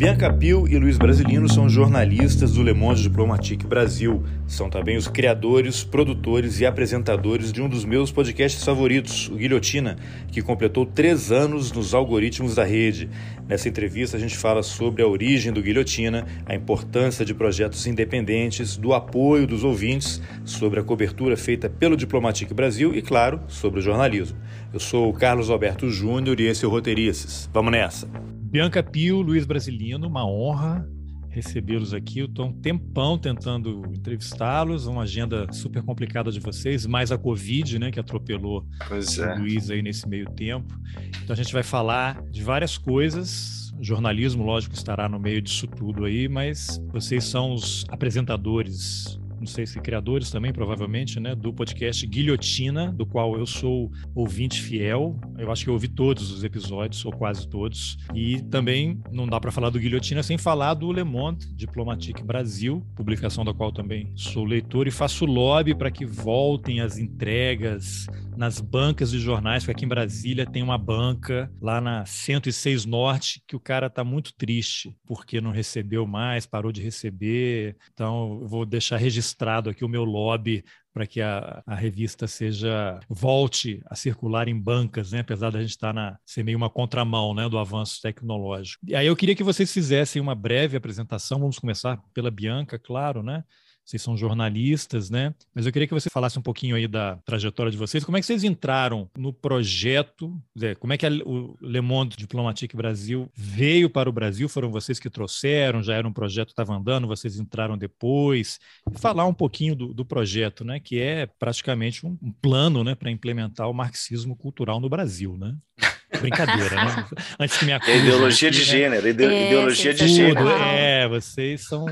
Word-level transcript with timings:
Bianca 0.00 0.32
Pio 0.32 0.66
e 0.66 0.78
Luiz 0.78 0.96
Brasilino 0.96 1.46
são 1.46 1.68
jornalistas 1.68 2.54
do 2.54 2.62
Le 2.62 2.72
Monde 2.72 3.02
Diplomatique 3.02 3.66
Brasil. 3.66 4.24
São 4.46 4.70
também 4.70 4.96
os 4.96 5.06
criadores, 5.06 5.84
produtores 5.84 6.58
e 6.58 6.64
apresentadores 6.64 7.52
de 7.52 7.60
um 7.60 7.68
dos 7.68 7.84
meus 7.84 8.10
podcasts 8.10 8.64
favoritos, 8.64 9.28
o 9.28 9.34
Guilhotina, 9.34 9.98
que 10.32 10.40
completou 10.40 10.86
três 10.86 11.30
anos 11.30 11.70
nos 11.70 11.92
algoritmos 11.92 12.54
da 12.54 12.64
rede. 12.64 13.10
Nessa 13.46 13.68
entrevista, 13.68 14.16
a 14.16 14.20
gente 14.20 14.38
fala 14.38 14.62
sobre 14.62 15.02
a 15.02 15.06
origem 15.06 15.52
do 15.52 15.60
Guilhotina, 15.60 16.24
a 16.46 16.54
importância 16.54 17.22
de 17.22 17.34
projetos 17.34 17.86
independentes, 17.86 18.78
do 18.78 18.94
apoio 18.94 19.46
dos 19.46 19.64
ouvintes, 19.64 20.22
sobre 20.46 20.80
a 20.80 20.82
cobertura 20.82 21.36
feita 21.36 21.68
pelo 21.68 21.94
Diplomatique 21.94 22.54
Brasil 22.54 22.94
e, 22.94 23.02
claro, 23.02 23.38
sobre 23.48 23.80
o 23.80 23.82
jornalismo. 23.82 24.38
Eu 24.72 24.80
sou 24.80 25.10
o 25.10 25.12
Carlos 25.12 25.50
Alberto 25.50 25.90
Júnior 25.90 26.40
e 26.40 26.46
esse 26.46 26.64
é 26.64 26.68
o 26.68 26.70
Roteirices. 26.70 27.50
Vamos 27.52 27.72
nessa! 27.72 28.39
Bianca 28.50 28.82
Pio, 28.82 29.20
Luiz 29.22 29.46
Brasilino, 29.46 30.08
uma 30.08 30.26
honra 30.26 30.84
recebê-los 31.28 31.94
aqui. 31.94 32.18
Eu 32.18 32.26
estou 32.26 32.46
um 32.46 32.52
tempão 32.52 33.16
tentando 33.16 33.84
entrevistá-los, 33.94 34.86
uma 34.86 35.02
agenda 35.02 35.46
super 35.52 35.84
complicada 35.84 36.32
de 36.32 36.40
vocês, 36.40 36.84
mais 36.84 37.12
a 37.12 37.16
Covid, 37.16 37.78
né, 37.78 37.92
que 37.92 38.00
atropelou 38.00 38.66
é. 38.90 39.34
o 39.34 39.38
Luiz 39.38 39.70
aí 39.70 39.80
nesse 39.80 40.08
meio 40.08 40.28
tempo. 40.30 40.74
Então 41.22 41.32
a 41.32 41.36
gente 41.36 41.52
vai 41.52 41.62
falar 41.62 42.20
de 42.24 42.42
várias 42.42 42.76
coisas. 42.76 43.72
O 43.78 43.84
jornalismo, 43.84 44.42
lógico, 44.42 44.74
estará 44.74 45.08
no 45.08 45.20
meio 45.20 45.40
disso 45.40 45.68
tudo 45.68 46.04
aí, 46.04 46.28
mas 46.28 46.82
vocês 46.92 47.22
são 47.22 47.54
os 47.54 47.84
apresentadores 47.88 49.19
não 49.40 49.46
sei 49.46 49.66
se 49.66 49.80
criadores 49.80 50.30
também, 50.30 50.52
provavelmente, 50.52 51.18
né, 51.18 51.34
do 51.34 51.52
podcast 51.52 52.06
Guilhotina, 52.06 52.92
do 52.92 53.06
qual 53.06 53.38
eu 53.38 53.46
sou 53.46 53.90
ouvinte 54.14 54.60
fiel. 54.60 55.18
Eu 55.38 55.50
acho 55.50 55.64
que 55.64 55.70
eu 55.70 55.74
ouvi 55.74 55.88
todos 55.88 56.30
os 56.30 56.44
episódios, 56.44 57.02
ou 57.06 57.10
quase 57.10 57.48
todos. 57.48 57.96
E 58.14 58.42
também 58.42 59.00
não 59.10 59.26
dá 59.26 59.40
para 59.40 59.50
falar 59.50 59.70
do 59.70 59.78
Guilhotina 59.78 60.22
sem 60.22 60.36
falar 60.36 60.74
do 60.74 60.92
Le 60.92 61.02
Monde 61.02 61.50
Diplomatique 61.54 62.22
Brasil, 62.22 62.86
publicação 62.94 63.44
da 63.44 63.54
qual 63.54 63.72
também 63.72 64.12
sou 64.14 64.44
leitor 64.44 64.86
e 64.86 64.90
faço 64.90 65.24
lobby 65.24 65.74
para 65.74 65.90
que 65.90 66.04
voltem 66.04 66.80
as 66.80 66.98
entregas 66.98 68.06
nas 68.40 68.58
bancas 68.58 69.10
de 69.10 69.18
jornais, 69.18 69.62
porque 69.62 69.72
aqui 69.72 69.84
em 69.84 69.88
Brasília 69.88 70.46
tem 70.46 70.62
uma 70.62 70.78
banca 70.78 71.52
lá 71.60 71.78
na 71.78 72.06
106 72.06 72.86
Norte 72.86 73.42
que 73.46 73.54
o 73.54 73.60
cara 73.60 73.88
está 73.88 74.02
muito 74.02 74.32
triste 74.32 74.96
porque 75.04 75.42
não 75.42 75.50
recebeu 75.50 76.06
mais, 76.06 76.46
parou 76.46 76.72
de 76.72 76.80
receber. 76.80 77.76
Então, 77.92 78.38
eu 78.40 78.48
vou 78.48 78.64
deixar 78.64 78.96
registrado 78.96 79.68
aqui 79.68 79.84
o 79.84 79.88
meu 79.90 80.04
lobby 80.04 80.64
para 80.90 81.06
que 81.06 81.20
a, 81.20 81.62
a, 81.66 81.74
revista 81.74 82.26
seja 82.26 82.98
volte 83.10 83.82
a 83.84 83.94
circular 83.94 84.48
em 84.48 84.58
bancas, 84.58 85.12
né? 85.12 85.20
apesar 85.20 85.50
da 85.50 85.60
gente 85.60 85.72
estar 85.72 85.88
tá 85.88 85.92
na 85.92 86.18
ser 86.24 86.42
meio 86.42 86.56
uma 86.56 86.70
contramão 86.70 87.34
né? 87.34 87.46
do 87.46 87.58
avanço 87.58 88.00
tecnológico. 88.00 88.82
E 88.88 88.96
aí 88.96 89.06
eu 89.06 89.14
queria 89.14 89.36
que 89.36 89.44
vocês 89.44 89.70
fizessem 89.70 90.20
uma 90.20 90.34
breve 90.34 90.78
apresentação. 90.78 91.38
Vamos 91.38 91.58
começar 91.58 92.00
pela 92.14 92.30
Bianca, 92.30 92.78
claro, 92.78 93.22
né? 93.22 93.44
Vocês 93.90 94.02
são 94.02 94.16
jornalistas, 94.16 95.10
né? 95.10 95.34
Mas 95.52 95.66
eu 95.66 95.72
queria 95.72 95.88
que 95.88 95.94
você 95.94 96.08
falasse 96.08 96.38
um 96.38 96.42
pouquinho 96.42 96.76
aí 96.76 96.86
da 96.86 97.16
trajetória 97.24 97.72
de 97.72 97.76
vocês. 97.76 98.04
Como 98.04 98.16
é 98.16 98.20
que 98.20 98.26
vocês 98.26 98.44
entraram 98.44 99.10
no 99.18 99.32
projeto? 99.32 100.40
Como 100.78 100.92
é 100.92 100.96
que 100.96 101.04
a, 101.04 101.10
o 101.10 101.56
Le 101.60 101.80
Monde 101.80 102.16
Diplomatique 102.16 102.76
Brasil 102.76 103.28
veio 103.34 103.90
para 103.90 104.08
o 104.08 104.12
Brasil? 104.12 104.48
Foram 104.48 104.70
vocês 104.70 105.00
que 105.00 105.10
trouxeram? 105.10 105.82
Já 105.82 105.94
era 105.94 106.06
um 106.06 106.12
projeto 106.12 106.48
que 106.48 106.52
estava 106.52 106.72
andando? 106.74 107.08
Vocês 107.08 107.38
entraram 107.38 107.76
depois? 107.76 108.60
Falar 108.94 109.26
um 109.26 109.34
pouquinho 109.34 109.74
do, 109.74 109.92
do 109.92 110.04
projeto, 110.04 110.64
né? 110.64 110.78
Que 110.78 111.00
é 111.00 111.26
praticamente 111.26 112.06
um, 112.06 112.16
um 112.22 112.30
plano, 112.30 112.84
né, 112.84 112.94
para 112.94 113.10
implementar 113.10 113.68
o 113.68 113.74
marxismo 113.74 114.36
cultural 114.36 114.78
no 114.78 114.88
Brasil, 114.88 115.36
né? 115.36 115.56
Brincadeira, 116.22 116.76
né? 116.76 117.06
Antes 117.38 117.56
que 117.56 117.64
me 117.64 117.72
acusem. 117.72 117.94
É 117.94 117.98
ideologia 117.98 118.48
aqui, 118.48 118.58
de 118.58 118.64
né? 118.64 118.70
gênero, 118.70 119.08
ide 119.08 119.24
é, 119.24 119.46
ideologia 119.46 119.94
de 119.94 120.08
gênero. 120.08 120.48
É, 120.48 121.08
vocês 121.08 121.66
são 121.66 121.86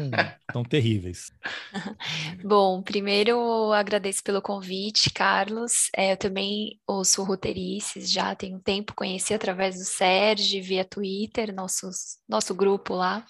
tão 0.53 0.63
terríveis. 0.63 1.31
Bom, 2.45 2.83
primeiro 2.83 3.73
agradeço 3.73 4.23
pelo 4.23 4.43
convite, 4.43 5.11
Carlos. 5.11 5.89
É, 5.97 6.13
eu 6.13 6.17
também 6.17 6.79
ouço 6.87 7.23
roteirices 7.23 8.11
já 8.11 8.35
tem 8.35 8.55
um 8.55 8.61
tempo, 8.61 8.95
conheci 8.95 9.35
através 9.35 9.77
do 9.77 9.85
Sérgio, 9.85 10.63
via 10.63 10.85
Twitter, 10.85 11.55
nossos, 11.55 12.19
nosso 12.29 12.55
grupo 12.55 12.95
lá. 12.95 13.25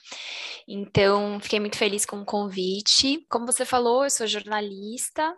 Então, 0.66 1.38
fiquei 1.40 1.60
muito 1.60 1.76
feliz 1.76 2.04
com 2.04 2.20
o 2.20 2.24
convite. 2.24 3.24
Como 3.28 3.46
você 3.46 3.64
falou, 3.64 4.04
eu 4.04 4.10
sou 4.10 4.26
jornalista, 4.26 5.34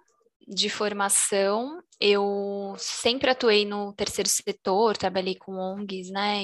de 0.51 0.69
formação, 0.69 1.81
eu 2.01 2.75
sempre 2.77 3.31
atuei 3.31 3.65
no 3.65 3.93
terceiro 3.93 4.29
setor, 4.29 4.97
trabalhei 4.97 5.37
com 5.37 5.53
ONGs, 5.53 6.11
né? 6.11 6.43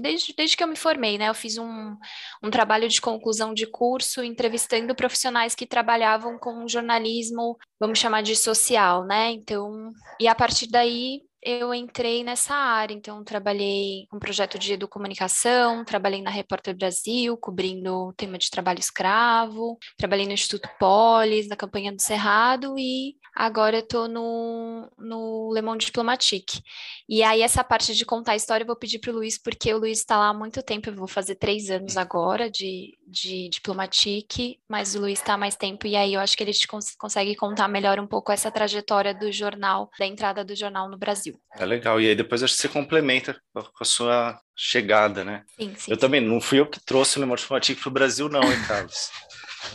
Desde, 0.00 0.34
desde 0.36 0.56
que 0.56 0.64
eu 0.64 0.68
me 0.68 0.74
formei, 0.74 1.16
né? 1.16 1.28
Eu 1.28 1.34
fiz 1.34 1.56
um, 1.56 1.96
um 2.42 2.50
trabalho 2.50 2.88
de 2.88 3.00
conclusão 3.00 3.54
de 3.54 3.66
curso 3.66 4.24
entrevistando 4.24 4.96
profissionais 4.96 5.54
que 5.54 5.64
trabalhavam 5.64 6.36
com 6.38 6.66
jornalismo, 6.66 7.56
vamos 7.78 8.00
chamar 8.00 8.22
de 8.22 8.34
social, 8.34 9.06
né? 9.06 9.30
Então, 9.30 9.92
e 10.18 10.26
a 10.26 10.34
partir 10.34 10.66
daí 10.66 11.22
eu 11.46 11.72
entrei 11.72 12.24
nessa 12.24 12.56
área, 12.56 12.92
então 12.92 13.22
trabalhei 13.22 14.08
com 14.10 14.16
um 14.16 14.20
projeto 14.20 14.58
de 14.58 14.72
educomunicação, 14.72 15.84
trabalhei 15.84 16.20
na 16.20 16.28
Repórter 16.28 16.76
Brasil, 16.76 17.36
cobrindo 17.36 18.08
o 18.08 18.12
tema 18.12 18.36
de 18.36 18.50
trabalho 18.50 18.80
escravo, 18.80 19.78
trabalhei 19.96 20.26
no 20.26 20.32
Instituto 20.32 20.68
Polis, 20.76 21.46
na 21.46 21.54
campanha 21.54 21.92
do 21.92 22.02
Cerrado 22.02 22.76
e 22.76 23.14
agora 23.32 23.76
eu 23.76 23.82
estou 23.82 24.08
no, 24.08 24.90
no 24.98 25.52
Le 25.54 25.62
Monde 25.62 25.86
Diplomatique. 25.86 26.60
E 27.08 27.22
aí 27.22 27.42
essa 27.42 27.62
parte 27.62 27.94
de 27.94 28.04
contar 28.04 28.32
a 28.32 28.36
história 28.36 28.64
eu 28.64 28.66
vou 28.66 28.74
pedir 28.74 28.98
para 28.98 29.12
o 29.12 29.14
Luiz, 29.14 29.38
porque 29.38 29.72
o 29.72 29.78
Luiz 29.78 30.00
está 30.00 30.18
lá 30.18 30.30
há 30.30 30.34
muito 30.34 30.64
tempo, 30.64 30.90
eu 30.90 30.96
vou 30.96 31.06
fazer 31.06 31.36
três 31.36 31.70
anos 31.70 31.96
agora 31.96 32.50
de, 32.50 32.98
de 33.06 33.48
Diplomatique, 33.50 34.58
mas 34.68 34.96
o 34.96 35.00
Luiz 35.00 35.20
está 35.20 35.34
há 35.34 35.38
mais 35.38 35.54
tempo, 35.54 35.86
e 35.86 35.94
aí 35.94 36.14
eu 36.14 36.20
acho 36.20 36.36
que 36.36 36.42
ele 36.42 36.52
te 36.52 36.66
cons 36.66 36.96
consegue 36.96 37.36
contar 37.36 37.68
melhor 37.68 38.00
um 38.00 38.06
pouco 38.06 38.32
essa 38.32 38.50
trajetória 38.50 39.14
do 39.14 39.30
jornal, 39.30 39.88
da 39.96 40.06
entrada 40.06 40.44
do 40.44 40.56
jornal 40.56 40.90
no 40.90 40.98
Brasil. 40.98 41.35
É 41.58 41.64
legal. 41.64 42.00
E 42.00 42.08
aí 42.08 42.14
depois 42.14 42.42
acho 42.42 42.54
que 42.54 42.60
você 42.60 42.68
complementa 42.68 43.40
com 43.52 43.62
a 43.80 43.84
sua 43.84 44.40
chegada, 44.54 45.24
né? 45.24 45.44
Sim, 45.58 45.74
sim. 45.76 45.90
Eu 45.90 45.96
também, 45.96 46.20
não 46.20 46.40
fui 46.40 46.60
eu 46.60 46.66
que 46.66 46.84
trouxe 46.84 47.18
o 47.18 47.20
Lemotifomatic 47.20 47.80
para 47.80 47.88
o 47.88 47.92
Brasil, 47.92 48.28
não, 48.28 48.42
hein, 48.42 48.62
Carlos? 48.66 49.10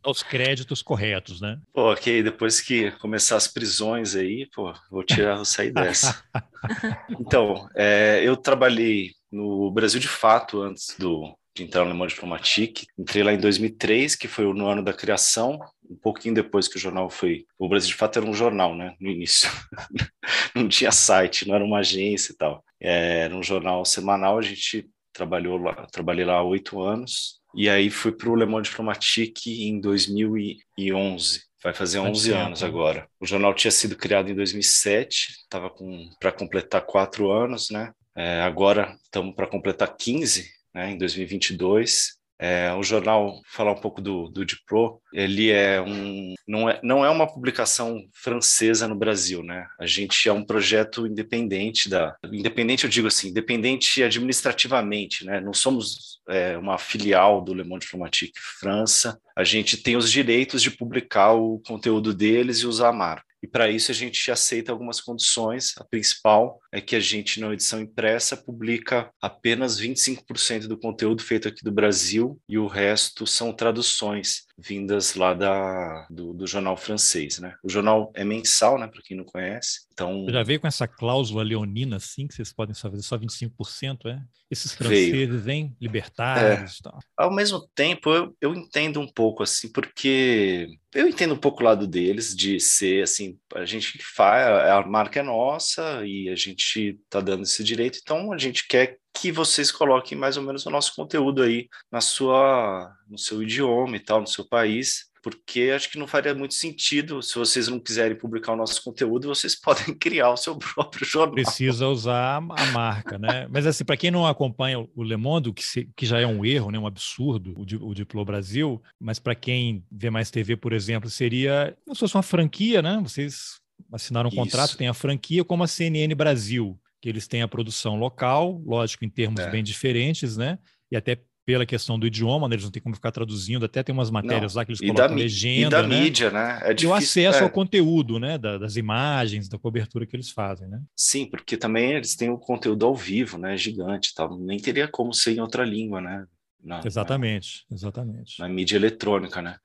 Os 0.06 0.22
créditos 0.22 0.80
corretos, 0.80 1.40
né? 1.40 1.58
Pô, 1.72 1.92
ok, 1.92 2.22
depois 2.22 2.62
que 2.62 2.92
começar 2.92 3.36
as 3.36 3.46
prisões 3.46 4.14
aí, 4.14 4.48
pô, 4.54 4.72
vou 4.90 5.04
tirar, 5.04 5.36
vou 5.36 5.44
sair 5.44 5.70
dessa. 5.70 6.24
então, 7.20 7.68
é, 7.74 8.22
eu 8.24 8.34
trabalhei 8.34 9.10
no 9.30 9.70
Brasil 9.70 10.00
de 10.00 10.08
fato 10.08 10.62
antes 10.62 10.94
do, 10.98 11.36
de 11.54 11.64
entrar 11.64 11.84
no 11.84 11.90
Le 11.90 11.96
Monde 11.96 12.14
Diplomatique. 12.14 12.86
Entrei 12.98 13.22
lá 13.22 13.32
em 13.32 13.38
2003, 13.38 14.14
que 14.14 14.28
foi 14.28 14.44
no 14.54 14.66
ano 14.66 14.82
da 14.82 14.92
criação, 14.92 15.58
um 15.90 15.96
pouquinho 15.96 16.34
depois 16.34 16.68
que 16.68 16.76
o 16.76 16.80
jornal 16.80 17.08
foi. 17.08 17.46
O 17.58 17.68
Brasil 17.68 17.88
de 17.88 17.94
fato 17.94 18.18
era 18.18 18.28
um 18.28 18.34
jornal, 18.34 18.74
né? 18.74 18.94
No 19.00 19.10
início, 19.10 19.50
não 20.54 20.68
tinha 20.68 20.92
site, 20.92 21.46
não 21.46 21.54
era 21.54 21.64
uma 21.64 21.78
agência 21.78 22.32
e 22.32 22.36
tal. 22.36 22.64
É, 22.80 23.20
era 23.20 23.36
um 23.36 23.42
jornal 23.42 23.84
semanal. 23.84 24.38
A 24.38 24.42
gente 24.42 24.88
trabalhou 25.12 25.56
lá, 25.58 25.86
trabalhei 25.90 26.24
lá 26.24 26.34
há 26.34 26.42
oito 26.42 26.80
anos 26.80 27.38
e 27.54 27.68
aí 27.68 27.90
fui 27.90 28.12
para 28.12 28.28
o 28.28 28.36
Le 28.36 28.46
Monde 28.46 28.68
Diplomatique 28.68 29.68
em 29.68 29.80
2011. 29.80 31.42
Vai 31.62 31.74
fazer 31.74 31.98
11 31.98 32.32
anos 32.32 32.62
agora. 32.62 33.08
O 33.18 33.26
jornal 33.26 33.52
tinha 33.52 33.70
sido 33.70 33.96
criado 33.96 34.30
em 34.30 34.34
2007, 34.34 35.32
estava 35.42 35.72
para 36.20 36.30
completar 36.30 36.86
quatro 36.86 37.32
anos, 37.32 37.70
né? 37.70 37.92
É, 38.16 38.40
agora 38.42 38.96
estamos 39.02 39.34
para 39.34 39.46
completar 39.46 39.96
15, 39.96 40.48
né, 40.74 40.90
em 40.90 40.98
2022. 40.98 42.17
É, 42.38 42.72
o 42.74 42.82
jornal, 42.82 43.40
falar 43.46 43.72
um 43.72 43.80
pouco 43.80 44.00
do, 44.00 44.28
do 44.28 44.44
Dipro, 44.44 45.00
ele 45.12 45.50
é 45.50 45.80
um, 45.80 46.34
não 46.46 46.68
é, 46.68 46.80
não 46.82 47.04
é 47.04 47.10
uma 47.10 47.26
publicação 47.26 48.00
francesa 48.12 48.86
no 48.86 48.94
Brasil, 48.94 49.42
né? 49.42 49.66
A 49.78 49.86
gente 49.86 50.28
é 50.28 50.32
um 50.32 50.44
projeto 50.44 51.06
independente 51.06 51.88
da, 51.88 52.16
independente 52.32 52.84
eu 52.84 52.90
digo 52.90 53.08
assim, 53.08 53.28
independente 53.28 54.02
administrativamente, 54.02 55.24
né? 55.24 55.40
Não 55.40 55.52
somos 55.52 56.20
é, 56.28 56.56
uma 56.56 56.78
filial 56.78 57.42
do 57.42 57.52
Le 57.52 57.64
Monde 57.64 57.84
Diplomatique 57.84 58.38
França. 58.38 59.18
A 59.34 59.42
gente 59.42 59.76
tem 59.76 59.96
os 59.96 60.10
direitos 60.10 60.62
de 60.62 60.70
publicar 60.70 61.32
o 61.32 61.60
conteúdo 61.66 62.14
deles 62.14 62.58
e 62.58 62.66
usar 62.66 62.88
a 62.88 62.92
marca. 62.92 63.27
E 63.42 63.46
para 63.46 63.70
isso 63.70 63.90
a 63.90 63.94
gente 63.94 64.30
aceita 64.30 64.72
algumas 64.72 65.00
condições. 65.00 65.74
A 65.78 65.84
principal 65.84 66.58
é 66.72 66.80
que 66.80 66.96
a 66.96 67.00
gente, 67.00 67.40
na 67.40 67.52
edição 67.52 67.80
impressa, 67.80 68.36
publica 68.36 69.12
apenas 69.20 69.80
25% 69.80 70.66
do 70.66 70.78
conteúdo 70.78 71.22
feito 71.22 71.46
aqui 71.46 71.62
do 71.62 71.72
Brasil 71.72 72.40
e 72.48 72.58
o 72.58 72.66
resto 72.66 73.26
são 73.26 73.52
traduções 73.52 74.47
vindas 74.58 75.14
lá 75.14 75.34
da, 75.34 76.06
do, 76.10 76.34
do 76.34 76.46
jornal 76.46 76.76
francês, 76.76 77.38
né? 77.38 77.54
O 77.62 77.68
jornal 77.68 78.12
é 78.14 78.24
mensal, 78.24 78.76
né? 78.76 78.88
Para 78.88 79.02
quem 79.02 79.16
não 79.16 79.24
conhece. 79.24 79.86
Então... 79.92 80.26
Já 80.28 80.42
veio 80.42 80.60
com 80.60 80.66
essa 80.66 80.88
cláusula 80.88 81.44
leonina, 81.44 81.96
assim, 81.96 82.26
que 82.26 82.34
vocês 82.34 82.52
podem 82.52 82.74
só 82.74 82.90
fazer 82.90 83.02
só 83.02 83.16
25%, 83.16 84.06
é? 84.06 84.20
Esses 84.50 84.72
franceses, 84.72 85.44
veio. 85.44 85.50
hein? 85.50 85.76
Libertários 85.80 86.80
é. 86.80 86.82
tal. 86.82 86.98
Ao 87.16 87.32
mesmo 87.32 87.68
tempo, 87.74 88.10
eu, 88.10 88.36
eu 88.40 88.54
entendo 88.54 89.00
um 89.00 89.06
pouco, 89.06 89.42
assim, 89.42 89.70
porque 89.70 90.68
eu 90.94 91.06
entendo 91.06 91.34
um 91.34 91.38
pouco 91.38 91.60
o 91.60 91.64
lado 91.64 91.86
deles 91.86 92.34
de 92.34 92.58
ser, 92.58 93.02
assim, 93.02 93.38
a 93.54 93.64
gente 93.64 93.98
faz, 94.02 94.46
a 94.70 94.84
marca 94.86 95.20
é 95.20 95.22
nossa 95.22 96.04
e 96.04 96.28
a 96.28 96.34
gente 96.34 96.98
tá 97.08 97.20
dando 97.20 97.42
esse 97.42 97.62
direito, 97.62 97.98
então 98.02 98.32
a 98.32 98.38
gente 98.38 98.66
quer 98.66 98.98
que 99.20 99.32
vocês 99.32 99.70
coloquem 99.70 100.16
mais 100.16 100.36
ou 100.36 100.42
menos 100.42 100.66
o 100.66 100.70
nosso 100.70 100.94
conteúdo 100.94 101.42
aí 101.42 101.68
na 101.90 102.00
sua, 102.00 102.92
no 103.08 103.18
seu 103.18 103.42
idioma 103.42 103.96
e 103.96 104.00
tal, 104.00 104.20
no 104.20 104.26
seu 104.26 104.44
país, 104.44 105.08
porque 105.22 105.72
acho 105.74 105.90
que 105.90 105.98
não 105.98 106.06
faria 106.06 106.34
muito 106.34 106.54
sentido 106.54 107.22
se 107.22 107.38
vocês 107.38 107.68
não 107.68 107.78
quiserem 107.78 108.16
publicar 108.16 108.52
o 108.52 108.56
nosso 108.56 108.82
conteúdo, 108.82 109.28
vocês 109.28 109.54
podem 109.60 109.94
criar 109.94 110.30
o 110.30 110.36
seu 110.36 110.56
próprio 110.56 111.04
jornal. 111.06 111.34
Precisa 111.34 111.86
usar 111.88 112.36
a 112.36 112.66
marca, 112.72 113.18
né? 113.18 113.46
Mas 113.50 113.66
assim, 113.66 113.84
para 113.84 113.96
quem 113.96 114.10
não 114.10 114.26
acompanha 114.26 114.78
o 114.78 115.02
Le 115.02 115.16
Monde, 115.16 115.52
que, 115.52 115.64
se, 115.64 115.88
que 115.96 116.06
já 116.06 116.20
é 116.20 116.26
um 116.26 116.44
erro, 116.44 116.70
né, 116.70 116.78
um 116.78 116.86
absurdo, 116.86 117.54
o, 117.56 117.88
o 117.88 117.94
Diplo 117.94 118.24
Brasil, 118.24 118.80
mas 118.98 119.18
para 119.18 119.34
quem 119.34 119.84
vê 119.90 120.10
mais 120.10 120.30
TV, 120.30 120.56
por 120.56 120.72
exemplo, 120.72 121.10
seria 121.10 121.76
como 121.84 121.94
se 121.94 122.00
fosse 122.00 122.14
uma 122.14 122.22
franquia, 122.22 122.80
né? 122.80 123.00
Vocês 123.02 123.60
assinaram 123.92 124.28
um 124.28 124.32
Isso. 124.32 124.40
contrato, 124.40 124.76
tem 124.76 124.88
a 124.88 124.94
franquia 124.94 125.44
como 125.44 125.62
a 125.62 125.66
CNN 125.66 126.14
Brasil, 126.14 126.78
que 127.00 127.08
eles 127.08 127.28
têm 127.28 127.42
a 127.42 127.48
produção 127.48 127.96
local, 127.96 128.60
lógico, 128.64 129.04
em 129.04 129.10
termos 129.10 129.40
é. 129.40 129.50
bem 129.50 129.62
diferentes, 129.62 130.36
né? 130.36 130.58
E 130.90 130.96
até 130.96 131.20
pela 131.48 131.64
questão 131.64 131.98
do 131.98 132.06
idioma, 132.06 132.46
né? 132.46 132.56
eles 132.56 132.64
não 132.64 132.70
têm 132.70 132.82
como 132.82 132.94
ficar 132.94 133.10
traduzindo, 133.10 133.64
até 133.64 133.82
tem 133.82 133.94
umas 133.94 134.10
matérias 134.10 134.52
não. 134.52 134.60
lá 134.60 134.64
que 134.66 134.72
eles 134.72 134.80
colocam 134.80 135.08
da, 135.08 135.14
legenda, 135.14 135.66
e 135.66 135.70
da 135.70 135.82
né? 135.82 136.00
mídia, 136.02 136.30
né? 136.30 136.58
É 136.60 136.74
difícil, 136.74 136.88
e 136.88 136.92
o 136.92 136.94
acesso 136.94 137.38
é. 137.38 137.42
ao 137.42 137.48
conteúdo, 137.48 138.18
né? 138.18 138.36
Da, 138.36 138.58
das 138.58 138.76
imagens, 138.76 139.48
da 139.48 139.58
cobertura 139.58 140.04
que 140.04 140.14
eles 140.14 140.30
fazem, 140.30 140.68
né? 140.68 140.82
Sim, 140.94 141.24
porque 141.24 141.56
também 141.56 141.92
eles 141.92 142.14
têm 142.14 142.28
o 142.28 142.36
conteúdo 142.36 142.84
ao 142.84 142.94
vivo, 142.94 143.38
né? 143.38 143.56
Gigante, 143.56 144.12
tal. 144.14 144.38
Nem 144.38 144.58
teria 144.58 144.86
como 144.88 145.14
ser 145.14 145.36
em 145.36 145.40
outra 145.40 145.64
língua, 145.64 146.02
né? 146.02 146.26
Na, 146.62 146.82
exatamente, 146.84 147.64
na, 147.70 147.74
exatamente. 147.76 148.38
Na 148.40 148.48
mídia 148.48 148.76
eletrônica, 148.76 149.40
né? 149.40 149.56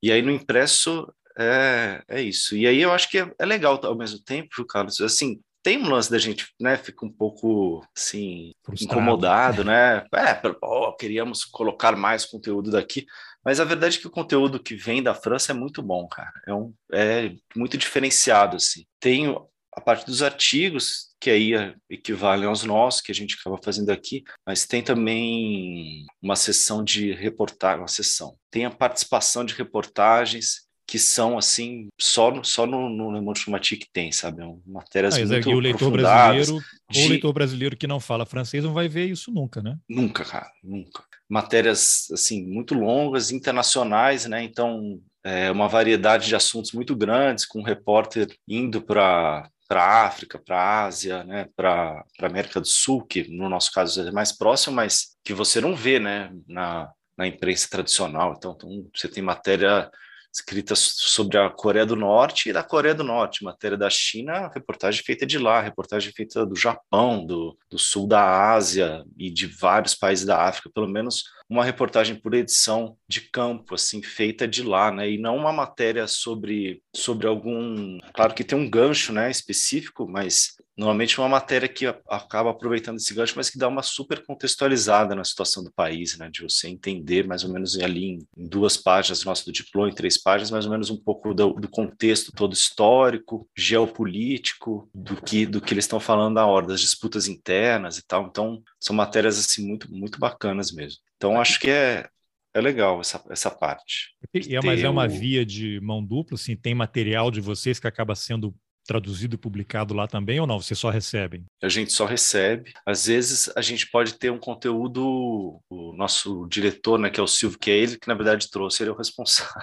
E 0.00 0.12
aí 0.12 0.22
no 0.22 0.30
impresso 0.30 1.12
é, 1.36 2.04
é 2.06 2.22
isso. 2.22 2.56
E 2.56 2.68
aí 2.68 2.80
eu 2.80 2.92
acho 2.92 3.10
que 3.10 3.18
é, 3.18 3.28
é 3.36 3.44
legal 3.44 3.80
ao 3.84 3.96
mesmo 3.96 4.20
tempo, 4.20 4.64
Carlos, 4.64 5.00
assim, 5.00 5.40
tem 5.62 5.78
um 5.78 5.88
lance 5.88 6.10
da 6.10 6.18
gente, 6.18 6.46
né, 6.60 6.76
fica 6.76 7.06
um 7.06 7.12
pouco, 7.12 7.86
assim, 7.96 8.52
Frustrado. 8.64 8.92
incomodado, 8.92 9.64
né? 9.64 10.04
É, 10.14 10.40
oh, 10.60 10.92
queríamos 10.94 11.44
colocar 11.44 11.96
mais 11.96 12.24
conteúdo 12.24 12.70
daqui, 12.70 13.06
mas 13.44 13.60
a 13.60 13.64
verdade 13.64 13.98
é 13.98 14.00
que 14.00 14.06
o 14.06 14.10
conteúdo 14.10 14.62
que 14.62 14.74
vem 14.74 15.02
da 15.02 15.14
França 15.14 15.52
é 15.52 15.54
muito 15.54 15.82
bom, 15.82 16.06
cara. 16.08 16.32
É, 16.46 16.54
um, 16.54 16.74
é 16.92 17.32
muito 17.56 17.76
diferenciado, 17.78 18.56
assim. 18.56 18.84
Tem 19.00 19.34
a 19.74 19.80
parte 19.80 20.04
dos 20.04 20.22
artigos, 20.22 21.12
que 21.20 21.30
aí 21.30 21.52
equivalem 21.88 22.46
aos 22.46 22.62
nossos, 22.62 23.00
que 23.00 23.10
a 23.10 23.14
gente 23.14 23.36
acaba 23.40 23.58
fazendo 23.62 23.90
aqui, 23.90 24.22
mas 24.46 24.66
tem 24.66 24.82
também 24.82 26.04
uma 26.20 26.36
sessão 26.36 26.84
de 26.84 27.12
reportagem, 27.12 27.80
uma 27.80 27.88
sessão. 27.88 28.36
Tem 28.50 28.64
a 28.64 28.70
participação 28.70 29.44
de 29.44 29.54
reportagens, 29.54 30.66
que 30.92 30.98
são 30.98 31.38
assim 31.38 31.88
só 31.98 32.30
no, 32.30 32.44
só 32.44 32.66
no, 32.66 32.90
no 32.90 33.10
Le 33.10 33.22
Monde 33.22 33.40
Chromatique 33.40 33.88
tem, 33.90 34.12
sabe? 34.12 34.42
É 34.42 34.54
matérias 34.66 35.14
ah, 35.14 35.24
muito 35.24 35.48
e 35.48 35.54
o 35.54 35.58
leitor 35.58 35.90
brasileiro, 35.90 36.62
de... 36.90 37.06
o 37.06 37.08
leitor 37.08 37.32
brasileiro 37.32 37.76
que 37.78 37.86
não 37.86 37.98
fala 37.98 38.26
francês 38.26 38.62
não 38.62 38.74
vai 38.74 38.88
ver 38.88 39.06
isso 39.06 39.32
nunca, 39.32 39.62
né? 39.62 39.78
Nunca, 39.88 40.22
cara, 40.22 40.52
nunca. 40.62 41.02
Matérias 41.26 42.08
assim 42.12 42.46
muito 42.46 42.74
longas, 42.74 43.30
internacionais, 43.30 44.26
né? 44.26 44.44
Então 44.44 45.00
é 45.24 45.50
uma 45.50 45.66
variedade 45.66 46.26
de 46.26 46.36
assuntos 46.36 46.72
muito 46.72 46.94
grandes, 46.94 47.46
com 47.46 47.60
um 47.60 47.64
repórter 47.64 48.28
indo 48.46 48.82
para 48.82 49.48
para 49.66 50.04
África, 50.04 50.38
para 50.38 50.84
Ásia, 50.84 51.24
né, 51.24 51.48
para 51.56 52.04
América 52.20 52.60
do 52.60 52.68
Sul, 52.68 53.06
que 53.06 53.26
no 53.34 53.48
nosso 53.48 53.72
caso 53.72 54.06
é 54.06 54.12
mais 54.12 54.30
próximo, 54.30 54.76
mas 54.76 55.16
que 55.24 55.32
você 55.32 55.58
não 55.58 55.74
vê, 55.74 55.98
né, 55.98 56.30
na, 56.46 56.92
na 57.16 57.26
imprensa 57.26 57.66
tradicional. 57.70 58.34
Então, 58.36 58.52
então 58.54 58.86
você 58.94 59.08
tem 59.08 59.22
matéria 59.22 59.90
escritas 60.32 60.78
sobre 60.96 61.36
a 61.36 61.50
Coreia 61.50 61.84
do 61.84 61.94
Norte 61.94 62.48
e 62.48 62.52
da 62.52 62.62
Coreia 62.62 62.94
do 62.94 63.04
Norte, 63.04 63.44
matéria 63.44 63.76
da 63.76 63.90
China, 63.90 64.50
reportagem 64.52 65.02
feita 65.04 65.26
de 65.26 65.38
lá, 65.38 65.60
reportagem 65.60 66.12
feita 66.12 66.46
do 66.46 66.56
Japão, 66.56 67.24
do, 67.24 67.56
do 67.70 67.78
sul 67.78 68.08
da 68.08 68.50
Ásia 68.52 69.04
e 69.18 69.30
de 69.30 69.46
vários 69.46 69.94
países 69.94 70.24
da 70.24 70.42
África, 70.42 70.70
pelo 70.72 70.88
menos 70.88 71.24
uma 71.48 71.64
reportagem 71.64 72.16
por 72.16 72.32
edição 72.32 72.96
de 73.06 73.20
campo, 73.20 73.74
assim, 73.74 74.02
feita 74.02 74.48
de 74.48 74.62
lá, 74.62 74.90
né? 74.90 75.10
E 75.10 75.18
não 75.18 75.36
uma 75.36 75.52
matéria 75.52 76.06
sobre, 76.06 76.82
sobre 76.94 77.26
algum. 77.26 77.98
Claro 78.14 78.32
que 78.32 78.42
tem 78.42 78.58
um 78.58 78.70
gancho, 78.70 79.12
né, 79.12 79.30
específico, 79.30 80.08
mas 80.08 80.56
normalmente 80.76 81.18
uma 81.18 81.28
matéria 81.28 81.68
que 81.68 81.86
acaba 82.08 82.50
aproveitando 82.50 82.96
esse 82.96 83.12
gancho, 83.12 83.34
mas 83.36 83.50
que 83.50 83.58
dá 83.58 83.68
uma 83.68 83.82
super 83.82 84.24
contextualizada 84.24 85.14
na 85.14 85.24
situação 85.24 85.62
do 85.62 85.72
país, 85.72 86.16
né? 86.16 86.30
De 86.30 86.42
você 86.42 86.68
entender 86.68 87.26
mais 87.26 87.44
ou 87.44 87.52
menos 87.52 87.78
ali 87.78 88.04
em, 88.04 88.18
duas 88.36 88.76
páginas, 88.76 89.24
nosso 89.24 89.44
do 89.44 89.52
diploma, 89.52 89.90
em 89.90 89.94
três 89.94 90.20
páginas, 90.20 90.50
mais 90.50 90.64
ou 90.64 90.70
menos 90.70 90.88
um 90.88 90.96
pouco 90.96 91.34
do, 91.34 91.52
do 91.52 91.68
contexto 91.68 92.32
todo 92.32 92.54
histórico, 92.54 93.48
geopolítico, 93.56 94.88
do 94.94 95.20
que, 95.20 95.44
do 95.44 95.60
que 95.60 95.74
eles 95.74 95.84
estão 95.84 96.00
falando 96.00 96.34
na 96.34 96.46
hora, 96.46 96.66
das 96.66 96.80
disputas 96.80 97.28
internas 97.28 97.98
e 97.98 98.06
tal. 98.06 98.26
Então, 98.26 98.62
são 98.80 98.96
matérias, 98.96 99.38
assim, 99.38 99.66
muito, 99.66 99.92
muito 99.92 100.18
bacanas 100.18 100.72
mesmo. 100.72 101.00
Então, 101.16 101.40
acho 101.40 101.60
que 101.60 101.70
é, 101.70 102.08
é 102.54 102.60
legal 102.60 103.00
essa, 103.00 103.22
essa 103.30 103.50
parte. 103.50 104.14
E, 104.34 104.56
é, 104.56 104.60
mas 104.62 104.82
é 104.82 104.88
uma 104.88 105.06
via 105.06 105.44
de 105.44 105.80
mão 105.80 106.04
dupla, 106.04 106.34
assim, 106.34 106.56
tem 106.56 106.74
material 106.74 107.30
de 107.30 107.40
vocês 107.40 107.78
que 107.78 107.86
acaba 107.86 108.14
sendo 108.14 108.54
traduzido 108.86 109.34
e 109.34 109.38
publicado 109.38 109.94
lá 109.94 110.06
também 110.06 110.40
ou 110.40 110.46
não? 110.46 110.60
Vocês 110.60 110.78
só 110.78 110.90
recebem? 110.90 111.44
A 111.62 111.68
gente 111.68 111.92
só 111.92 112.04
recebe. 112.04 112.72
Às 112.86 113.06
vezes 113.06 113.50
a 113.56 113.60
gente 113.60 113.90
pode 113.90 114.14
ter 114.14 114.30
um 114.30 114.38
conteúdo, 114.38 115.60
o 115.68 115.92
nosso 115.96 116.46
diretor, 116.48 116.98
né, 116.98 117.10
que 117.10 117.20
é 117.20 117.22
o 117.22 117.26
Silvio, 117.26 117.58
que 117.58 117.70
é 117.70 117.76
ele 117.76 117.98
que 117.98 118.08
na 118.08 118.14
verdade 118.14 118.50
trouxe, 118.50 118.82
ele 118.82 118.90
é 118.90 118.92
o 118.92 118.96
responsável. 118.96 119.62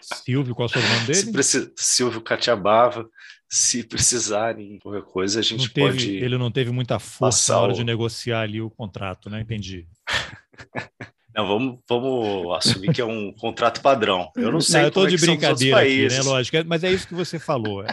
Silvio, 0.00 0.54
qual 0.54 0.68
é 0.74 0.78
o 0.78 0.82
nome 0.82 1.06
dele? 1.06 1.32
Precisa, 1.32 1.72
Silvio 1.76 2.20
Catiabava. 2.20 3.08
Se 3.48 3.84
precisarem 3.84 4.78
qualquer 4.78 5.02
coisa, 5.02 5.40
a 5.40 5.42
gente 5.42 5.68
teve, 5.68 5.90
pode. 5.90 6.16
Ele 6.16 6.38
não 6.38 6.50
teve 6.50 6.70
muita 6.70 6.98
força 6.98 7.52
na 7.52 7.60
hora 7.60 7.72
o... 7.72 7.74
de 7.74 7.84
negociar 7.84 8.40
ali 8.40 8.62
o 8.62 8.70
contrato, 8.70 9.28
né? 9.28 9.42
Entendi. 9.42 9.86
Não, 11.34 11.46
vamos, 11.46 11.78
vamos 11.88 12.56
assumir 12.56 12.92
que 12.92 13.00
é 13.00 13.04
um 13.04 13.32
contrato 13.32 13.80
padrão. 13.80 14.30
Eu 14.36 14.52
não 14.52 14.60
sei. 14.60 14.80
Não, 14.80 14.82
eu 14.82 14.88
estou 14.88 15.06
de 15.06 15.14
é 15.14 15.18
brincadeira 15.18 15.80
aqui, 15.80 16.08
né? 16.08 16.20
Lógico, 16.22 16.56
mas 16.66 16.84
é 16.84 16.90
isso 16.90 17.08
que 17.08 17.14
você 17.14 17.38
falou. 17.38 17.84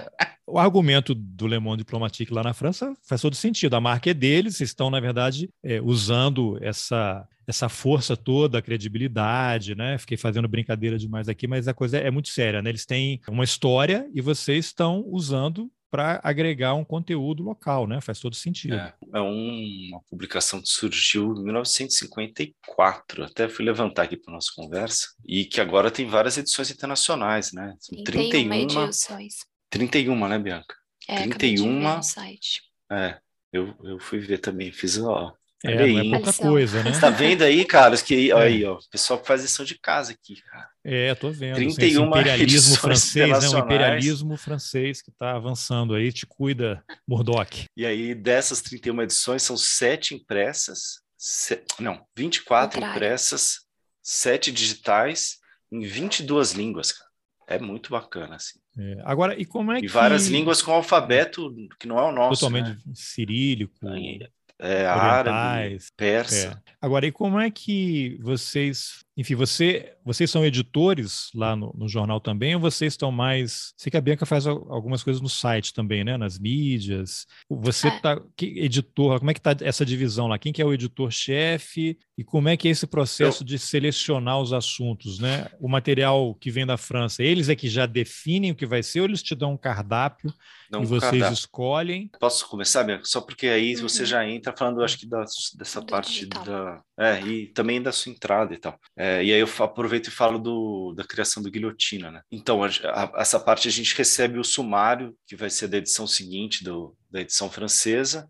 O 0.45 0.57
argumento 0.57 1.13
do 1.13 1.47
Le 1.47 1.59
Monde 1.59 1.83
Diplomatique 1.83 2.33
lá 2.33 2.41
na 2.41 2.53
França 2.53 2.93
faz 3.07 3.21
todo 3.21 3.35
sentido. 3.35 3.75
A 3.75 3.81
marca 3.81 4.09
é 4.09 4.13
deles, 4.13 4.59
estão, 4.59 4.89
na 4.89 4.99
verdade, 4.99 5.49
é, 5.63 5.79
usando 5.79 6.57
essa, 6.59 7.27
essa 7.47 7.69
força 7.69 8.17
toda, 8.17 8.57
a 8.57 8.61
credibilidade, 8.61 9.75
né? 9.75 9.97
Fiquei 9.99 10.17
fazendo 10.17 10.47
brincadeira 10.47 10.97
demais 10.97 11.29
aqui, 11.29 11.47
mas 11.47 11.67
a 11.67 11.73
coisa 11.73 11.97
é 11.97 12.09
muito 12.09 12.29
séria, 12.29 12.61
né? 12.61 12.69
Eles 12.69 12.85
têm 12.85 13.21
uma 13.27 13.43
história 13.43 14.09
e 14.13 14.21
vocês 14.21 14.65
estão 14.65 15.03
usando 15.07 15.69
para 15.89 16.19
agregar 16.23 16.73
um 16.73 16.83
conteúdo 16.83 17.43
local, 17.43 17.87
né? 17.87 17.99
Faz 18.01 18.19
todo 18.19 18.35
sentido. 18.35 18.75
É, 18.75 18.93
é 19.13 19.21
um, 19.21 19.89
uma 19.89 20.01
publicação 20.09 20.61
que 20.61 20.69
surgiu 20.69 21.33
em 21.33 21.43
1954, 21.43 23.23
até 23.23 23.49
fui 23.49 23.65
levantar 23.65 24.03
aqui 24.03 24.17
para 24.17 24.33
nossa 24.33 24.51
conversa, 24.55 25.07
e 25.27 25.45
que 25.45 25.59
agora 25.59 25.91
tem 25.91 26.07
várias 26.07 26.37
edições 26.37 26.71
internacionais, 26.71 27.51
né? 27.51 27.75
São 27.79 28.03
31 28.03 28.53
edições. 28.53 29.35
31, 29.69 30.27
né, 30.27 30.39
Bianca? 30.39 30.75
É, 31.07 31.23
31 31.23 31.79
no 31.79 32.03
site. 32.03 32.61
É, 32.91 33.19
eu, 33.51 33.75
eu 33.83 33.99
fui 33.99 34.19
ver 34.19 34.39
também, 34.39 34.71
fiz 34.71 34.97
ó, 34.97 35.33
é, 35.65 35.87
não 35.87 35.99
é 35.99 36.09
pouca 36.17 36.33
coisa, 36.33 36.81
né? 36.83 36.93
Você 36.93 37.01
tá 37.01 37.09
vendo 37.09 37.41
aí, 37.41 37.65
Carlos, 37.65 38.01
que 38.01 38.31
é. 38.31 38.33
aí, 38.33 38.63
ó, 38.63 38.75
o 38.75 38.89
pessoal 38.89 39.19
que 39.19 39.27
faz 39.27 39.41
lição 39.41 39.65
de 39.65 39.77
casa 39.77 40.13
aqui, 40.13 40.41
cara. 40.41 40.69
É, 40.83 41.13
tô 41.15 41.31
vendo. 41.31 41.55
31 41.55 41.85
assim, 41.85 42.09
imperialismo 42.09 42.75
francês, 42.77 43.43
né? 43.43 43.49
O 43.49 43.59
imperialismo 43.59 44.37
francês 44.37 45.01
que 45.01 45.09
está 45.09 45.35
avançando 45.35 45.95
aí, 45.95 46.13
te 46.13 46.25
cuida, 46.25 46.81
Murdoch. 47.05 47.65
E 47.75 47.85
aí, 47.85 48.15
dessas 48.15 48.61
31 48.61 49.01
edições, 49.01 49.43
são 49.43 49.57
sete 49.57 50.15
impressas, 50.15 51.01
se... 51.17 51.61
não, 51.77 52.05
24 52.15 52.75
Contrário. 52.75 52.95
impressas, 52.95 53.59
sete 54.01 54.51
digitais, 54.53 55.39
em 55.69 55.81
22 55.81 56.53
línguas, 56.53 56.93
cara. 56.93 57.09
É 57.47 57.59
muito 57.59 57.89
bacana, 57.89 58.35
assim. 58.35 58.59
É. 58.77 59.01
Agora, 59.03 59.37
e 59.37 59.43
como 59.43 59.73
é 59.73 59.77
e 59.77 59.81
que... 59.81 59.85
E 59.87 59.89
várias 59.89 60.27
línguas 60.27 60.61
com 60.61 60.71
alfabeto 60.71 61.51
que 61.79 61.87
não 61.87 61.97
é 61.97 62.03
o 62.03 62.11
nosso, 62.11 62.41
Totalmente 62.41 62.77
né? 62.77 62.93
cirílico. 62.93 63.87
Aí, 63.87 64.19
é, 64.59 64.85
árabe, 64.85 65.77
persa. 65.95 66.61
É. 66.65 66.71
Agora, 66.81 67.05
e 67.05 67.11
como 67.11 67.39
é 67.39 67.49
que 67.49 68.17
vocês 68.21 69.03
enfim, 69.19 69.35
você, 69.35 69.97
vocês 70.05 70.31
são 70.31 70.45
editores 70.45 71.29
lá 71.35 71.53
no, 71.53 71.73
no, 71.77 71.89
jornal 71.89 72.21
também, 72.21 72.55
ou 72.55 72.61
vocês 72.61 72.93
estão 72.93 73.11
mais. 73.11 73.73
Sei 73.75 73.91
que 73.91 73.97
a 73.97 74.01
Bianca 74.01 74.25
faz 74.25 74.47
algumas 74.47 75.03
coisas 75.03 75.21
no 75.21 75.27
site 75.27 75.73
também, 75.73 76.05
né? 76.05 76.15
Nas 76.15 76.39
mídias. 76.39 77.27
Você 77.49 77.89
é. 77.89 77.99
tá. 77.99 78.21
Que, 78.37 78.45
editor, 78.61 79.19
como 79.19 79.29
é 79.29 79.33
que 79.33 79.41
está 79.41 79.53
essa 79.59 79.85
divisão 79.85 80.27
lá? 80.27 80.39
Quem 80.39 80.53
que 80.53 80.61
é 80.61 80.65
o 80.65 80.73
editor-chefe 80.73 81.99
e 82.17 82.23
como 82.23 82.47
é 82.47 82.55
que 82.55 82.69
é 82.69 82.71
esse 82.71 82.87
processo 82.87 83.43
Eu... 83.43 83.47
de 83.47 83.59
selecionar 83.59 84.39
os 84.39 84.53
assuntos, 84.53 85.19
né? 85.19 85.47
O 85.59 85.67
material 85.67 86.33
que 86.35 86.49
vem 86.49 86.65
da 86.65 86.77
França, 86.77 87.21
eles 87.21 87.49
é 87.49 87.55
que 87.57 87.67
já 87.67 87.85
definem 87.85 88.51
o 88.51 88.55
que 88.55 88.65
vai 88.65 88.81
ser, 88.81 89.01
ou 89.01 89.05
eles 89.05 89.21
te 89.21 89.35
dão 89.35 89.51
um 89.51 89.57
cardápio 89.57 90.33
Não, 90.71 90.81
e 90.81 90.85
vocês 90.85 91.11
cardápio. 91.11 91.33
escolhem? 91.33 92.09
Posso 92.21 92.47
começar, 92.47 92.85
Bianca? 92.85 93.03
Só 93.03 93.19
porque 93.19 93.47
aí 93.47 93.75
uhum. 93.75 93.81
você 93.81 94.05
já 94.05 94.25
entra 94.25 94.55
falando, 94.55 94.81
acho 94.81 94.97
que 94.97 95.07
da, 95.07 95.25
dessa 95.57 95.81
Do 95.81 95.87
parte 95.87 96.11
digital. 96.11 96.43
da. 96.45 96.81
É, 96.97 97.21
e 97.21 97.47
também 97.47 97.81
da 97.81 97.91
sua 97.91 98.11
entrada 98.11 98.53
e 98.53 98.57
tal. 98.57 98.77
É, 98.97 99.08
é, 99.09 99.23
e 99.23 99.33
aí 99.33 99.39
eu 99.39 99.49
aproveito 99.63 100.07
e 100.07 100.11
falo 100.11 100.37
do, 100.37 100.93
da 100.93 101.03
criação 101.03 101.41
do 101.41 101.49
Guilhotina, 101.49 102.11
né? 102.11 102.21
Então, 102.31 102.63
a, 102.63 102.67
a, 102.67 103.11
essa 103.21 103.39
parte 103.39 103.67
a 103.67 103.71
gente 103.71 103.95
recebe 103.95 104.37
o 104.37 104.43
sumário, 104.43 105.15
que 105.25 105.35
vai 105.35 105.49
ser 105.49 105.67
da 105.67 105.77
edição 105.77 106.05
seguinte 106.05 106.63
do, 106.63 106.95
da 107.09 107.21
edição 107.21 107.49
francesa, 107.49 108.29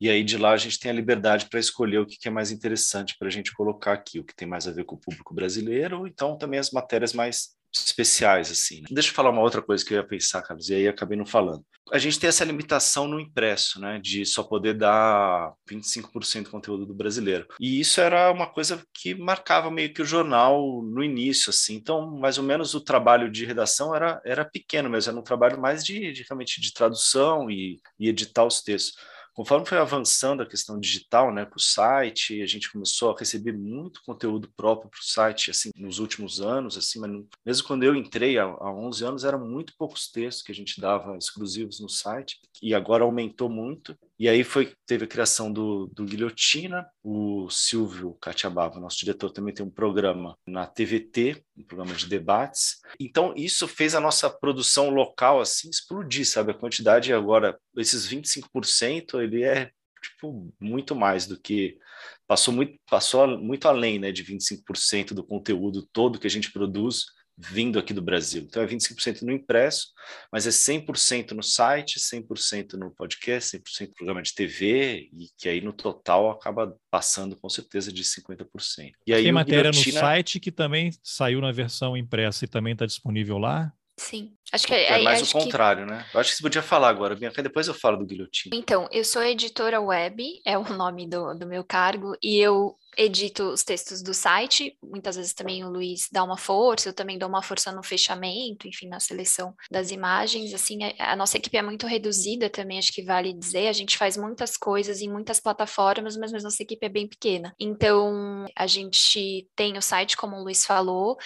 E 0.00 0.08
aí 0.08 0.24
de 0.24 0.38
lá 0.38 0.52
a 0.52 0.56
gente 0.56 0.78
tem 0.78 0.90
a 0.90 0.94
liberdade 0.94 1.46
para 1.50 1.60
escolher 1.60 1.98
o 1.98 2.06
que 2.06 2.26
é 2.26 2.30
mais 2.30 2.50
interessante 2.50 3.16
para 3.18 3.28
a 3.28 3.30
gente 3.30 3.52
colocar 3.52 3.92
aqui, 3.92 4.18
o 4.18 4.24
que 4.24 4.34
tem 4.34 4.48
mais 4.48 4.66
a 4.66 4.72
ver 4.72 4.84
com 4.84 4.94
o 4.96 5.00
público 5.00 5.34
brasileiro, 5.34 5.98
ou 5.98 6.06
então 6.06 6.38
também 6.38 6.58
as 6.58 6.70
matérias 6.70 7.12
mais 7.12 7.50
especiais, 7.72 8.50
assim. 8.50 8.80
Né? 8.82 8.88
Deixa 8.90 9.10
eu 9.10 9.14
falar 9.14 9.30
uma 9.30 9.42
outra 9.42 9.62
coisa 9.62 9.84
que 9.84 9.94
eu 9.94 9.98
ia 9.98 10.06
pensar, 10.06 10.42
Carlos, 10.42 10.68
e 10.68 10.74
aí 10.74 10.88
acabei 10.88 11.16
não 11.16 11.26
falando. 11.26 11.64
A 11.92 11.98
gente 11.98 12.20
tem 12.20 12.28
essa 12.28 12.44
limitação 12.44 13.08
no 13.08 13.18
impresso, 13.18 13.80
né, 13.80 13.98
de 13.98 14.24
só 14.24 14.44
poder 14.44 14.74
dar 14.74 15.52
25% 15.68 16.44
do 16.44 16.50
conteúdo 16.50 16.86
do 16.86 16.94
brasileiro. 16.94 17.46
E 17.58 17.80
isso 17.80 18.00
era 18.00 18.30
uma 18.30 18.46
coisa 18.46 18.82
que 18.94 19.14
marcava 19.14 19.70
meio 19.70 19.92
que 19.92 20.02
o 20.02 20.04
jornal 20.04 20.82
no 20.82 21.02
início, 21.02 21.50
assim. 21.50 21.74
Então, 21.74 22.10
mais 22.18 22.38
ou 22.38 22.44
menos 22.44 22.74
o 22.74 22.80
trabalho 22.80 23.30
de 23.30 23.44
redação 23.44 23.94
era, 23.94 24.20
era 24.24 24.44
pequeno 24.44 24.88
mesmo, 24.88 25.10
era 25.10 25.20
um 25.20 25.24
trabalho 25.24 25.60
mais 25.60 25.84
de, 25.84 26.12
de 26.12 26.24
realmente 26.28 26.60
de 26.60 26.72
tradução 26.72 27.50
e, 27.50 27.80
e 27.98 28.08
editar 28.08 28.44
os 28.44 28.62
textos. 28.62 28.94
Conforme 29.34 29.66
foi 29.66 29.78
avançando 29.78 30.42
a 30.42 30.46
questão 30.46 30.78
digital, 30.78 31.32
né, 31.32 31.44
para 31.44 31.56
o 31.56 31.60
site, 31.60 32.42
a 32.42 32.46
gente 32.46 32.70
começou 32.70 33.10
a 33.12 33.18
receber 33.18 33.52
muito 33.52 34.02
conteúdo 34.04 34.50
próprio 34.56 34.90
para 34.90 35.00
o 35.00 35.04
site, 35.04 35.50
assim, 35.50 35.70
nos 35.76 35.98
últimos 35.98 36.40
anos, 36.40 36.76
assim, 36.76 36.98
mas 36.98 37.10
mesmo 37.44 37.66
quando 37.66 37.84
eu 37.84 37.94
entrei 37.94 38.38
há, 38.38 38.44
há 38.44 38.72
11 38.72 39.04
anos, 39.04 39.24
eram 39.24 39.46
muito 39.46 39.74
poucos 39.78 40.10
textos 40.10 40.42
que 40.42 40.52
a 40.52 40.54
gente 40.54 40.80
dava 40.80 41.16
exclusivos 41.16 41.80
no 41.80 41.88
site, 41.88 42.38
e 42.62 42.74
agora 42.74 43.04
aumentou 43.04 43.48
muito. 43.48 43.96
E 44.20 44.28
aí 44.28 44.44
foi, 44.44 44.74
teve 44.86 45.06
a 45.06 45.08
criação 45.08 45.50
do, 45.50 45.86
do 45.94 46.04
Guilhotina, 46.04 46.86
o 47.02 47.48
Silvio 47.48 48.18
Catiabava, 48.20 48.78
nosso 48.78 48.98
diretor, 48.98 49.30
também 49.30 49.54
tem 49.54 49.64
um 49.64 49.70
programa 49.70 50.36
na 50.46 50.66
TVT, 50.66 51.42
um 51.56 51.64
programa 51.64 51.94
de 51.94 52.06
debates. 52.06 52.82
Então, 53.00 53.32
isso 53.34 53.66
fez 53.66 53.94
a 53.94 54.00
nossa 54.00 54.28
produção 54.28 54.90
local, 54.90 55.40
assim, 55.40 55.70
explodir, 55.70 56.28
sabe? 56.28 56.50
A 56.50 56.54
quantidade 56.54 57.14
agora, 57.14 57.58
esses 57.78 58.06
25%, 58.06 59.22
ele 59.22 59.42
é, 59.42 59.70
tipo, 60.02 60.52
muito 60.60 60.94
mais 60.94 61.26
do 61.26 61.40
que... 61.40 61.78
Passou 62.26 62.52
muito, 62.52 62.78
passou 62.90 63.26
muito 63.38 63.68
além, 63.68 63.98
né, 63.98 64.12
de 64.12 64.22
25% 64.22 65.14
do 65.14 65.24
conteúdo 65.24 65.88
todo 65.94 66.18
que 66.18 66.26
a 66.26 66.30
gente 66.30 66.52
produz 66.52 67.06
vindo 67.48 67.78
aqui 67.78 67.94
do 67.94 68.02
Brasil. 68.02 68.42
Então 68.42 68.62
é 68.62 68.66
25% 68.66 69.22
no 69.22 69.32
impresso, 69.32 69.88
mas 70.32 70.46
é 70.46 70.50
100% 70.50 71.32
no 71.32 71.42
site, 71.42 71.98
100% 71.98 72.74
no 72.74 72.90
podcast, 72.90 73.56
100% 73.56 73.88
no 73.88 73.94
programa 73.94 74.22
de 74.22 74.34
TV, 74.34 75.08
e 75.12 75.28
que 75.38 75.48
aí 75.48 75.60
no 75.60 75.72
total 75.72 76.30
acaba 76.30 76.76
passando 76.90 77.36
com 77.36 77.48
certeza 77.48 77.92
de 77.92 78.04
50%. 78.04 78.92
E 79.06 79.14
aí, 79.14 79.24
Tem 79.24 79.32
matéria 79.32 79.70
Guilhotina... 79.70 80.00
no 80.00 80.06
site 80.06 80.40
que 80.40 80.52
também 80.52 80.90
saiu 81.02 81.40
na 81.40 81.52
versão 81.52 81.96
impressa 81.96 82.44
e 82.44 82.48
também 82.48 82.74
está 82.74 82.86
disponível 82.86 83.38
lá? 83.38 83.72
Sim. 84.00 84.32
Acho 84.50 84.66
que 84.66 84.72
é, 84.74 84.98
é 84.98 85.02
mais 85.02 85.28
o 85.28 85.32
contrário, 85.32 85.84
que... 85.84 85.92
né? 85.92 86.06
Eu 86.14 86.20
acho 86.20 86.30
que 86.30 86.36
você 86.36 86.42
podia 86.42 86.62
falar 86.62 86.88
agora, 86.88 87.14
Bianca, 87.14 87.42
depois 87.42 87.68
eu 87.68 87.74
falo 87.74 87.98
do 87.98 88.06
Guilhotina. 88.06 88.56
Então, 88.56 88.88
eu 88.90 89.04
sou 89.04 89.22
editora 89.22 89.78
web, 89.78 90.40
é 90.46 90.56
o 90.56 90.64
nome 90.72 91.06
do, 91.06 91.34
do 91.34 91.46
meu 91.46 91.62
cargo, 91.62 92.16
e 92.22 92.38
eu 92.38 92.74
edito 92.96 93.44
os 93.44 93.62
textos 93.62 94.02
do 94.02 94.12
site, 94.12 94.76
muitas 94.82 95.16
vezes 95.16 95.32
também 95.32 95.64
o 95.64 95.70
Luiz 95.70 96.08
dá 96.10 96.22
uma 96.24 96.36
força, 96.36 96.88
eu 96.88 96.92
também 96.92 97.18
dou 97.18 97.28
uma 97.28 97.42
força 97.42 97.72
no 97.72 97.82
fechamento, 97.82 98.66
enfim, 98.66 98.88
na 98.88 99.00
seleção 99.00 99.54
das 99.70 99.90
imagens, 99.90 100.52
assim, 100.52 100.78
a, 100.98 101.16
nossa 101.16 101.36
equipe 101.36 101.56
é 101.56 101.62
muito 101.62 101.86
reduzida 101.86 102.50
também, 102.50 102.78
acho 102.78 102.92
que 102.92 103.02
vale 103.02 103.32
dizer, 103.32 103.68
a 103.68 103.72
gente 103.72 103.96
faz 103.96 104.16
muitas 104.16 104.56
coisas 104.56 105.00
em 105.00 105.10
muitas 105.10 105.40
plataformas, 105.40 106.16
mas 106.16 106.32
a 106.32 106.38
nossa 106.38 106.62
equipe 106.62 106.84
é 106.84 106.88
bem 106.88 107.08
pequena, 107.08 107.54
então 107.58 108.44
a 108.56 108.66
gente 108.66 109.48
tem 109.54 109.76
o 109.76 109.82
site, 109.82 110.16
como 110.16 110.36
o 110.36 110.42
Luiz 110.42 110.64
falou, 110.64 111.16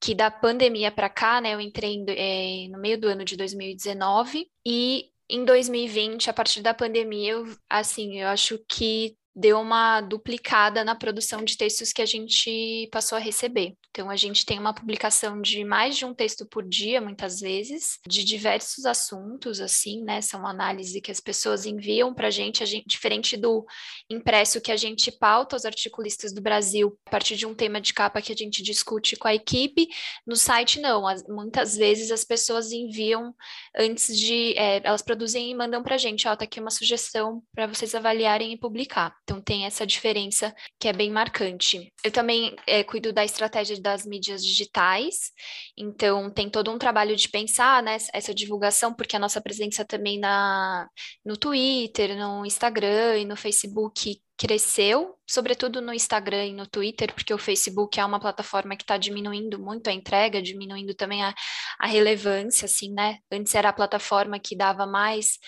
que 0.00 0.14
da 0.14 0.30
pandemia 0.30 0.90
para 0.90 1.08
cá, 1.08 1.40
né, 1.40 1.54
eu 1.54 1.60
entrei 1.60 2.04
é, 2.08 2.68
no 2.68 2.78
meio 2.78 3.00
do 3.00 3.08
ano 3.08 3.24
de 3.24 3.36
2019, 3.36 4.46
e 4.66 5.12
em 5.28 5.44
2020, 5.44 6.28
a 6.28 6.32
partir 6.32 6.60
da 6.60 6.74
pandemia, 6.74 7.32
eu, 7.32 7.56
assim, 7.70 8.20
eu 8.20 8.28
acho 8.28 8.58
que 8.68 9.16
deu 9.34 9.58
uma 9.58 10.00
duplicada 10.00 10.84
na 10.84 10.94
produção 10.94 11.42
de 11.42 11.56
textos 11.56 11.92
que 11.92 12.02
a 12.02 12.06
gente 12.06 12.88
passou 12.92 13.16
a 13.16 13.20
receber. 13.20 13.74
Então, 13.90 14.10
a 14.10 14.16
gente 14.16 14.46
tem 14.46 14.58
uma 14.58 14.74
publicação 14.74 15.40
de 15.40 15.64
mais 15.64 15.96
de 15.96 16.04
um 16.04 16.14
texto 16.14 16.46
por 16.46 16.66
dia, 16.66 17.00
muitas 17.00 17.40
vezes, 17.40 17.98
de 18.06 18.24
diversos 18.24 18.86
assuntos, 18.86 19.60
assim, 19.60 20.02
né? 20.02 20.20
São 20.22 20.46
análise 20.46 21.00
que 21.00 21.10
as 21.10 21.20
pessoas 21.20 21.66
enviam 21.66 22.14
para 22.14 22.28
a 22.28 22.30
gente, 22.30 22.64
diferente 22.86 23.36
do 23.36 23.66
impresso 24.08 24.60
que 24.60 24.72
a 24.72 24.76
gente 24.76 25.12
pauta 25.12 25.56
os 25.56 25.64
articulistas 25.64 26.32
do 26.32 26.40
Brasil 26.40 26.98
a 27.06 27.10
partir 27.10 27.36
de 27.36 27.46
um 27.46 27.54
tema 27.54 27.80
de 27.80 27.92
capa 27.92 28.22
que 28.22 28.32
a 28.32 28.36
gente 28.36 28.62
discute 28.62 29.16
com 29.16 29.28
a 29.28 29.34
equipe. 29.34 29.88
No 30.26 30.36
site, 30.36 30.80
não. 30.80 31.06
As, 31.06 31.26
muitas 31.26 31.76
vezes 31.76 32.10
as 32.10 32.24
pessoas 32.24 32.72
enviam 32.72 33.34
antes 33.76 34.16
de. 34.16 34.54
É, 34.56 34.80
elas 34.84 35.02
produzem 35.02 35.50
e 35.50 35.54
mandam 35.54 35.82
para 35.82 35.96
a 35.96 35.98
gente, 35.98 36.26
ó, 36.28 36.34
tá 36.34 36.44
aqui 36.44 36.60
uma 36.60 36.70
sugestão 36.70 37.42
para 37.54 37.66
vocês 37.66 37.94
avaliarem 37.94 38.52
e 38.52 38.58
publicar. 38.58 39.14
Então 39.22 39.40
tem 39.40 39.66
essa 39.66 39.86
diferença 39.86 40.54
que 40.80 40.88
é 40.88 40.92
bem 40.92 41.10
marcante. 41.10 41.92
Eu 42.04 42.10
também 42.10 42.56
é, 42.66 42.82
cuido 42.82 43.12
da 43.12 43.24
estratégia 43.24 43.80
das 43.80 44.04
mídias 44.04 44.44
digitais, 44.44 45.30
então 45.76 46.30
tem 46.30 46.50
todo 46.50 46.70
um 46.70 46.78
trabalho 46.78 47.14
de 47.16 47.28
pensar 47.28 47.82
né, 47.82 47.96
essa 48.12 48.34
divulgação, 48.34 48.92
porque 48.92 49.16
a 49.16 49.20
nossa 49.20 49.40
presença 49.40 49.84
também 49.84 50.18
na, 50.18 50.88
no 51.24 51.36
Twitter, 51.36 52.16
no 52.16 52.44
Instagram 52.44 53.18
e 53.18 53.24
no 53.24 53.36
Facebook 53.36 54.20
cresceu, 54.42 55.14
sobretudo 55.24 55.80
no 55.80 55.94
Instagram 55.94 56.46
e 56.46 56.52
no 56.52 56.66
Twitter, 56.66 57.14
porque 57.14 57.32
o 57.32 57.38
Facebook 57.38 58.00
é 58.00 58.04
uma 58.04 58.18
plataforma 58.18 58.74
que 58.74 58.82
está 58.82 58.96
diminuindo 58.96 59.56
muito 59.56 59.88
a 59.88 59.92
entrega, 59.92 60.42
diminuindo 60.42 60.96
também 60.96 61.22
a, 61.22 61.32
a, 61.78 61.86
relevância, 61.86 62.66
assim, 62.66 62.92
né? 62.92 63.18
Antes 63.30 63.54
era 63.54 63.68
a 63.68 63.72
plataforma 63.72 64.40
que 64.40 64.56
dava 64.56 64.84
mais 64.84 65.38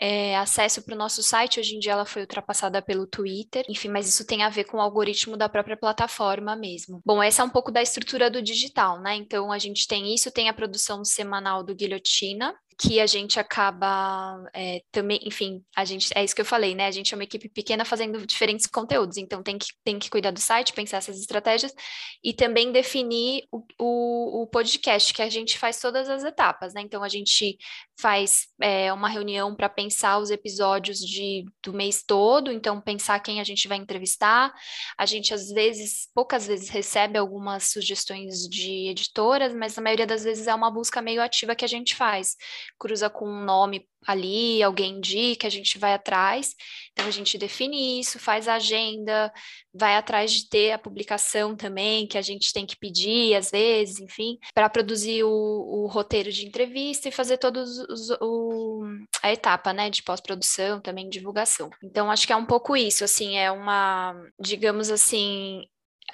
é, 0.00 0.36
acesso 0.36 0.84
para 0.84 0.94
o 0.94 0.98
nosso 0.98 1.20
site, 1.20 1.58
hoje 1.58 1.74
em 1.74 1.80
dia 1.80 1.90
ela 1.90 2.04
foi 2.04 2.22
ultrapassada 2.22 2.80
pelo 2.80 3.08
Twitter, 3.08 3.64
enfim, 3.68 3.88
mas 3.88 4.08
isso 4.08 4.24
tem 4.24 4.44
a 4.44 4.48
ver 4.48 4.64
com 4.64 4.76
o 4.76 4.80
algoritmo 4.80 5.36
da 5.36 5.48
própria 5.48 5.76
plataforma 5.76 6.54
mesmo. 6.54 7.02
Bom, 7.04 7.20
essa 7.20 7.42
é 7.42 7.44
um 7.44 7.50
pouco 7.50 7.72
da 7.72 7.82
estrutura 7.82 8.30
do 8.30 8.40
digital, 8.40 9.00
né? 9.00 9.16
Então 9.16 9.50
a 9.50 9.58
gente 9.58 9.88
tem 9.88 10.14
isso, 10.14 10.30
tem 10.30 10.48
a 10.48 10.54
produção 10.54 11.04
semanal 11.04 11.64
do 11.64 11.74
Guilhotina, 11.74 12.54
que 12.78 13.00
a 13.00 13.06
gente 13.06 13.38
acaba 13.38 14.42
é, 14.52 14.82
também, 14.90 15.20
enfim, 15.24 15.62
a 15.76 15.84
gente 15.84 16.10
é 16.14 16.24
isso 16.24 16.34
que 16.34 16.40
eu 16.40 16.46
falei, 16.46 16.74
né? 16.74 16.86
A 16.86 16.90
gente 16.90 17.12
é 17.12 17.16
uma 17.16 17.24
equipe 17.24 17.48
pequena 17.48 17.84
fazendo 17.84 18.26
diferentes 18.26 18.66
conteúdos, 18.66 19.16
então 19.16 19.42
tem 19.42 19.58
que, 19.58 19.66
tem 19.84 19.98
que 19.98 20.10
cuidar 20.10 20.30
do 20.30 20.40
site, 20.40 20.72
pensar 20.72 20.98
essas 20.98 21.18
estratégias 21.18 21.74
e 22.22 22.32
também 22.32 22.72
definir 22.72 23.44
o, 23.50 23.62
o, 23.78 24.42
o 24.42 24.46
podcast, 24.46 25.12
que 25.12 25.22
a 25.22 25.28
gente 25.28 25.58
faz 25.58 25.80
todas 25.80 26.08
as 26.08 26.24
etapas, 26.24 26.74
né? 26.74 26.80
Então 26.82 27.02
a 27.02 27.08
gente 27.08 27.56
faz 27.98 28.48
é, 28.60 28.92
uma 28.92 29.08
reunião 29.08 29.54
para 29.54 29.68
pensar 29.68 30.18
os 30.18 30.30
episódios 30.30 30.98
de, 30.98 31.44
do 31.62 31.72
mês 31.72 32.02
todo, 32.06 32.50
então 32.50 32.80
pensar 32.80 33.20
quem 33.20 33.40
a 33.40 33.44
gente 33.44 33.68
vai 33.68 33.78
entrevistar. 33.78 34.52
A 34.98 35.06
gente 35.06 35.32
às 35.32 35.48
vezes, 35.50 36.08
poucas 36.14 36.46
vezes, 36.46 36.68
recebe 36.68 37.18
algumas 37.18 37.70
sugestões 37.70 38.48
de 38.48 38.88
editoras, 38.88 39.54
mas 39.54 39.76
na 39.76 39.82
maioria 39.82 40.06
das 40.06 40.24
vezes 40.24 40.46
é 40.46 40.54
uma 40.54 40.70
busca 40.70 41.00
meio 41.00 41.22
ativa 41.22 41.54
que 41.54 41.64
a 41.64 41.68
gente 41.68 41.94
faz 41.94 42.36
cruza 42.78 43.08
com 43.10 43.28
um 43.28 43.44
nome 43.44 43.86
ali, 44.06 44.62
alguém 44.62 44.98
indica, 44.98 45.46
a 45.46 45.50
gente 45.50 45.78
vai 45.78 45.94
atrás. 45.94 46.54
Então 46.92 47.06
a 47.06 47.10
gente 47.10 47.38
define 47.38 48.00
isso, 48.00 48.18
faz 48.18 48.48
a 48.48 48.54
agenda, 48.54 49.32
vai 49.72 49.96
atrás 49.96 50.32
de 50.32 50.48
ter 50.48 50.72
a 50.72 50.78
publicação 50.78 51.56
também, 51.56 52.06
que 52.06 52.18
a 52.18 52.22
gente 52.22 52.52
tem 52.52 52.66
que 52.66 52.76
pedir 52.76 53.34
às 53.34 53.50
vezes, 53.50 53.98
enfim, 54.00 54.38
para 54.54 54.68
produzir 54.68 55.24
o, 55.24 55.30
o, 55.30 55.86
roteiro 55.86 56.30
de 56.30 56.46
entrevista 56.46 57.08
e 57.08 57.12
fazer 57.12 57.38
todos 57.38 57.78
os, 57.78 58.10
o, 58.20 58.84
a 59.22 59.32
etapa, 59.32 59.72
né, 59.72 59.90
de 59.90 60.02
pós-produção, 60.02 60.80
também 60.80 61.08
divulgação. 61.08 61.70
Então 61.82 62.10
acho 62.10 62.26
que 62.26 62.32
é 62.32 62.36
um 62.36 62.46
pouco 62.46 62.76
isso, 62.76 63.04
assim, 63.04 63.36
é 63.36 63.50
uma, 63.50 64.14
digamos 64.38 64.90
assim, 64.90 65.62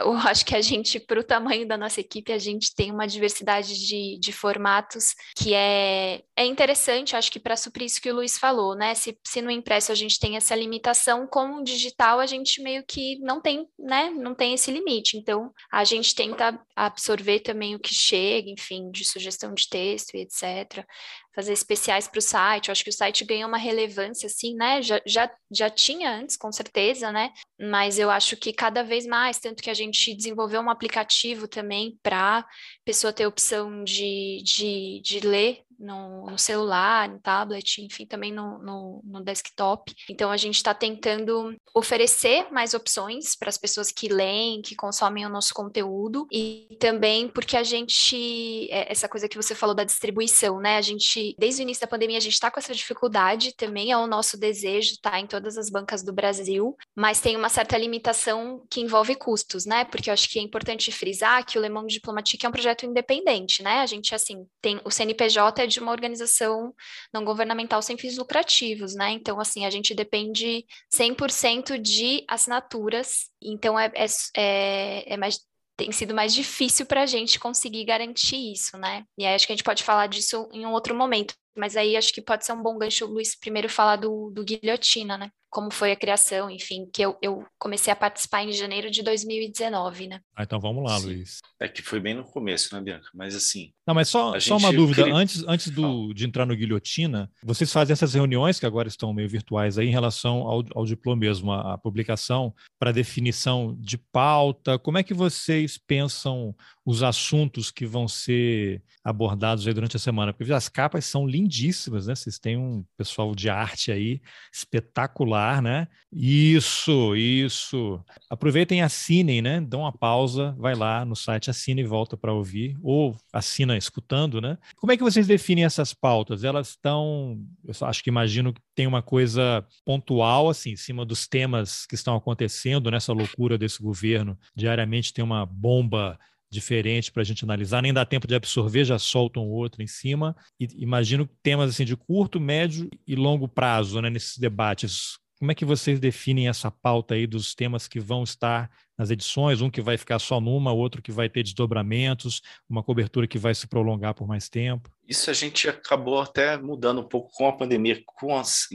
eu 0.01 0.13
acho 0.15 0.45
que 0.45 0.55
a 0.55 0.61
gente, 0.61 0.99
para 0.99 1.21
o 1.21 1.25
tamanho 1.25 1.67
da 1.67 1.77
nossa 1.77 2.01
equipe, 2.01 2.33
a 2.33 2.39
gente 2.39 2.75
tem 2.75 2.91
uma 2.91 3.07
diversidade 3.07 3.75
de, 3.87 4.19
de 4.19 4.33
formatos 4.33 5.15
que 5.37 5.55
é, 5.55 6.23
é 6.37 6.45
interessante, 6.45 7.17
acho 7.17 7.31
que 7.31 7.41
para 7.41 7.57
suprir 7.57 7.87
isso 7.87 8.01
que 8.01 8.11
o 8.11 8.15
Luiz 8.15 8.39
falou, 8.39 8.75
né? 8.75 8.95
Se, 8.95 9.17
se 9.27 9.41
no 9.43 9.51
impresso 9.51 9.93
a 9.93 9.95
gente 9.95 10.19
tem 10.19 10.37
essa 10.37 10.55
limitação, 10.55 11.27
com 11.27 11.57
o 11.57 11.65
digital 11.65 12.21
a 12.21 12.27
gente 12.27 12.63
meio 12.63 12.85
que 12.87 13.19
não 13.21 13.41
tem, 13.41 13.67
né? 13.79 14.11
Não 14.11 14.35
tem 14.35 14.55
esse 14.55 14.71
limite. 14.71 15.17
Então, 15.17 15.53
a 15.71 15.85
gente 15.85 16.15
tenta 16.15 16.61
absorver 16.75 17.41
também 17.41 17.75
o 17.75 17.81
que 17.81 17.95
chega, 17.95 18.51
enfim, 18.51 18.91
de 18.91 19.05
sugestão 19.05 19.55
de 19.55 19.69
texto 19.69 20.15
e 20.15 20.21
etc 20.21 20.85
fazer 21.35 21.53
especiais 21.53 22.09
para 22.09 22.19
o 22.19 22.23
site. 22.23 22.69
Eu 22.69 22.73
acho 22.73 22.85
que 22.85 22.91
o 22.91 22.93
site 22.93 23.25
ganhou 23.25 23.49
uma 23.49 23.59
relevância, 23.59 24.27
assim, 24.27 24.55
né? 24.55 24.83
Já, 24.83 25.01
já, 25.07 25.31
já 25.51 25.71
tinha 25.71 26.11
antes, 26.11 26.37
com 26.37 26.51
certeza, 26.53 27.13
né? 27.13 27.31
Mas 27.61 27.99
eu 27.99 28.11
acho 28.11 28.37
que 28.37 28.53
cada 28.53 28.83
vez 28.83 29.07
mais, 29.07 29.39
tanto 29.39 29.63
que 29.63 29.71
a 29.71 29.75
gente 29.75 30.15
desenvolveu 30.15 30.61
um 30.61 30.71
aplicativo 30.71 31.47
também 31.47 31.99
para 32.03 32.47
pessoa 32.85 33.13
ter 33.13 33.27
opção 33.27 33.85
de, 33.85 34.43
de, 34.45 35.01
de 35.05 35.21
ler 35.21 35.63
no, 35.81 36.27
no 36.27 36.39
celular, 36.39 37.09
no 37.09 37.19
tablet, 37.19 37.83
enfim, 37.83 38.07
também 38.07 38.33
no, 38.33 38.59
no, 38.59 39.01
no 39.05 39.25
desktop. 39.25 39.93
Então, 40.09 40.31
a 40.31 40.37
gente 40.37 40.57
está 40.57 40.75
tentando 40.75 41.57
oferecer 41.75 42.47
mais 42.53 42.75
opções 42.75 43.35
para 43.35 43.49
as 43.49 43.57
pessoas 43.57 43.91
que 43.91 44.09
leem, 44.09 44.61
que 44.61 44.77
consomem 44.77 45.25
o 45.25 45.31
nosso 45.31 45.55
conteúdo, 45.55 46.27
e 46.31 46.77
também 46.79 47.29
porque 47.29 47.57
a 47.57 47.63
gente, 47.63 48.69
é, 48.71 48.93
essa 48.93 49.09
coisa 49.09 49.29
que 49.29 49.37
você 49.37 49.55
falou 49.55 49.75
da 49.75 49.85
distribuição, 49.85 50.61
né? 50.61 50.77
A 50.77 50.83
gente, 50.83 51.35
desde 51.39 51.63
o 51.63 51.65
início 51.65 51.81
da 51.81 51.87
pandemia, 51.87 52.19
a 52.19 52.21
gente 52.21 52.35
está 52.35 52.51
com 52.51 52.61
essa 52.61 52.75
dificuldade, 52.75 53.55
também 53.57 53.91
é 53.91 53.97
o 53.97 54.07
nosso 54.07 54.39
desejo 54.39 54.93
estar 54.93 55.13
tá, 55.13 55.21
em 55.21 55.27
todas 55.27 55.57
as 55.57 55.71
bancas 55.71 56.03
do 56.03 56.13
Brasil, 56.13 56.77
mas 56.95 57.21
tem 57.21 57.37
uma 57.37 57.49
certa 57.49 57.79
limitação 57.79 58.63
que 58.71 58.81
envolve 58.81 59.15
custos, 59.15 59.65
né? 59.65 59.85
Porque 59.85 60.11
eu 60.11 60.15
acho 60.15 60.29
que 60.29 60.39
é 60.39 60.43
importante 60.43 60.93
frisar 60.93 61.45
que 61.47 61.59
o 61.59 61.63
Le 61.63 61.71
Monde 61.71 61.95
Diplomatique 61.95 62.45
é 62.45 62.49
um 62.49 62.53
projeto 62.53 62.85
independente, 62.85 63.63
né? 63.63 63.81
A 63.81 63.87
gente, 63.87 64.15
assim, 64.15 64.47
tem 64.61 64.81
o 64.85 64.91
CNPJ 64.91 65.63
é 65.63 65.67
de 65.73 65.81
uma 65.81 65.93
organização 65.93 66.75
não 67.13 67.25
governamental 67.25 67.81
sem 67.83 67.97
fins 67.97 68.17
lucrativos, 68.17 68.95
né? 68.95 69.11
Então, 69.11 69.41
assim, 69.41 69.65
a 69.65 69.71
gente 69.71 69.95
depende 69.95 70.65
100% 70.95 71.79
de 71.79 72.25
assinaturas, 72.29 73.31
então 73.43 73.79
é, 73.79 73.91
é, 73.95 74.07
é, 74.37 75.15
é 75.15 75.17
mais 75.17 75.41
tem 75.77 75.91
sido 75.93 76.15
mais 76.15 76.35
difícil 76.35 76.85
para 76.85 77.03
a 77.03 77.07
gente 77.07 77.41
conseguir 77.41 77.85
garantir 77.87 78.53
isso, 78.53 78.77
né? 78.77 79.03
E 79.17 79.25
aí 79.25 79.35
acho 79.35 79.47
que 79.47 79.53
a 79.53 79.57
gente 79.57 79.65
pode 79.65 79.83
falar 79.83 80.09
disso 80.09 80.47
em 80.53 80.67
um 80.67 80.73
outro 80.73 80.95
momento. 80.95 81.35
Mas 81.57 81.75
aí 81.75 81.97
acho 81.97 82.13
que 82.13 82.21
pode 82.21 82.45
ser 82.45 82.53
um 82.53 82.63
bom 82.63 82.77
gancho, 82.77 83.07
Luiz, 83.07 83.35
primeiro 83.35 83.67
falar 83.67 83.97
do, 83.97 84.31
do 84.31 84.45
Guilhotina, 84.45 85.17
né? 85.17 85.31
Como 85.51 85.73
foi 85.73 85.93
a 85.93 85.97
criação, 85.97 86.49
enfim, 86.49 86.89
que 86.93 87.03
eu, 87.03 87.19
eu 87.21 87.45
comecei 87.59 87.93
a 87.93 87.97
participar 87.97 88.45
em 88.45 88.53
janeiro 88.53 88.91
de 88.91 89.03
2019, 89.03 90.07
né? 90.07 90.21
Ah, 90.37 90.45
então 90.45 90.61
vamos 90.61 90.85
lá, 90.85 90.99
Sim. 90.99 91.07
Luiz. 91.07 91.39
É 91.59 91.69
que 91.69 91.83
foi 91.83 92.01
bem 92.01 92.15
no 92.15 92.25
começo, 92.25 92.75
né, 92.75 92.81
Bianca? 92.81 93.09
Mas 93.13 93.35
assim. 93.35 93.73
Não, 93.87 93.95
mas 93.95 94.09
só, 94.09 94.39
só 94.39 94.57
uma 94.57 94.73
dúvida. 94.73 95.03
Queria... 95.03 95.15
Antes, 95.15 95.45
antes 95.47 95.71
do, 95.71 96.15
de 96.15 96.25
entrar 96.25 96.47
no 96.47 96.57
Guilhotina, 96.57 97.31
vocês 97.43 97.73
fazem 97.73 97.93
essas 97.93 98.15
reuniões, 98.15 98.61
que 98.61 98.67
agora 98.67 98.89
estão 98.89 99.13
meio 99.13 99.29
virtuais 99.29 99.77
aí, 99.77 99.89
em 99.89 99.93
relação 99.93 100.39
ao, 100.49 100.65
ao 100.75 100.87
diploma 100.87 101.21
mesmo, 101.21 101.53
a, 101.53 101.75
a 101.75 101.79
publicação, 101.79 102.55
para 102.79 102.93
definição 102.93 103.77
de 103.79 103.99
pauta. 103.99 104.79
Como 104.79 104.99
é 104.99 105.03
que 105.03 105.13
vocês 105.13 105.77
pensam 105.77 106.55
os 106.87 107.03
assuntos 107.03 107.71
que 107.71 107.85
vão 107.85 108.07
ser 108.07 108.83
abordados 109.05 109.67
aí 109.67 109.75
durante 109.75 109.97
a 109.97 110.01
semana? 110.01 110.33
Porque 110.33 110.53
as 110.53 110.69
capas 110.69 111.05
são 111.05 111.27
lindíssimas, 111.27 112.07
né? 112.07 112.15
Vocês 112.15 112.39
têm 112.39 112.57
um 112.57 112.85
pessoal 112.97 113.35
de 113.35 113.51
arte 113.51 113.91
aí 113.91 114.21
espetacular, 114.53 115.40
né? 115.63 115.89
Isso, 116.13 117.15
isso. 117.15 118.01
Aproveitem 118.29 118.81
e 118.81 118.83
assinem, 118.83 119.41
né? 119.41 119.61
Dão 119.61 119.81
uma 119.81 119.93
pausa, 119.93 120.55
vai 120.59 120.75
lá 120.75 121.05
no 121.05 121.15
site, 121.15 121.51
assina 121.51 121.81
e 121.81 121.85
volta 121.85 122.17
para 122.17 122.33
ouvir, 122.33 122.77
ou 122.83 123.17
assina 123.33 123.77
escutando, 123.77 124.41
né? 124.41 124.59
Como 124.77 124.93
é 124.93 124.97
que 124.97 125.03
vocês 125.03 125.27
definem 125.27 125.65
essas 125.65 125.95
pautas? 125.95 126.45
Elas 126.45 126.71
estão, 126.71 127.39
eu 127.65 127.87
acho 127.87 128.03
que 128.03 128.11
imagino 128.11 128.53
que 128.53 128.61
tem 128.75 128.87
uma 128.87 129.03
coisa 129.03 129.65
pontual, 129.85 130.49
assim, 130.49 130.71
em 130.73 130.77
cima 130.77 131.05
dos 131.05 131.27
temas 131.27 131.87
que 131.87 131.95
estão 131.95 132.17
acontecendo 132.17 132.91
nessa 132.91 133.13
loucura 133.13 133.57
desse 133.57 133.83
governo. 133.83 134.39
Diariamente 134.55 135.13
tem 135.13 135.25
uma 135.25 135.47
bomba 135.47 136.19
diferente 136.51 137.13
para 137.13 137.23
a 137.23 137.25
gente 137.25 137.45
analisar, 137.45 137.81
nem 137.81 137.93
dá 137.93 138.05
tempo 138.05 138.27
de 138.27 138.35
absorver, 138.35 138.85
já 138.85 138.99
soltam 138.99 139.49
outro 139.49 139.83
em 139.83 139.87
cima. 139.87 140.37
E 140.59 140.67
imagino 140.77 141.29
temas 141.43 141.71
assim 141.71 141.85
de 141.85 141.97
curto, 141.97 142.41
médio 142.41 142.91
e 143.07 143.15
longo 143.15 143.47
prazo 143.47 144.01
né, 144.03 144.11
nesses 144.11 144.37
debates. 144.37 145.19
Como 145.41 145.53
é 145.53 145.55
que 145.55 145.65
vocês 145.65 145.99
definem 145.99 146.49
essa 146.49 146.71
pauta 146.71 147.15
aí 147.15 147.27
dos 147.27 147.55
temas 147.55 147.89
que 147.89 147.99
vão 147.99 148.23
estar 148.23 148.71
nas 148.99 149.09
edições? 149.09 149.63
Um 149.63 149.71
que 149.71 149.81
vai 149.81 149.97
ficar 149.97 150.19
só 150.19 150.39
numa, 150.39 150.71
outro 150.71 151.01
que 151.01 151.11
vai 151.11 151.31
ter 151.31 151.43
desdobramentos, 151.43 152.43
uma 152.69 152.83
cobertura 152.83 153.27
que 153.27 153.39
vai 153.39 153.55
se 153.55 153.67
prolongar 153.67 154.13
por 154.13 154.29
mais 154.29 154.51
tempo? 154.51 154.91
Isso 155.09 155.31
a 155.31 155.33
gente 155.33 155.67
acabou 155.67 156.21
até 156.21 156.59
mudando 156.59 157.01
um 157.01 157.09
pouco 157.09 157.33
com 157.33 157.49
a 157.49 157.57
pandemia, 157.57 158.03
com 158.05 158.37
as, 158.37 158.69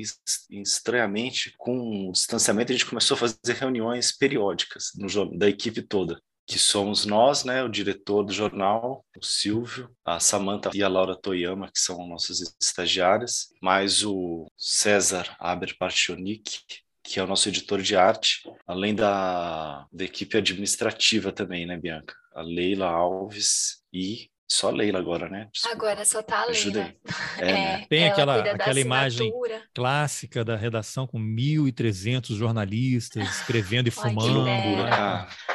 estranhamente, 0.49 1.53
com 1.55 2.09
o 2.09 2.11
distanciamento, 2.11 2.71
a 2.71 2.75
gente 2.75 2.87
começou 2.87 3.13
a 3.13 3.19
fazer 3.19 3.53
reuniões 3.59 4.11
periódicas 4.11 4.85
no, 4.95 5.37
da 5.37 5.47
equipe 5.47 5.83
toda 5.83 6.19
que 6.47 6.59
somos 6.59 7.05
nós, 7.05 7.43
né, 7.43 7.63
o 7.63 7.69
diretor 7.69 8.23
do 8.23 8.31
jornal, 8.31 9.03
o 9.17 9.25
Silvio, 9.25 9.89
a 10.05 10.19
Samantha 10.19 10.69
e 10.73 10.83
a 10.83 10.87
Laura 10.87 11.15
Toyama, 11.15 11.71
que 11.71 11.79
são 11.79 12.07
nossas 12.07 12.55
estagiárias, 12.61 13.47
mais 13.61 14.03
o 14.03 14.45
César 14.57 15.35
Aber 15.39 15.75
Parchonik, 15.77 16.59
que 17.03 17.19
é 17.19 17.23
o 17.23 17.27
nosso 17.27 17.49
editor 17.49 17.81
de 17.81 17.95
arte, 17.95 18.43
além 18.67 18.93
da, 18.93 19.85
da 19.91 20.03
equipe 20.03 20.37
administrativa 20.37 21.31
também, 21.31 21.65
né, 21.65 21.77
Bianca? 21.77 22.15
A 22.35 22.41
Leila 22.41 22.87
Alves 22.87 23.83
e 23.93 24.29
só 24.47 24.67
a 24.67 24.71
Leila 24.71 24.99
agora, 24.99 25.27
né? 25.27 25.49
Desculpa. 25.51 25.75
Agora 25.75 26.05
só 26.05 26.21
tá 26.21 26.41
a 26.41 26.45
Leila. 26.45 26.93
É, 27.39 27.45
né? 27.45 27.85
Tem 27.89 28.07
aquela, 28.07 28.41
aquela 28.41 28.79
imagem 28.79 29.31
clássica 29.73 30.45
da 30.45 30.55
redação 30.55 31.07
com 31.07 31.19
1.300 31.19 32.35
jornalistas 32.35 33.27
escrevendo 33.27 33.87
e 33.87 33.91
fumando. 33.91 34.45
Ai, 34.45 35.27
que 35.27 35.54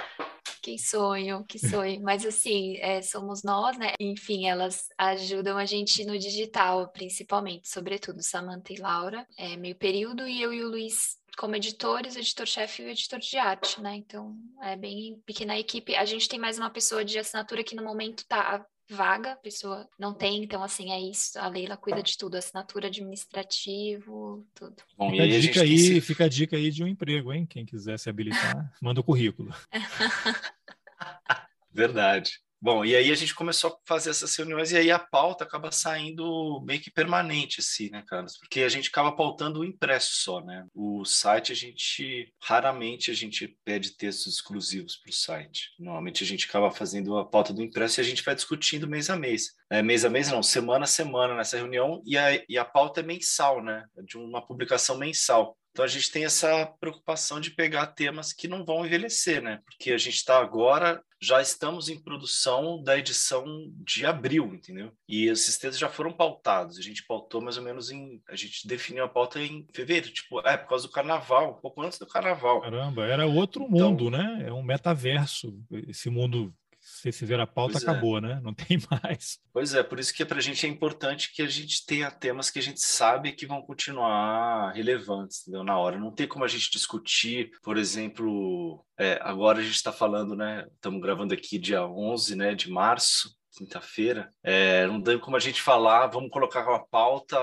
sonho, 0.78 1.44
que 1.44 1.58
sonho. 1.58 2.00
Mas 2.02 2.24
assim, 2.24 2.76
é, 2.78 3.02
somos 3.02 3.42
nós, 3.42 3.78
né? 3.78 3.92
Enfim, 3.98 4.46
elas 4.46 4.88
ajudam 4.98 5.56
a 5.56 5.64
gente 5.64 6.04
no 6.04 6.18
digital, 6.18 6.88
principalmente, 6.88 7.68
sobretudo 7.68 8.22
Samantha 8.22 8.72
e 8.72 8.76
Laura, 8.76 9.26
é 9.36 9.56
meio 9.56 9.76
período, 9.76 10.26
e 10.26 10.40
eu 10.42 10.52
e 10.52 10.62
o 10.62 10.68
Luiz 10.68 11.18
como 11.38 11.56
editores, 11.56 12.16
editor-chefe 12.16 12.82
e 12.82 12.90
editor 12.90 13.18
de 13.18 13.38
arte, 13.38 13.80
né? 13.80 13.94
Então, 13.94 14.36
é 14.62 14.76
bem 14.76 15.22
pequena 15.24 15.58
equipe. 15.58 15.94
A 15.94 16.04
gente 16.04 16.28
tem 16.28 16.38
mais 16.38 16.58
uma 16.58 16.68
pessoa 16.68 17.04
de 17.04 17.18
assinatura 17.18 17.64
que 17.64 17.74
no 17.74 17.82
momento 17.82 18.26
tá 18.26 18.64
vaga, 18.90 19.32
a 19.32 19.36
pessoa 19.36 19.88
não 19.98 20.12
tem, 20.12 20.42
então 20.42 20.62
assim, 20.62 20.90
é 20.90 21.00
isso. 21.00 21.38
A 21.38 21.48
Leila 21.48 21.76
cuida 21.76 22.02
de 22.02 22.16
tudo, 22.16 22.36
assinatura 22.36 22.88
administrativo, 22.88 24.46
tudo. 24.54 24.76
Bom, 24.96 25.10
fica, 25.10 25.22
a 25.22 25.26
dica 25.26 25.62
aí, 25.62 25.78
se... 25.78 26.00
fica 26.00 26.24
a 26.24 26.28
dica 26.28 26.56
aí 26.56 26.70
de 26.70 26.82
um 26.82 26.86
emprego, 26.86 27.32
hein? 27.32 27.46
Quem 27.46 27.64
quiser 27.64 27.98
se 27.98 28.10
habilitar, 28.10 28.72
manda 28.80 29.00
o 29.00 29.04
currículo. 29.04 29.54
Verdade. 31.72 32.32
Bom, 32.62 32.84
e 32.84 32.94
aí 32.94 33.10
a 33.10 33.14
gente 33.14 33.34
começou 33.34 33.70
a 33.70 33.76
fazer 33.86 34.10
essas 34.10 34.36
reuniões 34.36 34.70
e 34.70 34.76
aí 34.76 34.90
a 34.90 34.98
pauta 34.98 35.44
acaba 35.44 35.72
saindo 35.72 36.60
meio 36.62 36.78
que 36.78 36.90
permanente, 36.90 37.60
assim, 37.60 37.88
né, 37.88 38.04
Carlos? 38.06 38.36
Porque 38.36 38.60
a 38.60 38.68
gente 38.68 38.90
acaba 38.90 39.12
pautando 39.12 39.60
o 39.60 39.64
impresso 39.64 40.10
só, 40.16 40.42
né? 40.42 40.66
O 40.74 41.02
site 41.06 41.52
a 41.52 41.54
gente, 41.54 42.30
raramente 42.42 43.10
a 43.10 43.14
gente 43.14 43.56
pede 43.64 43.96
textos 43.96 44.34
exclusivos 44.34 44.96
para 44.96 45.08
o 45.08 45.14
site. 45.14 45.70
Normalmente 45.78 46.22
a 46.22 46.26
gente 46.26 46.46
acaba 46.46 46.70
fazendo 46.70 47.16
a 47.16 47.24
pauta 47.24 47.50
do 47.54 47.62
impresso 47.62 47.98
e 47.98 48.02
a 48.02 48.04
gente 48.04 48.22
vai 48.22 48.34
discutindo 48.34 48.86
mês 48.86 49.08
a 49.08 49.16
mês. 49.16 49.54
É, 49.70 49.82
mês 49.82 50.04
a 50.04 50.10
mês 50.10 50.28
não, 50.28 50.42
semana 50.42 50.84
a 50.84 50.88
semana 50.88 51.34
nessa 51.34 51.56
reunião 51.56 52.02
e 52.04 52.18
a, 52.18 52.44
e 52.46 52.58
a 52.58 52.64
pauta 52.64 53.00
é 53.00 53.02
mensal, 53.02 53.64
né? 53.64 53.86
De 54.04 54.18
uma 54.18 54.44
publicação 54.46 54.98
mensal. 54.98 55.56
Então 55.70 55.84
a 55.84 55.88
gente 55.88 56.10
tem 56.10 56.24
essa 56.24 56.66
preocupação 56.78 57.40
de 57.40 57.52
pegar 57.52 57.86
temas 57.86 58.32
que 58.32 58.48
não 58.48 58.64
vão 58.64 58.84
envelhecer, 58.84 59.40
né? 59.40 59.60
Porque 59.64 59.92
a 59.92 59.98
gente 59.98 60.16
está 60.16 60.38
agora, 60.38 61.02
já 61.20 61.40
estamos 61.40 61.88
em 61.88 62.00
produção 62.00 62.82
da 62.82 62.96
edição 62.98 63.44
de 63.76 64.06
abril, 64.06 64.54
entendeu? 64.54 64.90
E 65.08 65.26
esses 65.26 65.58
textos 65.58 65.78
já 65.78 65.88
foram 65.88 66.12
pautados. 66.12 66.78
A 66.78 66.82
gente 66.82 67.04
pautou 67.06 67.42
mais 67.42 67.56
ou 67.58 67.62
menos 67.62 67.90
em. 67.90 68.22
A 68.28 68.34
gente 68.34 68.66
definiu 68.66 69.04
a 69.04 69.08
pauta 69.08 69.40
em 69.40 69.66
fevereiro, 69.72 70.10
tipo, 70.10 70.40
é 70.40 70.56
por 70.56 70.68
causa 70.68 70.86
do 70.86 70.92
carnaval, 70.92 71.50
um 71.50 71.60
pouco 71.60 71.82
antes 71.82 71.98
do 71.98 72.06
carnaval. 72.06 72.62
Caramba, 72.62 73.04
era 73.04 73.26
outro 73.26 73.64
então 73.64 73.90
mundo, 73.90 74.08
então, 74.08 74.18
né? 74.18 74.44
É 74.46 74.52
um 74.52 74.62
metaverso, 74.62 75.58
esse 75.88 76.08
mundo 76.08 76.54
se 77.00 77.12
fizer 77.12 77.40
a 77.40 77.46
pauta, 77.46 77.72
pois 77.72 77.84
é. 77.84 77.90
acabou, 77.90 78.18
é. 78.18 78.20
né? 78.20 78.40
Não 78.42 78.54
tem 78.54 78.78
mais. 79.02 79.38
Pois 79.52 79.74
é, 79.74 79.82
por 79.82 79.98
isso 79.98 80.12
que 80.12 80.24
para 80.24 80.38
a 80.38 80.42
gente 80.42 80.66
é 80.66 80.68
importante 80.68 81.32
que 81.34 81.42
a 81.42 81.46
gente 81.46 81.84
tenha 81.86 82.10
temas 82.10 82.50
que 82.50 82.58
a 82.58 82.62
gente 82.62 82.80
sabe 82.80 83.32
que 83.32 83.46
vão 83.46 83.62
continuar 83.62 84.72
relevantes, 84.72 85.42
entendeu? 85.42 85.64
Na 85.64 85.78
hora. 85.78 85.98
Não 85.98 86.12
tem 86.12 86.26
como 86.26 86.44
a 86.44 86.48
gente 86.48 86.70
discutir, 86.70 87.50
por 87.62 87.76
exemplo, 87.76 88.84
é, 88.98 89.18
agora 89.22 89.58
a 89.58 89.62
gente 89.62 89.74
está 89.74 89.92
falando, 89.92 90.36
né? 90.36 90.66
Estamos 90.74 91.00
gravando 91.00 91.34
aqui 91.34 91.58
dia 91.58 91.86
11 91.86 92.36
né, 92.36 92.54
de 92.54 92.70
março, 92.70 93.30
quinta-feira, 93.56 94.32
é, 94.42 94.86
não 94.86 95.02
tem 95.02 95.18
como 95.18 95.36
a 95.36 95.40
gente 95.40 95.60
falar, 95.60 96.06
vamos 96.06 96.30
colocar 96.30 96.64
com 96.64 96.72
a 96.72 96.86
pauta 96.86 97.38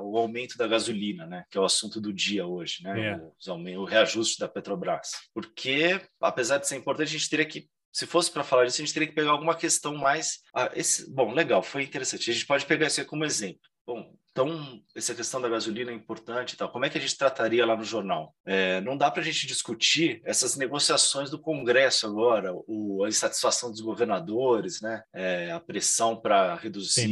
o 0.00 0.16
aumento 0.16 0.56
da 0.56 0.66
gasolina, 0.66 1.26
né? 1.26 1.44
Que 1.50 1.58
é 1.58 1.60
o 1.60 1.64
assunto 1.64 2.00
do 2.00 2.12
dia 2.12 2.46
hoje, 2.46 2.82
né? 2.82 3.12
É. 3.12 3.50
O, 3.50 3.80
o 3.80 3.84
reajuste 3.84 4.38
da 4.38 4.48
Petrobras. 4.48 5.10
Porque, 5.32 6.00
apesar 6.20 6.58
de 6.58 6.66
ser 6.66 6.76
importante, 6.76 7.08
a 7.08 7.18
gente 7.18 7.30
teria 7.30 7.46
que 7.46 7.68
se 7.94 8.06
fosse 8.08 8.28
para 8.28 8.42
falar 8.42 8.64
disso, 8.64 8.82
a 8.82 8.84
gente 8.84 8.92
teria 8.92 9.08
que 9.08 9.14
pegar 9.14 9.30
alguma 9.30 9.54
questão 9.54 9.96
mais. 9.96 10.40
Ah, 10.52 10.68
esse... 10.74 11.08
Bom, 11.08 11.32
legal, 11.32 11.62
foi 11.62 11.84
interessante. 11.84 12.28
A 12.28 12.34
gente 12.34 12.44
pode 12.44 12.66
pegar 12.66 12.88
isso 12.88 13.00
aí 13.00 13.06
como 13.06 13.24
exemplo. 13.24 13.60
Bom, 13.86 14.12
então, 14.34 14.82
essa 14.96 15.14
questão 15.14 15.40
da 15.40 15.48
gasolina 15.48 15.92
é 15.92 15.94
importante 15.94 16.54
e 16.54 16.56
tal. 16.56 16.68
Como 16.68 16.84
é 16.84 16.90
que 16.90 16.98
a 16.98 17.00
gente 17.00 17.16
trataria 17.16 17.64
lá 17.64 17.76
no 17.76 17.84
jornal? 17.84 18.34
É, 18.44 18.80
não 18.80 18.96
dá 18.96 19.08
para 19.08 19.22
a 19.22 19.24
gente 19.24 19.46
discutir 19.46 20.20
essas 20.24 20.56
negociações 20.56 21.30
do 21.30 21.38
Congresso 21.38 22.04
agora, 22.04 22.52
o, 22.66 23.04
a 23.04 23.08
insatisfação 23.08 23.70
dos 23.70 23.80
governadores, 23.80 24.80
né? 24.80 25.04
É, 25.14 25.52
a 25.52 25.60
pressão 25.60 26.20
para 26.20 26.56
reduzir 26.56 27.08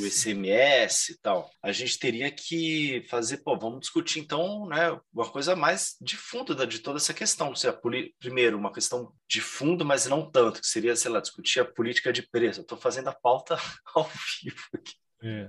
o 0.00 0.04
ICMS 0.04 1.12
e 1.12 1.18
tal. 1.18 1.48
A 1.62 1.70
gente 1.70 1.96
teria 1.96 2.28
que 2.28 3.06
fazer, 3.08 3.36
pô, 3.44 3.56
vamos 3.56 3.78
discutir 3.78 4.18
então, 4.18 4.66
né, 4.66 4.98
uma 5.14 5.30
coisa 5.30 5.54
mais 5.54 5.94
de 6.00 6.16
fundo 6.16 6.56
da, 6.56 6.64
de 6.64 6.80
toda 6.80 6.96
essa 6.96 7.14
questão. 7.14 7.54
Se 7.54 7.72
primeiro, 8.18 8.58
uma 8.58 8.72
questão 8.72 9.12
de 9.28 9.40
fundo, 9.40 9.84
mas 9.84 10.06
não 10.06 10.28
tanto, 10.28 10.60
que 10.60 10.66
seria, 10.66 10.96
sei 10.96 11.12
lá, 11.12 11.20
discutir 11.20 11.60
a 11.60 11.64
política 11.64 12.12
de 12.12 12.22
preço. 12.22 12.62
Estou 12.62 12.76
fazendo 12.76 13.06
a 13.10 13.14
pauta 13.14 13.56
ao 13.94 14.10
vivo 14.42 14.58
aqui. 14.74 15.03
É. 15.24 15.48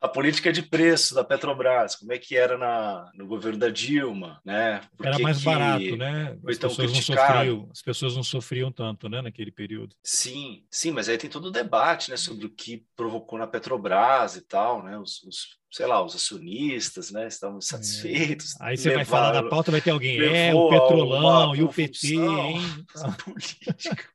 A 0.00 0.06
política 0.06 0.52
de 0.52 0.62
preço 0.62 1.12
da 1.12 1.24
Petrobras, 1.24 1.96
como 1.96 2.12
é 2.12 2.18
que 2.18 2.36
era 2.36 2.56
na, 2.56 3.10
no 3.14 3.26
governo 3.26 3.58
da 3.58 3.68
Dilma, 3.68 4.40
né? 4.44 4.80
Por 4.96 5.04
era 5.04 5.18
mais 5.18 5.42
barato, 5.42 5.96
né? 5.96 6.38
As 6.46 6.56
pessoas, 6.56 6.92
não 6.92 7.02
sofriam, 7.02 7.68
as 7.72 7.82
pessoas 7.82 8.16
não 8.16 8.22
sofriam 8.22 8.70
tanto, 8.70 9.08
né, 9.08 9.20
naquele 9.20 9.50
período. 9.50 9.96
Sim, 10.04 10.64
sim, 10.70 10.92
mas 10.92 11.08
aí 11.08 11.18
tem 11.18 11.28
todo 11.28 11.46
o 11.46 11.50
debate, 11.50 12.12
né, 12.12 12.16
sobre 12.16 12.46
o 12.46 12.50
que 12.50 12.86
provocou 12.94 13.36
na 13.40 13.46
Petrobras 13.48 14.36
e 14.36 14.42
tal, 14.42 14.84
né? 14.84 14.96
Os, 14.96 15.20
os 15.24 15.58
sei 15.70 15.86
lá, 15.86 16.02
os 16.02 16.14
acionistas, 16.14 17.10
né, 17.10 17.26
estavam 17.26 17.60
satisfeitos. 17.60 18.58
É. 18.60 18.64
Aí 18.66 18.76
você 18.76 18.90
levaram, 18.90 19.04
vai 19.04 19.20
falar 19.20 19.32
da 19.32 19.48
pauta, 19.48 19.72
vai 19.72 19.80
ter 19.80 19.90
alguém, 19.90 20.20
é, 20.20 20.54
o 20.54 20.68
Petrolão 20.70 21.56
e 21.56 21.62
o 21.62 21.68
PT, 21.68 22.14
hein? 22.14 22.60
Essa 22.94 23.12
política. 23.12 24.08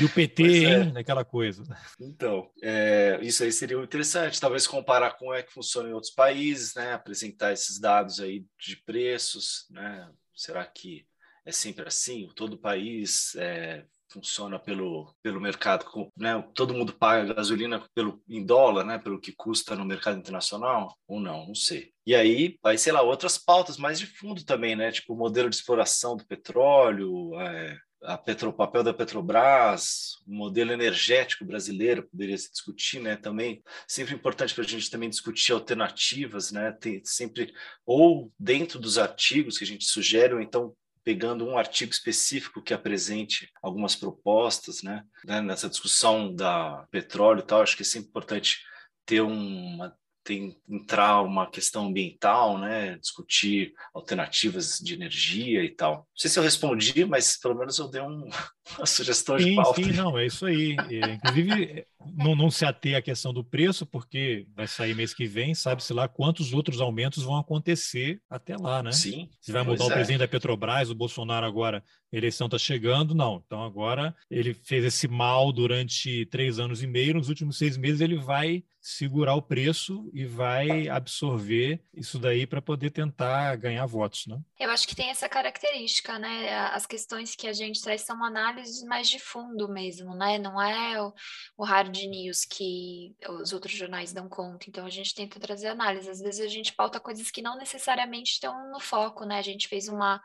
E 0.00 0.04
o 0.04 0.08
PT, 0.08 0.42
é. 0.42 0.82
hein? 0.82 0.92
Aquela 0.96 1.24
coisa. 1.24 1.64
Então, 2.00 2.50
é, 2.62 3.18
isso 3.22 3.42
aí 3.42 3.52
seria 3.52 3.76
interessante. 3.78 4.40
Talvez 4.40 4.66
comparar 4.66 5.12
com 5.12 5.24
como 5.24 5.34
é 5.34 5.42
que 5.42 5.52
funciona 5.52 5.88
em 5.88 5.92
outros 5.92 6.12
países, 6.12 6.74
né? 6.74 6.92
Apresentar 6.92 7.52
esses 7.52 7.80
dados 7.80 8.20
aí 8.20 8.44
de 8.60 8.76
preços, 8.84 9.66
né? 9.70 10.10
Será 10.34 10.64
que 10.66 11.06
é 11.46 11.50
sempre 11.50 11.88
assim? 11.88 12.28
Todo 12.36 12.58
país 12.58 13.34
é, 13.36 13.84
funciona 14.10 14.58
pelo, 14.58 15.14
pelo 15.22 15.40
mercado, 15.40 15.86
né? 16.16 16.42
Todo 16.54 16.74
mundo 16.74 16.92
paga 16.92 17.34
gasolina 17.34 17.82
pelo, 17.94 18.22
em 18.28 18.44
dólar, 18.44 18.84
né? 18.84 18.98
Pelo 18.98 19.20
que 19.20 19.32
custa 19.32 19.74
no 19.74 19.84
mercado 19.84 20.18
internacional? 20.18 20.94
Ou 21.08 21.18
não? 21.18 21.46
Não 21.46 21.54
sei. 21.54 21.92
E 22.06 22.14
aí, 22.14 22.58
aí, 22.62 22.76
sei 22.76 22.92
lá, 22.92 23.00
outras 23.00 23.38
pautas 23.38 23.78
mais 23.78 23.98
de 23.98 24.06
fundo 24.06 24.44
também, 24.44 24.76
né? 24.76 24.92
Tipo 24.92 25.14
o 25.14 25.16
modelo 25.16 25.48
de 25.48 25.56
exploração 25.56 26.16
do 26.16 26.26
petróleo, 26.26 27.40
é, 27.40 27.78
a 28.04 28.18
Petro, 28.18 28.50
o 28.50 28.52
papel 28.52 28.82
da 28.82 28.94
Petrobras, 28.94 30.22
o 30.26 30.34
modelo 30.34 30.72
energético 30.72 31.44
brasileiro 31.44 32.04
poderia 32.04 32.36
se 32.36 32.50
discutir, 32.50 33.00
né? 33.00 33.16
Também 33.16 33.62
sempre 33.86 34.14
importante 34.14 34.54
para 34.54 34.64
a 34.64 34.66
gente 34.66 34.90
também 34.90 35.08
discutir 35.08 35.52
alternativas, 35.52 36.52
né? 36.52 36.72
Tem 36.72 37.00
sempre 37.04 37.52
ou 37.84 38.32
dentro 38.38 38.78
dos 38.78 38.98
artigos 38.98 39.58
que 39.58 39.64
a 39.64 39.66
gente 39.66 39.84
sugere, 39.84 40.34
ou 40.34 40.40
então 40.40 40.74
pegando 41.02 41.46
um 41.46 41.58
artigo 41.58 41.92
específico 41.92 42.62
que 42.62 42.72
apresente 42.72 43.50
algumas 43.62 43.94
propostas, 43.94 44.82
né? 44.82 45.04
né? 45.24 45.40
Nessa 45.40 45.68
discussão 45.68 46.34
da 46.34 46.86
petróleo 46.90 47.40
e 47.40 47.46
tal, 47.46 47.60
acho 47.60 47.76
que 47.76 47.82
é 47.82 47.86
sempre 47.86 48.08
importante 48.08 48.60
ter 49.04 49.20
uma 49.20 49.94
tem 50.24 50.56
entrar 50.68 51.20
uma 51.22 51.48
questão 51.48 51.86
ambiental, 51.86 52.58
né, 52.58 52.96
discutir 52.96 53.74
alternativas 53.92 54.78
de 54.78 54.94
energia 54.94 55.62
e 55.62 55.68
tal. 55.68 55.96
Não 55.96 56.04
sei 56.16 56.30
se 56.30 56.38
eu 56.38 56.42
respondi, 56.42 57.04
mas 57.04 57.36
pelo 57.36 57.54
menos 57.54 57.78
eu 57.78 57.88
dei 57.88 58.00
um, 58.00 58.28
uma 58.78 58.86
sugestão 58.86 59.38
sim, 59.38 59.50
de 59.50 59.56
pauta. 59.56 59.82
Sim, 59.82 59.92
não, 59.92 60.18
é 60.18 60.26
isso 60.26 60.46
aí. 60.46 60.76
É, 60.90 61.12
inclusive, 61.12 61.86
não, 62.16 62.34
não 62.34 62.50
se 62.50 62.64
ater 62.64 62.96
à 62.96 63.02
questão 63.02 63.32
do 63.32 63.44
preço, 63.44 63.86
porque 63.86 64.46
vai 64.54 64.66
sair 64.66 64.94
mês 64.94 65.12
que 65.12 65.26
vem, 65.26 65.54
sabe-se 65.54 65.92
lá 65.92 66.08
quantos 66.08 66.52
outros 66.52 66.80
aumentos 66.80 67.22
vão 67.22 67.36
acontecer 67.36 68.20
até 68.28 68.56
lá, 68.56 68.82
né? 68.82 68.92
Sim. 68.92 69.28
Se 69.40 69.52
vai 69.52 69.62
mudar 69.62 69.84
o 69.84 69.90
é. 69.90 69.94
presidente 69.94 70.20
da 70.20 70.28
Petrobras, 70.28 70.90
o 70.90 70.94
Bolsonaro 70.94 71.46
agora, 71.46 71.84
a 72.12 72.16
eleição 72.16 72.46
está 72.46 72.58
chegando, 72.58 73.14
não. 73.14 73.42
Então 73.44 73.62
agora 73.62 74.14
ele 74.30 74.54
fez 74.54 74.84
esse 74.84 75.08
mal 75.08 75.52
durante 75.52 76.26
três 76.26 76.58
anos 76.58 76.82
e 76.82 76.86
meio, 76.86 77.14
nos 77.14 77.28
últimos 77.28 77.58
seis 77.58 77.76
meses 77.76 78.00
ele 78.00 78.16
vai 78.16 78.64
segurar 78.80 79.34
o 79.34 79.40
preço 79.40 80.10
e 80.12 80.26
vai 80.26 80.88
absorver 80.88 81.82
isso 81.94 82.18
daí 82.18 82.46
para 82.46 82.60
poder 82.60 82.90
tentar 82.90 83.56
ganhar 83.56 83.86
votos, 83.86 84.26
né? 84.26 84.38
Eu 84.60 84.70
acho 84.70 84.86
que 84.86 84.94
tem 84.94 85.08
essa 85.08 85.26
característica, 85.26 86.18
né? 86.18 86.54
As 86.68 86.84
questões 86.84 87.34
que 87.34 87.46
a 87.46 87.52
gente 87.54 87.80
traz 87.80 88.02
são 88.02 88.22
análises 88.22 88.53
mais 88.86 89.08
de 89.08 89.18
fundo 89.18 89.68
mesmo, 89.68 90.14
né? 90.14 90.38
Não 90.38 90.60
é 90.60 91.00
o, 91.02 91.12
o 91.56 91.64
hard 91.64 91.96
news 92.06 92.44
que 92.44 93.14
os 93.40 93.52
outros 93.52 93.72
jornais 93.74 94.12
dão 94.12 94.28
conta. 94.28 94.66
Então 94.68 94.86
a 94.86 94.90
gente 94.90 95.14
tenta 95.14 95.40
trazer 95.40 95.68
análise. 95.68 96.08
Às 96.08 96.20
vezes 96.20 96.40
a 96.40 96.48
gente 96.48 96.74
pauta 96.74 97.00
coisas 97.00 97.30
que 97.30 97.42
não 97.42 97.56
necessariamente 97.56 98.32
estão 98.32 98.70
no 98.70 98.80
foco, 98.80 99.24
né? 99.24 99.38
A 99.38 99.42
gente 99.42 99.68
fez 99.68 99.88
uma 99.88 100.22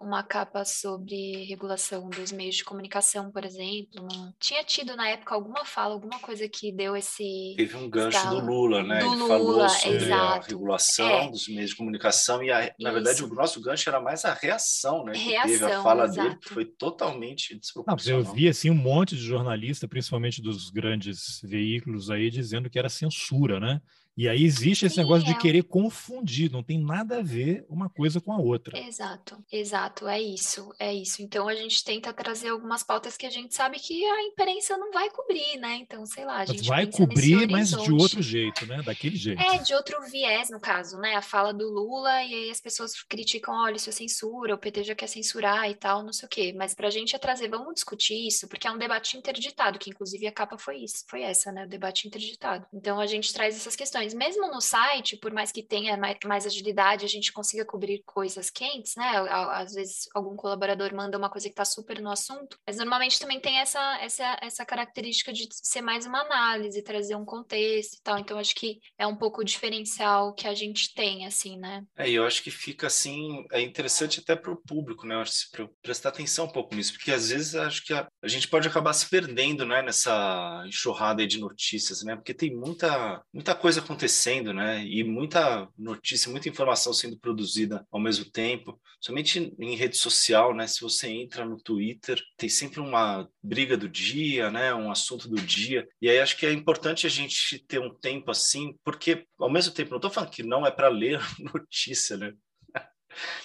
uma 0.00 0.22
capa 0.22 0.64
sobre 0.64 1.44
regulação 1.44 2.08
dos 2.08 2.32
meios 2.32 2.56
de 2.56 2.64
comunicação, 2.64 3.30
por 3.30 3.44
exemplo. 3.44 4.02
Não... 4.10 4.32
Tinha 4.40 4.64
tido 4.64 4.96
na 4.96 5.08
época 5.08 5.34
alguma 5.34 5.64
fala, 5.64 5.92
alguma 5.92 6.18
coisa 6.18 6.48
que 6.48 6.72
deu 6.72 6.96
esse. 6.96 7.54
Teve 7.56 7.76
um 7.76 7.88
gancho 7.88 8.16
escala. 8.16 8.40
do 8.40 8.46
Lula, 8.46 8.82
né? 8.82 9.00
Do 9.00 9.06
Ele 9.06 9.16
Lula, 9.16 9.28
falou 9.28 9.68
sobre 9.68 9.96
exato. 9.96 10.46
a 10.46 10.48
regulação 10.48 11.08
é. 11.08 11.30
dos 11.30 11.48
meios 11.48 11.70
de 11.70 11.76
comunicação 11.76 12.42
e, 12.42 12.50
a, 12.50 12.74
na 12.80 12.90
verdade, 12.90 13.22
o 13.22 13.28
nosso 13.28 13.60
gancho 13.60 13.88
era 13.90 14.00
mais 14.00 14.24
a 14.24 14.32
reação, 14.32 15.04
né? 15.04 15.12
Reação, 15.14 15.50
que 15.50 15.58
teve 15.58 15.72
a 15.72 15.82
fala 15.82 16.04
exato. 16.04 16.28
dele, 16.28 16.40
que 16.40 16.48
foi 16.48 16.64
totalmente 16.64 17.58
desproporcional. 17.58 18.22
Não, 18.22 18.28
eu 18.28 18.34
vi 18.34 18.48
assim 18.48 18.70
um 18.70 18.74
monte 18.74 19.14
de 19.14 19.22
jornalista, 19.22 19.86
principalmente 19.86 20.40
dos 20.40 20.70
grandes 20.70 21.40
veículos 21.44 22.10
aí, 22.10 22.30
dizendo 22.30 22.70
que 22.70 22.78
era 22.78 22.88
censura, 22.88 23.60
né? 23.60 23.82
E 24.20 24.28
aí 24.28 24.44
existe 24.44 24.84
esse 24.84 24.98
negócio 24.98 25.26
é. 25.26 25.32
de 25.32 25.38
querer 25.38 25.62
confundir, 25.62 26.52
não 26.52 26.62
tem 26.62 26.78
nada 26.78 27.20
a 27.20 27.22
ver 27.22 27.64
uma 27.70 27.88
coisa 27.88 28.20
com 28.20 28.30
a 28.34 28.36
outra. 28.36 28.78
Exato, 28.78 29.42
exato, 29.50 30.06
é 30.06 30.20
isso, 30.20 30.74
é 30.78 30.92
isso. 30.92 31.22
Então 31.22 31.48
a 31.48 31.54
gente 31.54 31.82
tenta 31.82 32.12
trazer 32.12 32.50
algumas 32.50 32.82
pautas 32.82 33.16
que 33.16 33.24
a 33.24 33.30
gente 33.30 33.54
sabe 33.54 33.78
que 33.78 34.04
a 34.04 34.22
imprensa 34.24 34.76
não 34.76 34.92
vai 34.92 35.08
cobrir, 35.08 35.56
né? 35.56 35.76
Então, 35.76 36.04
sei 36.04 36.26
lá, 36.26 36.40
a 36.40 36.44
gente 36.44 36.68
vai 36.68 36.86
cobrir, 36.86 37.48
mas 37.48 37.70
de 37.70 37.90
outro 37.90 38.20
jeito, 38.20 38.66
né? 38.66 38.82
Daquele 38.82 39.16
jeito. 39.16 39.40
É, 39.40 39.56
de 39.56 39.72
outro 39.72 39.98
viés, 40.10 40.50
no 40.50 40.60
caso, 40.60 40.98
né? 40.98 41.14
A 41.14 41.22
fala 41.22 41.54
do 41.54 41.70
Lula 41.70 42.22
e 42.22 42.34
aí 42.34 42.50
as 42.50 42.60
pessoas 42.60 43.02
criticam, 43.02 43.54
olha, 43.54 43.76
isso 43.76 43.88
é 43.88 43.92
censura, 43.92 44.54
o 44.54 44.58
PT 44.58 44.84
já 44.84 44.94
quer 44.94 45.06
censurar 45.06 45.70
e 45.70 45.74
tal, 45.74 46.02
não 46.02 46.12
sei 46.12 46.26
o 46.26 46.28
quê. 46.28 46.52
Mas 46.54 46.74
pra 46.74 46.90
gente 46.90 47.16
é 47.16 47.18
trazer, 47.18 47.48
vamos 47.48 47.72
discutir 47.72 48.26
isso, 48.26 48.46
porque 48.48 48.68
é 48.68 48.70
um 48.70 48.76
debate 48.76 49.16
interditado, 49.16 49.78
que 49.78 49.88
inclusive 49.88 50.26
a 50.26 50.32
capa 50.32 50.58
foi 50.58 50.76
isso, 50.84 51.06
foi 51.08 51.22
essa, 51.22 51.50
né? 51.50 51.64
O 51.64 51.68
debate 51.68 52.06
interditado. 52.06 52.66
Então 52.70 53.00
a 53.00 53.06
gente 53.06 53.32
traz 53.32 53.56
essas 53.56 53.74
questões 53.74 54.09
mas 54.10 54.14
mesmo 54.14 54.48
no 54.48 54.60
site, 54.60 55.16
por 55.16 55.32
mais 55.32 55.52
que 55.52 55.62
tenha 55.62 55.96
mais, 56.24 56.46
agilidade, 56.46 57.04
a 57.04 57.08
gente 57.08 57.32
consiga 57.32 57.64
cobrir 57.64 58.02
coisas 58.04 58.50
quentes, 58.50 58.96
né? 58.96 59.08
Às 59.52 59.74
vezes 59.74 60.08
algum 60.14 60.36
colaborador 60.36 60.94
manda 60.94 61.18
uma 61.18 61.30
coisa 61.30 61.46
que 61.48 61.52
está 61.52 61.64
super 61.64 62.00
no 62.00 62.10
assunto, 62.10 62.56
mas 62.66 62.76
normalmente 62.76 63.18
também 63.18 63.40
tem 63.40 63.58
essa, 63.58 63.98
essa, 64.00 64.38
essa 64.42 64.64
característica 64.64 65.32
de 65.32 65.46
ser 65.50 65.82
mais 65.82 66.06
uma 66.06 66.22
análise, 66.22 66.82
trazer 66.82 67.14
um 67.14 67.24
contexto 67.24 67.94
e 67.94 68.02
tal. 68.02 68.18
Então, 68.18 68.38
acho 68.38 68.54
que 68.54 68.80
é 68.98 69.06
um 69.06 69.16
pouco 69.16 69.42
o 69.42 69.44
diferencial 69.44 70.34
que 70.34 70.46
a 70.46 70.54
gente 70.54 70.92
tem, 70.94 71.26
assim, 71.26 71.58
né? 71.58 71.84
É, 71.96 72.10
eu 72.10 72.24
acho 72.24 72.42
que 72.42 72.50
fica 72.50 72.86
assim, 72.86 73.44
é 73.52 73.60
interessante 73.60 74.20
até 74.20 74.34
para 74.34 74.52
o 74.52 74.56
público, 74.56 75.06
né? 75.06 75.14
Eu 75.14 75.20
acho 75.20 75.50
que 75.50 75.68
prestar 75.82 76.08
atenção 76.08 76.46
um 76.46 76.52
pouco 76.52 76.74
nisso, 76.74 76.92
porque 76.94 77.12
às 77.12 77.28
vezes 77.28 77.54
acho 77.54 77.84
que 77.84 77.92
a, 77.92 78.08
a 78.22 78.28
gente 78.28 78.48
pode 78.48 78.66
acabar 78.66 78.92
se 78.92 79.08
perdendo, 79.08 79.64
né? 79.66 79.82
Nessa 79.82 80.64
enxurrada 80.66 81.26
de 81.26 81.38
notícias, 81.38 82.02
né? 82.02 82.16
Porque 82.16 82.34
tem 82.34 82.54
muita, 82.54 83.22
muita 83.32 83.54
coisa 83.54 83.80
acontecendo 83.80 83.99
acontecendo, 84.00 84.54
né? 84.54 84.84
E 84.84 85.04
muita 85.04 85.68
notícia, 85.76 86.30
muita 86.30 86.48
informação 86.48 86.92
sendo 86.92 87.18
produzida 87.18 87.86
ao 87.90 88.00
mesmo 88.00 88.24
tempo, 88.24 88.80
somente 88.98 89.54
em 89.58 89.76
rede 89.76 89.96
social, 89.96 90.54
né? 90.54 90.66
Se 90.66 90.80
você 90.80 91.08
entra 91.08 91.44
no 91.44 91.60
Twitter, 91.60 92.18
tem 92.38 92.48
sempre 92.48 92.80
uma 92.80 93.28
briga 93.42 93.76
do 93.76 93.88
dia, 93.88 94.50
né? 94.50 94.74
Um 94.74 94.90
assunto 94.90 95.28
do 95.28 95.36
dia. 95.36 95.86
E 96.00 96.08
aí 96.08 96.18
acho 96.18 96.36
que 96.38 96.46
é 96.46 96.52
importante 96.52 97.06
a 97.06 97.10
gente 97.10 97.58
ter 97.66 97.78
um 97.78 97.94
tempo 97.94 98.30
assim, 98.30 98.74
porque 98.82 99.26
ao 99.38 99.50
mesmo 99.50 99.74
tempo, 99.74 99.90
não 99.90 99.98
estou 99.98 100.10
falando 100.10 100.30
que 100.30 100.42
não 100.42 100.66
é 100.66 100.70
para 100.70 100.88
ler 100.88 101.20
notícia, 101.38 102.16
né? 102.16 102.32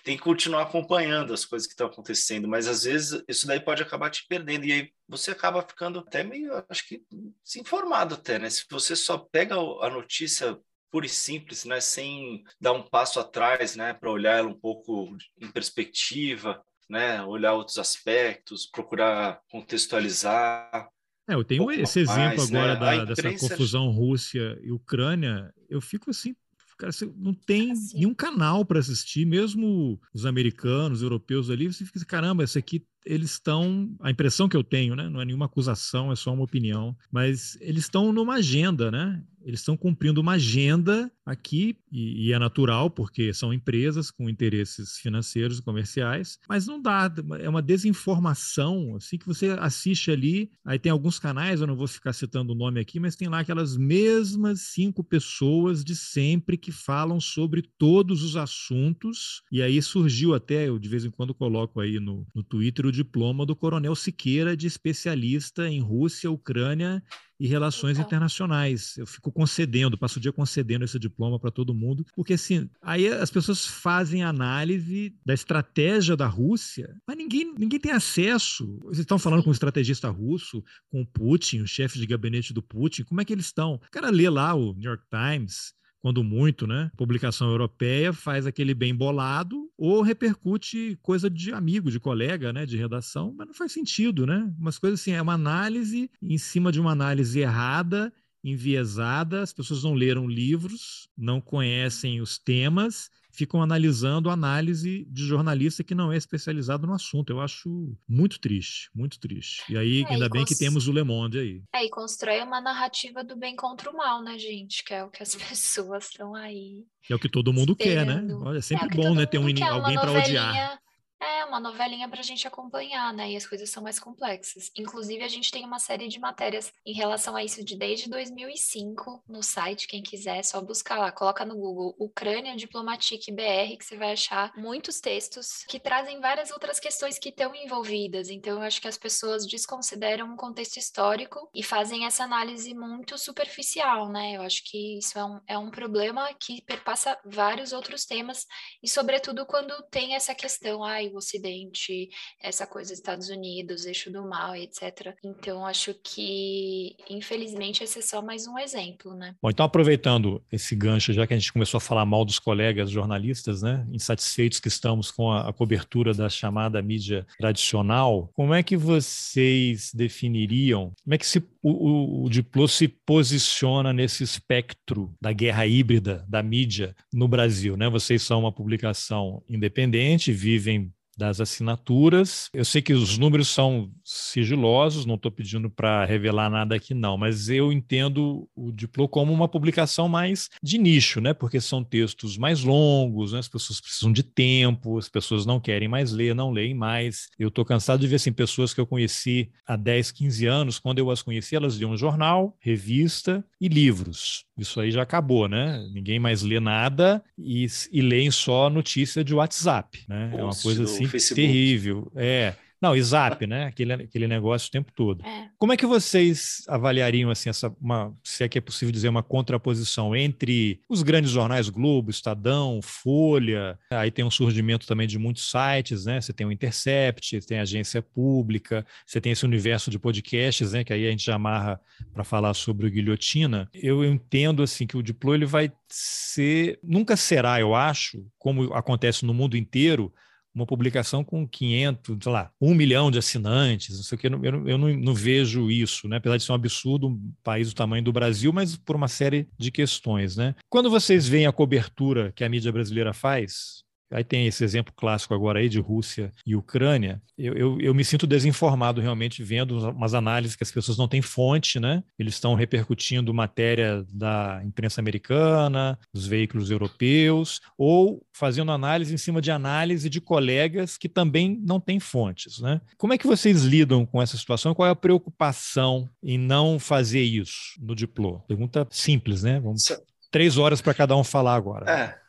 Tem 0.03 0.17
que 0.17 0.23
continuar 0.23 0.63
acompanhando 0.63 1.33
as 1.33 1.45
coisas 1.45 1.67
que 1.67 1.73
estão 1.73 1.87
acontecendo, 1.87 2.47
mas 2.47 2.67
às 2.67 2.83
vezes 2.83 3.23
isso 3.27 3.47
daí 3.47 3.59
pode 3.59 3.81
acabar 3.81 4.09
te 4.09 4.25
perdendo, 4.27 4.65
e 4.65 4.71
aí 4.71 4.89
você 5.07 5.31
acaba 5.31 5.61
ficando 5.61 5.99
até 5.99 6.23
meio, 6.23 6.51
acho 6.69 6.87
que, 6.87 7.03
desinformado 7.43 8.15
até, 8.15 8.39
né? 8.39 8.49
Se 8.49 8.63
você 8.69 8.95
só 8.95 9.17
pega 9.17 9.55
a 9.55 9.89
notícia 9.89 10.57
pura 10.91 11.05
e 11.05 11.09
simples, 11.09 11.65
né, 11.65 11.81
sem 11.81 12.43
dar 12.59 12.71
um 12.71 12.81
passo 12.81 13.19
atrás, 13.19 13.75
né, 13.75 13.93
para 13.93 14.09
olhar 14.09 14.37
ela 14.37 14.47
um 14.47 14.57
pouco 14.57 15.15
em 15.41 15.51
perspectiva, 15.51 16.63
né, 16.89 17.21
olhar 17.23 17.53
outros 17.53 17.77
aspectos, 17.77 18.65
procurar 18.65 19.41
contextualizar. 19.49 20.87
É, 21.27 21.33
eu 21.33 21.43
tenho 21.43 21.65
um 21.65 21.71
esse 21.71 21.99
exemplo 21.99 22.37
mais, 22.37 22.49
né? 22.49 22.59
agora 22.71 22.97
né? 22.99 23.05
da, 23.05 23.13
dessa 23.13 23.49
confusão 23.49 23.89
Rússia 23.89 24.57
e 24.61 24.71
Ucrânia. 24.71 25.51
Eu 25.67 25.81
fico 25.81 26.11
assim 26.11 26.35
Cara, 26.77 26.91
você 26.91 27.05
não 27.17 27.33
tem 27.33 27.71
assim. 27.71 27.97
nenhum 27.97 28.13
canal 28.13 28.65
para 28.65 28.79
assistir, 28.79 29.25
mesmo 29.25 29.99
os 30.13 30.25
americanos, 30.25 30.99
os 30.99 31.03
europeus 31.03 31.49
ali, 31.49 31.71
você 31.71 31.85
fica 31.85 31.99
assim, 31.99 32.07
caramba, 32.07 32.43
esse 32.43 32.57
aqui 32.57 32.85
eles 33.05 33.31
estão, 33.31 33.95
a 34.01 34.09
impressão 34.09 34.49
que 34.49 34.57
eu 34.57 34.63
tenho, 34.63 34.95
né, 34.95 35.07
não 35.07 35.21
é 35.21 35.25
nenhuma 35.25 35.45
acusação, 35.45 36.11
é 36.11 36.15
só 36.15 36.33
uma 36.33 36.43
opinião, 36.43 36.95
mas 37.11 37.57
eles 37.61 37.83
estão 37.83 38.11
numa 38.11 38.35
agenda, 38.35 38.89
né? 38.89 39.23
Eles 39.45 39.59
estão 39.59 39.77
cumprindo 39.77 40.19
uma 40.19 40.33
agenda 40.33 41.11
aqui, 41.23 41.77
e, 41.91 42.27
e, 42.27 42.33
é 42.33 42.39
natural, 42.39 42.89
porque 42.89 43.31
são 43.31 43.53
empresas 43.53 44.09
com 44.09 44.27
interesses 44.27 44.97
financeiros 44.97 45.59
e 45.59 45.61
comerciais, 45.61 46.39
mas 46.49 46.65
não 46.65 46.81
dá, 46.81 47.11
é 47.39 47.47
uma 47.47 47.61
desinformação, 47.61 48.95
assim, 48.95 49.19
que 49.19 49.25
você 49.25 49.49
assiste 49.59 50.09
ali, 50.09 50.51
aí 50.65 50.79
tem 50.79 50.91
alguns 50.91 51.19
canais, 51.19 51.61
eu 51.61 51.67
não 51.67 51.75
vou 51.75 51.87
ficar 51.87 52.13
citando 52.13 52.53
o 52.53 52.55
nome 52.55 52.79
aqui, 52.79 52.99
mas 52.99 53.15
tem 53.15 53.27
lá 53.27 53.39
aquelas 53.39 53.77
mesmas 53.77 54.61
cinco 54.61 55.03
pessoas 55.03 55.83
de 55.83 55.95
sempre 55.95 56.57
que 56.57 56.71
falam 56.71 57.19
sobre 57.19 57.61
todos 57.61 58.23
os 58.23 58.35
assuntos, 58.35 59.43
e 59.51 59.61
aí 59.61 59.79
surgiu 59.79 60.33
até, 60.33 60.67
eu 60.67 60.79
de 60.79 60.89
vez 60.89 61.05
em 61.05 61.11
quando 61.11 61.35
coloco 61.35 61.79
aí 61.79 61.99
no, 61.99 62.25
no 62.33 62.43
Twitter, 62.43 62.87
o 62.87 62.91
diploma 62.95 63.45
do 63.45 63.55
Coronel 63.55 63.95
Siqueira 63.95 64.55
de 64.55 64.67
especialista 64.67 65.67
em 65.67 65.81
Rússia, 65.81 66.31
Ucrânia 66.31 67.03
e 67.39 67.47
relações 67.47 67.97
então. 67.97 68.05
internacionais. 68.05 68.95
Eu 68.97 69.05
fico 69.05 69.31
concedendo, 69.31 69.97
passo 69.97 70.19
o 70.19 70.21
dia 70.21 70.31
concedendo 70.31 70.85
esse 70.85 70.97
diploma 70.97 71.39
para 71.39 71.51
todo 71.51 71.73
mundo, 71.73 72.05
porque 72.15 72.33
assim, 72.33 72.69
aí 72.81 73.07
as 73.07 73.29
pessoas 73.29 73.65
fazem 73.65 74.23
análise 74.23 75.13
da 75.25 75.33
estratégia 75.33 76.15
da 76.15 76.27
Rússia, 76.27 76.95
mas 77.07 77.17
ninguém, 77.17 77.53
ninguém 77.57 77.79
tem 77.79 77.91
acesso. 77.91 78.79
Vocês 78.83 78.99
estão 78.99 79.19
falando 79.19 79.43
com 79.43 79.49
um 79.49 79.53
estrategista 79.53 80.09
russo, 80.09 80.63
com 80.89 81.01
o 81.01 81.05
Putin, 81.05 81.61
o 81.61 81.67
chefe 81.67 81.99
de 81.99 82.07
gabinete 82.07 82.53
do 82.53 82.63
Putin, 82.63 83.03
como 83.03 83.21
é 83.21 83.25
que 83.25 83.33
eles 83.33 83.45
estão? 83.45 83.75
O 83.75 83.91
cara 83.91 84.09
lê 84.09 84.29
lá 84.29 84.53
o 84.53 84.73
New 84.73 84.89
York 84.89 85.03
Times, 85.09 85.73
quando 86.05 86.23
muito, 86.23 86.67
né? 86.67 86.91
Publicação 86.95 87.49
europeia 87.49 88.13
faz 88.13 88.45
aquele 88.45 88.75
bem 88.75 88.93
bolado 88.93 89.71
ou 89.75 90.03
repercute 90.03 90.99
coisa 91.01 91.31
de 91.31 91.51
amigo, 91.51 91.89
de 91.89 91.99
colega, 91.99 92.53
né? 92.53 92.63
De 92.63 92.77
redação, 92.77 93.33
mas 93.35 93.47
não 93.47 93.55
faz 93.55 93.71
sentido, 93.71 94.23
né? 94.23 94.53
Umas 94.59 94.77
coisas 94.77 95.01
assim, 95.01 95.13
é 95.13 95.21
uma 95.23 95.33
análise 95.33 96.11
em 96.21 96.37
cima 96.37 96.71
de 96.71 96.79
uma 96.79 96.91
análise 96.91 97.39
errada 97.39 98.13
enviesada, 98.43 99.41
as 99.41 99.51
pessoas 99.51 99.83
não 99.83 99.95
leram 99.95 100.27
livros, 100.27 101.09
não 101.17 101.41
conhecem 101.41 102.21
os 102.21 102.37
temas 102.37 103.09
ficam 103.35 103.61
analisando 103.61 104.29
análise 104.29 105.05
de 105.09 105.25
jornalista 105.25 105.83
que 105.83 105.93
não 105.93 106.11
é 106.11 106.17
especializado 106.17 106.87
no 106.87 106.93
assunto. 106.93 107.31
Eu 107.31 107.41
acho 107.41 107.95
muito 108.07 108.39
triste, 108.39 108.89
muito 108.95 109.19
triste. 109.19 109.63
E 109.69 109.77
aí, 109.77 110.03
é, 110.03 110.13
ainda 110.13 110.25
e 110.25 110.29
bem 110.29 110.41
cons... 110.41 110.49
que 110.49 110.57
temos 110.57 110.87
o 110.87 110.91
Le 110.91 111.03
Monde 111.03 111.39
aí. 111.39 111.63
É, 111.73 111.85
e 111.85 111.89
constrói 111.89 112.41
uma 112.41 112.61
narrativa 112.61 113.23
do 113.23 113.35
bem 113.35 113.55
contra 113.55 113.89
o 113.91 113.97
mal, 113.97 114.23
né, 114.23 114.37
gente? 114.39 114.83
Que 114.83 114.93
é 114.93 115.03
o 115.03 115.09
que 115.09 115.21
as 115.21 115.35
pessoas 115.35 116.05
estão 116.05 116.33
aí. 116.33 116.85
É 117.09 117.15
o 117.15 117.19
que 117.19 117.29
todo 117.29 117.53
mundo 117.53 117.75
esperando. 117.77 118.07
quer, 118.07 118.21
né? 118.21 118.33
Olha, 118.35 118.57
é 118.57 118.61
sempre 118.61 118.87
é 118.87 118.95
bom, 118.95 119.13
né, 119.13 119.25
ter 119.25 119.37
um, 119.37 119.43
alguém 119.43 119.95
para 119.95 120.11
odiar. 120.11 120.79
É 121.19 121.45
uma 121.45 121.59
novelinha 121.59 122.09
para 122.09 122.19
a 122.19 122.23
gente 122.23 122.47
acompanhar, 122.47 123.13
né? 123.13 123.31
E 123.31 123.37
as 123.37 123.47
coisas 123.47 123.69
são 123.69 123.81
mais 123.81 123.99
complexas. 123.99 124.69
Inclusive, 124.75 125.23
a 125.23 125.27
gente 125.27 125.49
tem 125.49 125.63
uma 125.63 125.79
série 125.79 126.07
de 126.07 126.19
matérias 126.19 126.73
em 126.85 126.93
relação 126.93 127.35
a 127.35 127.43
isso 127.43 127.63
de 127.63 127.77
desde 127.77 128.09
2005 128.09 129.23
no 129.27 129.41
site. 129.41 129.87
Quem 129.87 130.03
quiser, 130.03 130.37
é 130.37 130.43
só 130.43 130.61
buscar 130.61 130.97
lá. 130.99 131.11
Coloca 131.11 131.45
no 131.45 131.55
Google 131.55 131.95
Ucrânia 131.97 132.55
Diplomatique 132.55 133.31
BR, 133.31 133.77
que 133.77 133.85
você 133.85 133.95
vai 133.95 134.11
achar 134.11 134.51
muitos 134.57 134.99
textos 134.99 135.63
que 135.67 135.79
trazem 135.79 136.19
várias 136.19 136.51
outras 136.51 136.79
questões 136.79 137.17
que 137.17 137.29
estão 137.29 137.55
envolvidas. 137.55 138.29
Então, 138.29 138.57
eu 138.57 138.61
acho 138.61 138.81
que 138.81 138.87
as 138.87 138.97
pessoas 138.97 139.47
desconsideram 139.47 140.33
um 140.33 140.35
contexto 140.35 140.77
histórico 140.77 141.49
e 141.53 141.63
fazem 141.63 142.05
essa 142.05 142.23
análise 142.25 142.73
muito 142.73 143.17
superficial, 143.17 144.09
né? 144.09 144.35
Eu 144.35 144.41
acho 144.41 144.63
que 144.65 144.97
isso 144.97 145.17
é 145.17 145.23
um, 145.23 145.41
é 145.47 145.57
um 145.57 145.71
problema 145.71 146.33
que 146.33 146.61
perpassa 146.61 147.17
vários 147.25 147.71
outros 147.71 148.05
temas 148.05 148.45
e, 148.83 148.89
sobretudo, 148.89 149.45
quando 149.45 149.81
tem 149.89 150.13
essa 150.13 150.35
questão, 150.35 150.83
ai, 151.05 151.09
o 151.13 151.17
Ocidente, 151.17 152.09
essa 152.41 152.65
coisa 152.65 152.89
dos 152.89 152.99
Estados 152.99 153.29
Unidos, 153.29 153.85
eixo 153.85 154.11
do 154.11 154.27
mal, 154.27 154.55
etc. 154.55 155.15
Então, 155.23 155.65
acho 155.65 155.93
que, 156.03 156.95
infelizmente, 157.09 157.83
esse 157.83 157.99
é 157.99 158.01
só 158.01 158.21
mais 158.21 158.47
um 158.47 158.57
exemplo, 158.57 159.13
né? 159.13 159.35
Bom, 159.41 159.49
então, 159.49 159.65
aproveitando 159.65 160.41
esse 160.51 160.75
gancho, 160.75 161.13
já 161.13 161.25
que 161.25 161.33
a 161.33 161.37
gente 161.37 161.53
começou 161.53 161.77
a 161.77 161.81
falar 161.81 162.05
mal 162.05 162.25
dos 162.25 162.39
colegas 162.39 162.89
jornalistas, 162.89 163.61
né, 163.61 163.85
insatisfeitos 163.91 164.59
que 164.59 164.67
estamos 164.67 165.11
com 165.11 165.31
a, 165.31 165.49
a 165.49 165.53
cobertura 165.53 166.13
da 166.13 166.29
chamada 166.29 166.81
mídia 166.81 167.25
tradicional, 167.37 168.29
como 168.33 168.53
é 168.53 168.63
que 168.63 168.77
vocês 168.77 169.91
definiriam, 169.93 170.91
como 171.03 171.13
é 171.13 171.17
que 171.17 171.25
se, 171.25 171.39
o, 171.61 171.71
o, 171.71 172.25
o 172.25 172.29
Diplo 172.29 172.67
se 172.67 172.87
posiciona 172.87 173.93
nesse 173.93 174.23
espectro 174.23 175.13
da 175.21 175.31
guerra 175.31 175.65
híbrida 175.65 176.25
da 176.27 176.41
mídia 176.41 176.95
no 177.13 177.27
Brasil? 177.27 177.77
Né? 177.77 177.89
Vocês 177.89 178.21
são 178.21 178.39
uma 178.39 178.51
publicação 178.51 179.43
independente, 179.49 180.31
vivem 180.31 180.93
das 181.15 181.39
assinaturas. 181.39 182.49
Eu 182.53 182.65
sei 182.65 182.81
que 182.81 182.93
os 182.93 183.17
números 183.17 183.47
são 183.47 183.91
sigilosos, 184.03 185.05
não 185.05 185.15
estou 185.15 185.31
pedindo 185.31 185.69
para 185.69 186.05
revelar 186.05 186.49
nada 186.49 186.75
aqui 186.75 186.93
não, 186.93 187.17
mas 187.17 187.49
eu 187.49 187.71
entendo 187.71 188.47
o 188.55 188.71
Diplo 188.71 189.07
como 189.07 189.31
uma 189.31 189.47
publicação 189.47 190.09
mais 190.09 190.49
de 190.61 190.77
nicho, 190.77 191.21
né? 191.21 191.33
Porque 191.33 191.61
são 191.61 191.83
textos 191.83 192.37
mais 192.37 192.63
longos, 192.63 193.33
né? 193.33 193.39
as 193.39 193.47
pessoas 193.47 193.79
precisam 193.79 194.11
de 194.11 194.23
tempo, 194.23 194.97
as 194.97 195.09
pessoas 195.09 195.45
não 195.45 195.59
querem 195.59 195.87
mais 195.87 196.11
ler, 196.11 196.35
não 196.35 196.51
leem 196.51 196.73
mais. 196.73 197.29
Eu 197.39 197.47
estou 197.47 197.63
cansado 197.63 198.01
de 198.01 198.07
ver 198.07 198.15
assim, 198.15 198.31
pessoas 198.31 198.73
que 198.73 198.81
eu 198.81 198.87
conheci 198.87 199.49
há 199.65 199.75
10, 199.75 200.11
15 200.11 200.45
anos, 200.45 200.79
quando 200.79 200.99
eu 200.99 201.09
as 201.09 201.21
conheci, 201.21 201.55
elas 201.55 201.75
liam 201.75 201.95
jornal, 201.97 202.55
revista 202.59 203.43
e 203.59 203.67
livros. 203.67 204.45
Isso 204.57 204.79
aí 204.79 204.91
já 204.91 205.01
acabou, 205.01 205.47
né? 205.47 205.85
Ninguém 205.93 206.19
mais 206.19 206.41
lê 206.41 206.59
nada 206.59 207.23
e, 207.37 207.67
e 207.91 208.01
leem 208.01 208.31
só 208.31 208.69
notícia 208.69 209.23
de 209.23 209.33
WhatsApp, 209.33 210.03
né? 210.07 210.31
é 210.33 210.43
uma 210.43 210.55
coisa 210.55 210.83
assim 210.83 211.04
terrível. 211.33 212.11
É. 212.15 212.55
Não, 212.81 212.95
e 212.95 213.01
Zap, 213.01 213.47
né? 213.47 213.65
Aquele, 213.65 213.93
aquele 213.93 214.27
negócio 214.27 214.67
o 214.67 214.71
tempo 214.71 214.91
todo. 214.93 215.25
É. 215.25 215.49
Como 215.57 215.73
é 215.73 215.77
que 215.77 215.85
vocês 215.85 216.63
avaliariam, 216.67 217.31
assim, 217.31 217.49
essa, 217.49 217.73
uma, 217.81 218.13
se 218.23 218.43
é 218.43 218.49
que 218.49 218.57
é 218.57 218.61
possível 218.61 218.91
dizer, 218.91 219.07
uma 219.09 219.23
contraposição 219.23 220.15
entre 220.15 220.79
os 220.87 221.01
grandes 221.01 221.31
jornais 221.31 221.67
Globo, 221.69 222.11
Estadão, 222.11 222.81
Folha, 222.83 223.79
aí 223.89 224.11
tem 224.11 224.23
um 224.23 224.29
surgimento 224.29 224.85
também 224.85 225.07
de 225.07 225.17
muitos 225.17 225.49
sites, 225.49 226.05
né? 226.05 226.19
Você 226.21 226.33
tem 226.33 226.45
o 226.45 226.51
Intercept, 226.51 227.39
tem 227.41 227.59
a 227.59 227.63
agência 227.63 228.01
pública, 228.01 228.85
você 229.03 229.19
tem 229.19 229.31
esse 229.31 229.45
universo 229.45 229.89
de 229.89 229.97
podcasts, 229.97 230.73
né? 230.73 230.83
Que 230.83 230.93
aí 230.93 231.07
a 231.07 231.11
gente 231.11 231.25
já 231.25 231.35
amarra 231.35 231.79
para 232.13 232.23
falar 232.23 232.53
sobre 232.53 232.85
o 232.85 232.91
Guilhotina. 232.91 233.69
Eu 233.73 234.03
entendo, 234.05 234.61
assim, 234.61 234.85
que 234.85 234.97
o 234.97 235.01
Diplo 235.01 235.33
ele 235.33 235.45
vai 235.45 235.71
ser, 235.89 236.77
nunca 236.83 237.15
será, 237.15 237.59
eu 237.59 237.73
acho, 237.73 238.23
como 238.37 238.73
acontece 238.73 239.25
no 239.25 239.33
mundo 239.33 239.57
inteiro, 239.57 240.13
uma 240.55 240.65
publicação 240.65 241.23
com 241.23 241.45
500, 241.47 242.17
sei 242.21 242.31
lá, 242.31 242.49
um 242.59 242.73
milhão 242.73 243.11
de 243.11 243.19
assinantes, 243.19 243.97
não 243.97 244.03
sei 244.03 244.15
o 244.15 244.19
que, 244.19 244.27
eu, 244.27 244.67
eu 244.67 244.77
não, 244.77 244.87
não, 244.87 245.13
vejo 245.13 245.69
isso, 245.69 246.07
né? 246.07 246.17
apesar 246.17 246.37
de 246.37 246.43
ser 246.43 246.51
um 246.53 246.55
absurdo, 246.55 247.09
um 247.09 247.33
país 247.43 247.69
do 247.69 247.75
tamanho 247.75 248.03
do 248.03 248.13
Brasil, 248.13 248.53
mas 248.53 248.75
por 248.77 248.95
uma 248.95 249.07
série 249.07 249.47
de 249.57 249.69
questões. 249.69 250.37
Né? 250.37 250.55
Quando 250.69 250.89
vocês 250.89 251.27
veem 251.27 251.45
a 251.45 251.51
cobertura 251.51 252.31
que 252.31 252.43
a 252.43 252.49
mídia 252.49 252.71
brasileira 252.71 253.13
faz, 253.13 253.84
Aí 254.11 254.23
tem 254.23 254.45
esse 254.45 254.63
exemplo 254.63 254.93
clássico 254.95 255.33
agora 255.33 255.59
aí 255.59 255.67
de 255.67 255.79
Rússia 255.79 256.31
e 256.45 256.55
Ucrânia. 256.55 257.21
Eu, 257.37 257.53
eu, 257.53 257.81
eu, 257.81 257.93
me 257.93 258.03
sinto 258.03 258.27
desinformado 258.27 259.01
realmente 259.01 259.43
vendo 259.43 259.77
umas 259.89 260.13
análises 260.13 260.55
que 260.55 260.63
as 260.63 260.71
pessoas 260.71 260.97
não 260.97 261.07
têm 261.07 261.21
fonte, 261.21 261.79
né? 261.79 262.03
Eles 262.17 262.35
estão 262.35 262.53
repercutindo 262.53 263.33
matéria 263.33 264.05
da 264.09 264.61
imprensa 264.63 265.01
americana, 265.01 265.97
dos 266.13 266.27
veículos 266.27 266.71
europeus, 266.71 267.59
ou 267.77 268.25
fazendo 268.31 268.71
análise 268.71 269.13
em 269.13 269.17
cima 269.17 269.41
de 269.41 269.51
análise 269.51 270.09
de 270.09 270.21
colegas 270.21 270.97
que 270.97 271.09
também 271.09 271.59
não 271.65 271.79
têm 271.79 271.99
fontes, 271.99 272.59
né? 272.59 272.79
Como 272.97 273.13
é 273.13 273.17
que 273.17 273.27
vocês 273.27 273.63
lidam 273.63 274.05
com 274.05 274.21
essa 274.21 274.37
situação? 274.37 274.73
Qual 274.73 274.87
é 274.87 274.91
a 274.91 274.95
preocupação 274.95 276.07
em 276.23 276.37
não 276.37 276.79
fazer 276.79 277.21
isso 277.21 277.75
no 277.79 277.95
Diplo? 277.95 278.43
Pergunta 278.47 278.87
simples, 278.91 279.43
né? 279.43 279.59
Vamos... 279.59 279.91
Três 280.31 280.57
horas 280.57 280.81
para 280.81 280.93
cada 280.93 281.15
um 281.15 281.23
falar 281.23 281.55
agora. 281.55 281.89
É. 281.89 282.24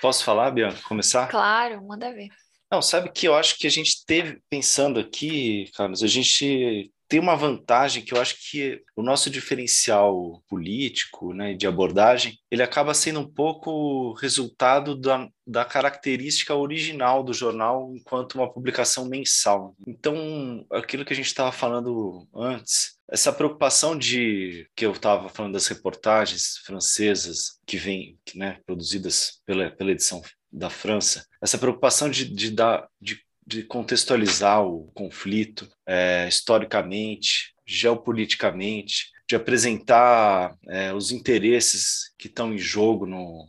Posso 0.00 0.24
falar, 0.24 0.50
Bianca? 0.50 0.80
Começar? 0.82 1.28
Claro, 1.28 1.84
manda 1.86 2.12
ver. 2.12 2.28
Não, 2.70 2.82
sabe 2.82 3.10
que 3.12 3.26
eu 3.28 3.34
acho 3.34 3.56
que 3.58 3.66
a 3.66 3.70
gente 3.70 4.04
teve, 4.04 4.42
pensando 4.48 4.98
aqui, 4.98 5.70
Carlos, 5.74 6.02
a 6.02 6.06
gente 6.06 6.92
tem 7.14 7.20
uma 7.20 7.36
vantagem 7.36 8.02
que 8.02 8.12
eu 8.12 8.20
acho 8.20 8.50
que 8.50 8.82
o 8.96 9.00
nosso 9.00 9.30
diferencial 9.30 10.42
político, 10.48 11.32
né, 11.32 11.54
de 11.54 11.64
abordagem, 11.64 12.36
ele 12.50 12.60
acaba 12.60 12.92
sendo 12.92 13.20
um 13.20 13.30
pouco 13.32 14.14
resultado 14.14 14.96
da, 14.96 15.28
da 15.46 15.64
característica 15.64 16.52
original 16.56 17.22
do 17.22 17.32
jornal 17.32 17.92
enquanto 17.94 18.34
uma 18.34 18.52
publicação 18.52 19.04
mensal. 19.04 19.76
Então, 19.86 20.66
aquilo 20.72 21.04
que 21.04 21.12
a 21.12 21.16
gente 21.16 21.26
estava 21.26 21.52
falando 21.52 22.26
antes, 22.34 22.98
essa 23.08 23.32
preocupação 23.32 23.96
de 23.96 24.68
que 24.74 24.84
eu 24.84 24.90
estava 24.90 25.28
falando 25.28 25.52
das 25.52 25.68
reportagens 25.68 26.58
francesas 26.66 27.60
que 27.64 27.76
vêm, 27.76 28.18
né, 28.34 28.58
produzidas 28.66 29.40
pela, 29.46 29.70
pela 29.70 29.92
edição 29.92 30.20
da 30.50 30.68
França, 30.68 31.24
essa 31.40 31.58
preocupação 31.58 32.10
de, 32.10 32.24
de, 32.24 32.50
dar, 32.50 32.88
de 33.00 33.20
de 33.46 33.62
contextualizar 33.62 34.64
o 34.64 34.90
conflito 34.94 35.68
é, 35.86 36.26
historicamente, 36.28 37.54
geopoliticamente, 37.66 39.10
de 39.28 39.36
apresentar 39.36 40.54
é, 40.68 40.92
os 40.92 41.10
interesses 41.10 42.12
que 42.18 42.26
estão 42.26 42.52
em 42.52 42.58
jogo 42.58 43.06
no, 43.06 43.48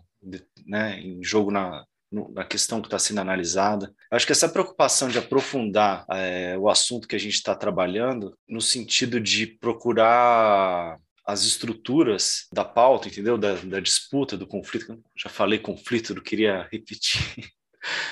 né, 0.66 1.00
em 1.00 1.24
jogo 1.24 1.52
na, 1.52 1.86
na 2.34 2.46
questão 2.46 2.82
que 2.82 2.88
está 2.88 2.98
sendo 2.98 3.20
analisada. 3.20 3.94
Acho 4.10 4.26
que 4.26 4.32
essa 4.32 4.50
preocupação 4.50 5.10
de 5.10 5.18
aprofundar 5.18 6.06
é, 6.10 6.58
o 6.58 6.70
assunto 6.70 7.08
que 7.08 7.16
a 7.16 7.20
gente 7.20 7.36
está 7.36 7.56
trabalhando, 7.56 8.38
no 8.48 8.62
sentido 8.62 9.20
de 9.20 9.48
procurar 9.48 10.98
as 11.26 11.44
estruturas 11.44 12.48
da 12.54 12.64
pauta, 12.64 13.08
entendeu? 13.08 13.38
Da, 13.38 13.56
da 13.56 13.80
disputa, 13.80 14.38
do 14.38 14.48
conflito. 14.48 15.02
Já 15.18 15.30
falei 15.30 15.58
conflito, 15.58 16.14
não 16.14 16.22
queria 16.22 16.68
repetir 16.72 17.22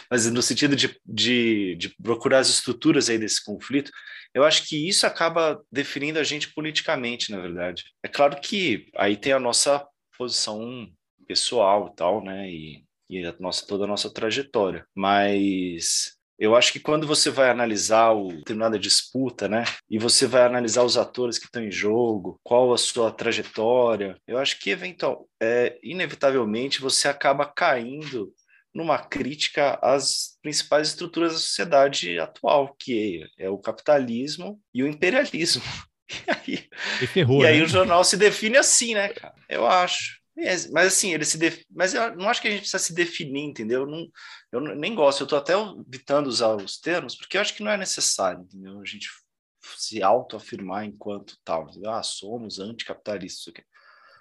mas 0.10 0.30
no 0.32 0.42
sentido 0.42 0.76
de, 0.76 1.00
de, 1.06 1.76
de, 1.76 1.90
procurar 2.02 2.40
as 2.40 2.50
estruturas 2.50 3.10
aí 3.10 3.18
desse 3.18 3.44
conflito, 3.44 3.92
eu 4.34 4.44
acho 4.44 4.68
que 4.68 4.88
isso 4.88 5.06
acaba 5.06 5.62
definindo 5.72 6.20
a 6.20 6.24
gente 6.24 6.54
politicamente, 6.54 7.32
na 7.32 7.40
verdade. 7.40 7.84
É 8.04 8.08
claro 8.08 8.40
que 8.42 8.88
aí 8.96 9.16
tem 9.16 9.34
a 9.34 9.40
nossa 9.40 9.86
posição 10.18 10.88
pessoal 11.28 11.90
e 11.92 11.96
tal, 11.96 12.24
né, 12.24 12.50
e, 12.50 12.84
e 13.10 13.26
a 13.26 13.34
nossa, 13.40 13.66
toda 13.66 13.86
a 13.86 13.88
nossa 13.88 14.12
trajetória, 14.12 14.86
mas 14.96 16.18
Eu 16.40 16.56
acho 16.56 16.74
que 16.74 16.80
quando 16.80 17.08
você 17.08 17.30
vai 17.30 17.50
analisar 17.50 18.12
o 18.12 18.28
determinada 18.30 18.78
disputa, 18.80 19.48
né, 19.48 19.64
e 19.90 19.98
você 20.00 20.26
vai 20.26 20.44
analisar 20.44 20.84
os 20.84 20.98
atores 20.98 21.38
que 21.38 21.46
estão 21.46 21.64
em 21.64 21.72
jogo, 21.72 22.40
qual 22.44 22.74
a 22.74 22.78
sua 22.78 23.12
trajetória, 23.12 24.18
eu 24.28 24.38
acho 24.38 24.60
que 24.60 24.72
eventual, 24.72 25.28
é, 25.42 25.80
inevitavelmente 25.84 26.82
você 26.82 27.08
acaba 27.08 27.46
caindo 27.46 28.34
numa 28.74 28.98
crítica 28.98 29.78
às 29.82 30.38
principais 30.42 30.90
estruturas 30.90 31.34
da 31.34 31.40
sociedade 31.40 32.20
atual, 32.20 32.76
que 32.78 33.26
é 33.38 33.50
o 33.50 33.58
capitalismo 33.58 34.60
e 34.74 34.84
o 34.84 34.88
imperialismo. 34.88 35.64
E 36.28 36.30
aí, 36.30 36.70
e 37.02 37.08
ferrou, 37.08 37.42
e 37.42 37.48
aí 37.48 37.58
né? 37.58 37.64
o 37.64 37.68
jornal 37.68 38.04
se 38.04 38.18
define 38.18 38.58
assim, 38.58 38.94
né, 38.94 39.08
cara? 39.10 39.34
Eu 39.50 39.66
acho. 39.66 40.20
Mas, 40.36 40.88
assim, 40.88 41.14
ele 41.14 41.26
se 41.26 41.38
def... 41.40 41.64
mas 41.72 41.94
eu 41.94 42.16
não 42.16 42.30
acho 42.30 42.42
que 42.42 42.48
a 42.48 42.52
gente 42.52 42.60
precisa 42.60 42.78
se 42.78 42.94
definir, 42.94 43.42
entendeu? 43.42 43.82
Eu, 43.82 43.88
não, 43.88 44.08
eu 44.52 44.76
nem 44.76 44.94
gosto, 44.94 45.22
eu 45.22 45.26
estou 45.26 45.40
até 45.40 45.54
evitando 45.88 46.28
usar 46.28 46.56
os 46.56 46.78
termos, 46.78 47.16
porque 47.16 47.38
eu 47.38 47.42
acho 47.42 47.56
que 47.56 47.64
não 47.64 47.72
é 47.72 47.78
necessário, 47.78 48.42
entendeu? 48.42 48.80
A 48.80 48.86
gente 48.86 49.08
se 49.78 50.04
autoafirmar 50.04 50.86
enquanto 50.86 51.38
tal. 51.44 51.70
Entendeu? 51.70 51.92
Ah, 51.92 52.04
somos 52.04 52.60
anticapitalistas. 52.60 53.54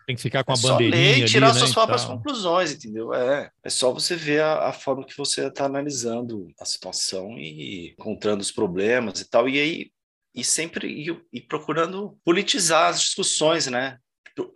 Tem 0.07 0.17
que 0.17 0.23
ficar 0.23 0.45
com 0.45 0.53
é 0.53 0.55
a 0.55 0.59
bandeirinha 0.59 1.03
só 1.05 1.19
ler 1.19 1.25
e 1.25 1.25
tirar 1.27 1.51
ali, 1.51 1.59
suas 1.59 1.71
né, 1.71 1.75
próprias 1.75 2.05
conclusões, 2.05 2.73
entendeu? 2.73 3.15
É, 3.15 3.51
é 3.63 3.71
só 3.71 3.93
você 3.93 4.17
ver 4.17 4.41
a, 4.43 4.69
a 4.69 4.73
forma 4.73 5.05
que 5.05 5.17
você 5.17 5.47
está 5.47 5.65
analisando 5.65 6.49
a 6.61 6.65
situação 6.65 7.39
e 7.39 7.95
encontrando 7.99 8.41
os 8.41 8.51
problemas 8.51 9.21
e 9.21 9.29
tal. 9.29 9.49
E 9.49 9.61
aí, 9.61 9.91
e 10.35 10.43
sempre 10.43 10.89
e, 10.89 11.21
e 11.33 11.41
procurando 11.41 12.19
politizar 12.25 12.91
as 12.91 13.01
discussões, 13.01 13.67
né? 13.67 13.99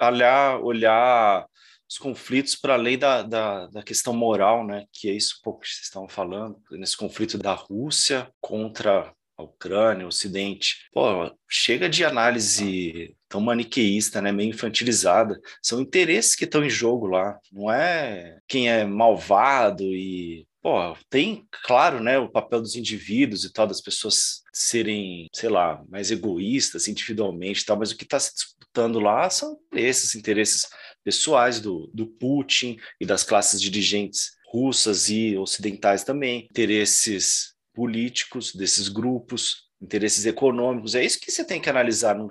olhar, 0.01 0.61
olhar 0.61 1.47
os 1.89 1.99
conflitos 1.99 2.57
para 2.57 2.75
além 2.75 2.99
da, 2.99 3.23
da, 3.23 3.67
da, 3.67 3.83
questão 3.83 4.13
moral, 4.13 4.67
né? 4.67 4.87
Que 4.93 5.09
é 5.09 5.13
isso 5.13 5.41
pouco 5.43 5.61
que 5.61 5.69
vocês 5.69 5.85
estão 5.85 6.09
falando, 6.09 6.59
nesse 6.73 6.97
conflito 6.97 7.39
da 7.39 7.53
Rússia 7.53 8.31
contra 8.41 9.13
a 9.37 9.43
Ucrânia, 9.43 10.05
o 10.05 10.09
Ocidente. 10.09 10.89
Pô, 10.93 11.31
chega 11.49 11.89
de 11.89 12.05
análise 12.05 13.15
tão 13.29 13.41
maniqueísta, 13.41 14.21
né, 14.21 14.33
meio 14.33 14.51
infantilizada. 14.51 15.39
São 15.63 15.81
interesses 15.81 16.35
que 16.35 16.45
estão 16.45 16.65
em 16.65 16.71
jogo 16.71 17.07
lá, 17.07 17.39
não 17.53 17.71
é 17.71 18.39
quem 18.49 18.71
é 18.71 18.85
malvado 18.85 19.85
e 19.85 20.47
pô, 20.63 20.97
tem, 21.09 21.47
claro, 21.65 22.03
né, 22.03 22.19
o 22.19 22.29
papel 22.29 22.61
dos 22.61 22.75
indivíduos 22.75 23.45
e 23.45 23.53
tal, 23.53 23.69
das 23.69 23.81
pessoas 23.81 24.43
serem, 24.53 25.29
sei 25.33 25.49
lá, 25.49 25.81
mais 25.89 26.11
egoístas 26.11 26.89
individualmente 26.89 27.63
e 27.63 27.65
tal, 27.65 27.79
mas 27.79 27.93
o 27.93 27.97
que 27.97 28.03
está 28.03 28.19
se 28.19 28.35
disputando 28.35 28.99
lá 28.99 29.31
são 29.31 29.57
esses 29.73 30.17
interesses 30.17 30.69
pessoais 31.05 31.61
do, 31.61 31.89
do 31.95 32.07
Putin 32.07 32.77
e 33.01 33.07
das 33.07 33.23
classes 33.23 33.61
dirigentes 33.61 34.33
russas 34.51 35.09
e 35.09 35.37
ocidentais 35.37 36.03
também, 36.03 36.49
interesses 36.51 37.56
políticos 37.77 38.55
desses 38.55 38.89
grupos, 38.89 39.67
interesses 39.81 40.25
econômicos. 40.25 40.95
É 40.95 41.05
isso 41.05 41.21
que 41.21 41.31
você 41.31 41.45
tem 41.45 41.61
que 41.61 41.69
analisar 41.69 42.17
num, 42.17 42.29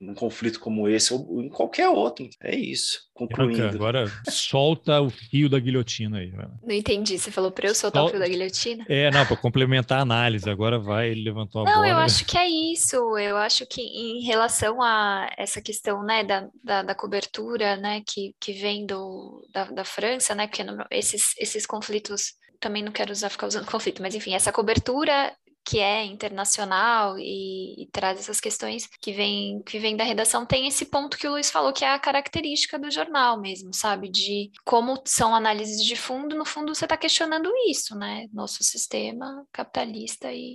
num 0.00 0.14
conflito 0.14 0.58
como 0.58 0.88
esse 0.88 1.12
ou 1.12 1.42
em 1.42 1.50
qualquer 1.50 1.88
outro. 1.88 2.28
É 2.42 2.56
isso. 2.56 3.00
Concluindo. 3.12 3.66
agora 3.66 4.06
solta 4.30 5.00
o 5.02 5.10
fio 5.10 5.48
da 5.48 5.58
guilhotina 5.58 6.18
aí. 6.18 6.32
Não 6.62 6.74
entendi. 6.74 7.18
Você 7.18 7.30
falou 7.30 7.50
para 7.50 7.68
eu 7.68 7.74
soltar 7.74 8.00
Sol... 8.00 8.08
o 8.08 8.10
fio 8.12 8.20
da 8.20 8.28
guilhotina? 8.28 8.86
É, 8.88 9.10
não, 9.10 9.26
para 9.26 9.36
complementar 9.36 9.98
a 9.98 10.02
análise. 10.02 10.48
Agora 10.48 10.78
vai, 10.78 11.10
ele 11.10 11.24
levantou 11.24 11.62
a 11.62 11.64
não, 11.64 11.72
bola. 11.72 11.86
Não, 11.86 11.92
eu 11.92 11.98
acho 11.98 12.24
que 12.24 12.38
é 12.38 12.48
isso. 12.48 12.96
Eu 13.18 13.36
acho 13.36 13.66
que 13.66 13.82
em 13.82 14.24
relação 14.24 14.80
a 14.80 15.28
essa 15.36 15.60
questão, 15.60 16.02
né, 16.02 16.24
da, 16.24 16.48
da, 16.64 16.82
da 16.82 16.94
cobertura, 16.94 17.76
né, 17.76 18.02
que, 18.06 18.34
que 18.40 18.52
vem 18.52 18.86
do, 18.86 19.46
da, 19.52 19.64
da 19.64 19.84
França, 19.84 20.34
né, 20.34 20.46
porque 20.46 20.64
esses, 20.90 21.34
esses 21.38 21.66
conflitos 21.66 22.34
também 22.60 22.82
não 22.82 22.92
quero 22.92 23.12
usar 23.12 23.30
ficar 23.30 23.46
usando 23.46 23.66
conflito, 23.70 24.02
mas 24.02 24.14
enfim, 24.14 24.34
essa 24.34 24.52
cobertura 24.52 25.34
que 25.64 25.80
é 25.80 26.02
internacional 26.02 27.18
e, 27.18 27.82
e, 27.82 27.86
traz 27.92 28.18
essas 28.18 28.40
questões 28.40 28.88
que 29.02 29.12
vem, 29.12 29.62
que 29.64 29.78
vem 29.78 29.94
da 29.94 30.04
redação, 30.04 30.46
tem 30.46 30.66
esse 30.66 30.86
ponto 30.86 31.18
que 31.18 31.28
o 31.28 31.32
Luiz 31.32 31.50
falou, 31.50 31.74
que 31.74 31.84
é 31.84 31.90
a 31.90 31.98
característica 31.98 32.78
do 32.78 32.90
jornal 32.90 33.38
mesmo, 33.38 33.74
sabe? 33.74 34.08
De 34.10 34.50
como 34.64 34.98
são 35.04 35.34
análises 35.34 35.84
de 35.84 35.94
fundo, 35.94 36.34
no 36.34 36.44
fundo 36.46 36.74
você 36.74 36.86
está 36.86 36.96
questionando 36.96 37.50
isso, 37.68 37.94
né? 37.94 38.26
Nosso 38.32 38.64
sistema 38.64 39.46
capitalista 39.52 40.32
e 40.32 40.54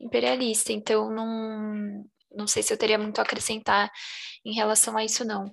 imperialista. 0.00 0.72
Então, 0.72 1.10
não, 1.10 2.02
não 2.34 2.46
sei 2.46 2.62
se 2.62 2.72
eu 2.72 2.78
teria 2.78 2.98
muito 2.98 3.18
a 3.18 3.22
acrescentar 3.22 3.90
em 4.42 4.54
relação 4.54 4.96
a 4.96 5.04
isso, 5.04 5.22
não 5.22 5.52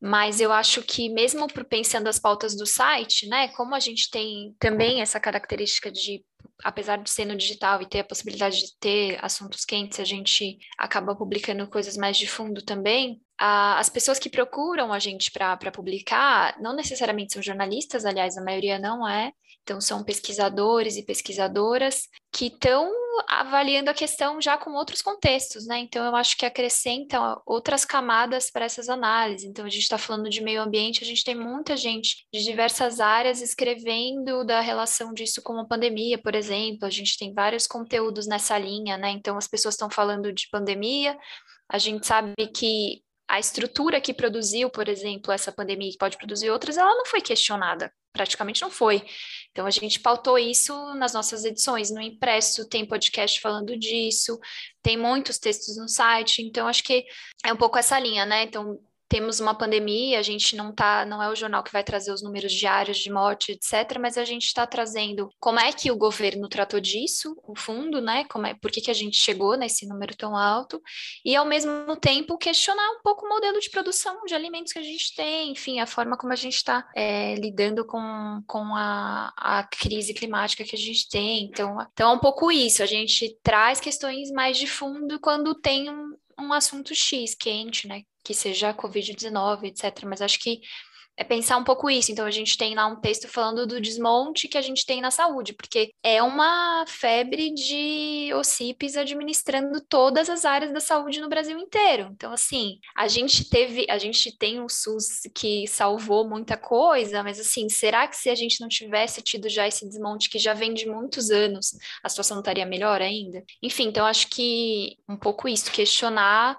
mas 0.00 0.40
eu 0.40 0.50
acho 0.50 0.82
que 0.82 1.08
mesmo 1.08 1.46
pensando 1.68 2.08
as 2.08 2.18
pautas 2.18 2.56
do 2.56 2.66
site, 2.66 3.28
né, 3.28 3.48
como 3.48 3.74
a 3.74 3.80
gente 3.80 4.10
tem 4.10 4.54
também 4.58 5.02
essa 5.02 5.20
característica 5.20 5.90
de 5.90 6.24
apesar 6.62 6.96
de 6.98 7.10
ser 7.10 7.24
no 7.24 7.36
digital 7.36 7.80
e 7.82 7.88
ter 7.88 8.00
a 8.00 8.04
possibilidade 8.04 8.58
de 8.58 8.78
ter 8.78 9.18
assuntos 9.24 9.64
quentes, 9.64 9.98
a 10.00 10.04
gente 10.04 10.58
acaba 10.78 11.14
publicando 11.14 11.66
coisas 11.66 11.96
mais 11.96 12.16
de 12.16 12.26
fundo 12.26 12.62
também. 12.62 13.20
as 13.38 13.88
pessoas 13.88 14.18
que 14.18 14.28
procuram 14.28 14.92
a 14.92 14.98
gente 14.98 15.30
para 15.30 15.72
publicar, 15.72 16.54
não 16.60 16.74
necessariamente 16.74 17.32
são 17.32 17.42
jornalistas, 17.42 18.04
aliás, 18.04 18.36
a 18.36 18.44
maioria 18.44 18.78
não 18.78 19.08
é, 19.08 19.32
então, 19.62 19.80
são 19.80 20.02
pesquisadores 20.02 20.96
e 20.96 21.04
pesquisadoras 21.04 22.08
que 22.32 22.46
estão 22.46 22.90
avaliando 23.28 23.90
a 23.90 23.94
questão 23.94 24.40
já 24.40 24.56
com 24.56 24.72
outros 24.72 25.02
contextos, 25.02 25.66
né? 25.66 25.78
Então, 25.78 26.04
eu 26.04 26.16
acho 26.16 26.36
que 26.36 26.46
acrescenta 26.46 27.40
outras 27.46 27.84
camadas 27.84 28.50
para 28.50 28.64
essas 28.64 28.88
análises. 28.88 29.48
Então, 29.48 29.64
a 29.64 29.68
gente 29.68 29.82
está 29.82 29.98
falando 29.98 30.30
de 30.30 30.40
meio 30.40 30.62
ambiente, 30.62 31.04
a 31.04 31.06
gente 31.06 31.24
tem 31.24 31.34
muita 31.34 31.76
gente 31.76 32.26
de 32.32 32.42
diversas 32.42 33.00
áreas 33.00 33.40
escrevendo 33.40 34.44
da 34.44 34.60
relação 34.60 35.12
disso 35.12 35.42
com 35.42 35.58
a 35.58 35.66
pandemia, 35.66 36.18
por 36.18 36.34
exemplo. 36.34 36.86
A 36.86 36.90
gente 36.90 37.18
tem 37.18 37.32
vários 37.32 37.66
conteúdos 37.66 38.26
nessa 38.26 38.58
linha, 38.58 38.96
né? 38.96 39.10
Então, 39.10 39.36
as 39.36 39.46
pessoas 39.46 39.74
estão 39.74 39.90
falando 39.90 40.32
de 40.32 40.48
pandemia, 40.50 41.16
a 41.68 41.78
gente 41.78 42.06
sabe 42.06 42.34
que 42.54 43.02
a 43.28 43.38
estrutura 43.38 44.00
que 44.00 44.12
produziu, 44.12 44.70
por 44.70 44.88
exemplo, 44.88 45.32
essa 45.32 45.52
pandemia, 45.52 45.92
que 45.92 45.98
pode 45.98 46.16
produzir 46.16 46.50
outras, 46.50 46.76
ela 46.76 46.94
não 46.96 47.06
foi 47.06 47.20
questionada 47.20 47.92
praticamente 48.12 48.62
não 48.62 48.70
foi. 48.70 49.02
Então 49.52 49.66
a 49.66 49.70
gente 49.70 50.00
pautou 50.00 50.38
isso 50.38 50.72
nas 50.94 51.12
nossas 51.12 51.44
edições, 51.44 51.90
no 51.90 52.00
impresso 52.00 52.68
tem 52.68 52.86
podcast 52.86 53.40
falando 53.40 53.76
disso, 53.78 54.38
tem 54.82 54.96
muitos 54.96 55.38
textos 55.38 55.76
no 55.76 55.88
site, 55.88 56.42
então 56.42 56.68
acho 56.68 56.84
que 56.84 57.04
é 57.44 57.52
um 57.52 57.56
pouco 57.56 57.78
essa 57.78 57.98
linha, 57.98 58.24
né? 58.24 58.44
Então 58.44 58.78
temos 59.10 59.40
uma 59.40 59.52
pandemia, 59.52 60.20
a 60.20 60.22
gente 60.22 60.54
não 60.54 60.72
tá, 60.72 61.04
não 61.04 61.20
é 61.20 61.28
o 61.28 61.34
jornal 61.34 61.64
que 61.64 61.72
vai 61.72 61.82
trazer 61.82 62.12
os 62.12 62.22
números 62.22 62.52
diários 62.52 62.96
de 62.96 63.10
morte, 63.10 63.50
etc., 63.50 63.98
mas 64.00 64.16
a 64.16 64.24
gente 64.24 64.46
está 64.46 64.64
trazendo 64.68 65.28
como 65.40 65.58
é 65.58 65.72
que 65.72 65.90
o 65.90 65.96
governo 65.96 66.48
tratou 66.48 66.78
disso, 66.78 67.36
o 67.42 67.56
fundo, 67.56 68.00
né? 68.00 68.24
Como 68.30 68.46
é, 68.46 68.54
por 68.54 68.70
que, 68.70 68.80
que 68.80 68.90
a 68.90 68.94
gente 68.94 69.16
chegou 69.16 69.56
nesse 69.56 69.84
número 69.84 70.16
tão 70.16 70.36
alto, 70.36 70.80
e 71.24 71.34
ao 71.34 71.44
mesmo 71.44 71.96
tempo 71.96 72.38
questionar 72.38 72.88
um 72.92 73.02
pouco 73.02 73.26
o 73.26 73.28
modelo 73.28 73.58
de 73.58 73.68
produção 73.68 74.24
de 74.26 74.34
alimentos 74.34 74.72
que 74.72 74.78
a 74.78 74.84
gente 74.84 75.12
tem, 75.16 75.50
enfim, 75.50 75.80
a 75.80 75.86
forma 75.86 76.16
como 76.16 76.32
a 76.32 76.36
gente 76.36 76.54
está 76.54 76.88
é, 76.94 77.34
lidando 77.34 77.84
com, 77.84 78.40
com 78.46 78.76
a, 78.76 79.32
a 79.36 79.64
crise 79.64 80.14
climática 80.14 80.62
que 80.62 80.76
a 80.76 80.78
gente 80.78 81.08
tem. 81.08 81.42
Então, 81.46 81.78
então 81.92 82.12
é 82.12 82.14
um 82.14 82.20
pouco 82.20 82.52
isso, 82.52 82.80
a 82.80 82.86
gente 82.86 83.36
traz 83.42 83.80
questões 83.80 84.30
mais 84.30 84.56
de 84.56 84.68
fundo 84.68 85.18
quando 85.18 85.52
tem 85.52 85.90
um, 85.90 86.14
um 86.40 86.52
assunto 86.52 86.94
X 86.94 87.34
quente, 87.34 87.86
né? 87.86 88.02
que 88.24 88.34
seja 88.34 88.74
Covid-19, 88.74 89.64
etc. 89.64 90.04
Mas 90.04 90.20
acho 90.20 90.38
que 90.38 90.60
é 91.20 91.24
pensar 91.24 91.58
um 91.58 91.64
pouco 91.64 91.90
isso. 91.90 92.10
Então, 92.10 92.24
a 92.24 92.30
gente 92.30 92.56
tem 92.56 92.74
lá 92.74 92.86
um 92.86 92.96
texto 92.96 93.28
falando 93.28 93.66
do 93.66 93.78
desmonte 93.78 94.48
que 94.48 94.56
a 94.56 94.62
gente 94.62 94.86
tem 94.86 95.02
na 95.02 95.10
saúde, 95.10 95.52
porque 95.52 95.92
é 96.02 96.22
uma 96.22 96.86
febre 96.88 97.52
de 97.52 98.32
OCIPs 98.32 98.96
administrando 98.96 99.82
todas 99.82 100.30
as 100.30 100.46
áreas 100.46 100.72
da 100.72 100.80
saúde 100.80 101.20
no 101.20 101.28
Brasil 101.28 101.58
inteiro. 101.58 102.08
Então, 102.12 102.32
assim, 102.32 102.78
a 102.96 103.06
gente 103.06 103.50
teve, 103.50 103.84
a 103.90 103.98
gente 103.98 104.34
tem 104.38 104.62
um 104.62 104.68
SUS 104.68 105.20
que 105.34 105.66
salvou 105.66 106.26
muita 106.26 106.56
coisa, 106.56 107.22
mas 107.22 107.38
assim, 107.38 107.68
será 107.68 108.08
que 108.08 108.16
se 108.16 108.30
a 108.30 108.34
gente 108.34 108.58
não 108.58 108.68
tivesse 108.68 109.20
tido 109.20 109.46
já 109.46 109.68
esse 109.68 109.86
desmonte 109.86 110.30
que 110.30 110.38
já 110.38 110.54
vem 110.54 110.72
de 110.72 110.86
muitos 110.86 111.30
anos, 111.30 111.76
a 112.02 112.08
situação 112.08 112.36
não 112.36 112.40
estaria 112.40 112.64
melhor 112.64 113.02
ainda? 113.02 113.44
Enfim, 113.62 113.88
então 113.88 114.06
acho 114.06 114.26
que 114.28 114.96
um 115.06 115.18
pouco 115.18 115.46
isso, 115.46 115.70
questionar 115.70 116.58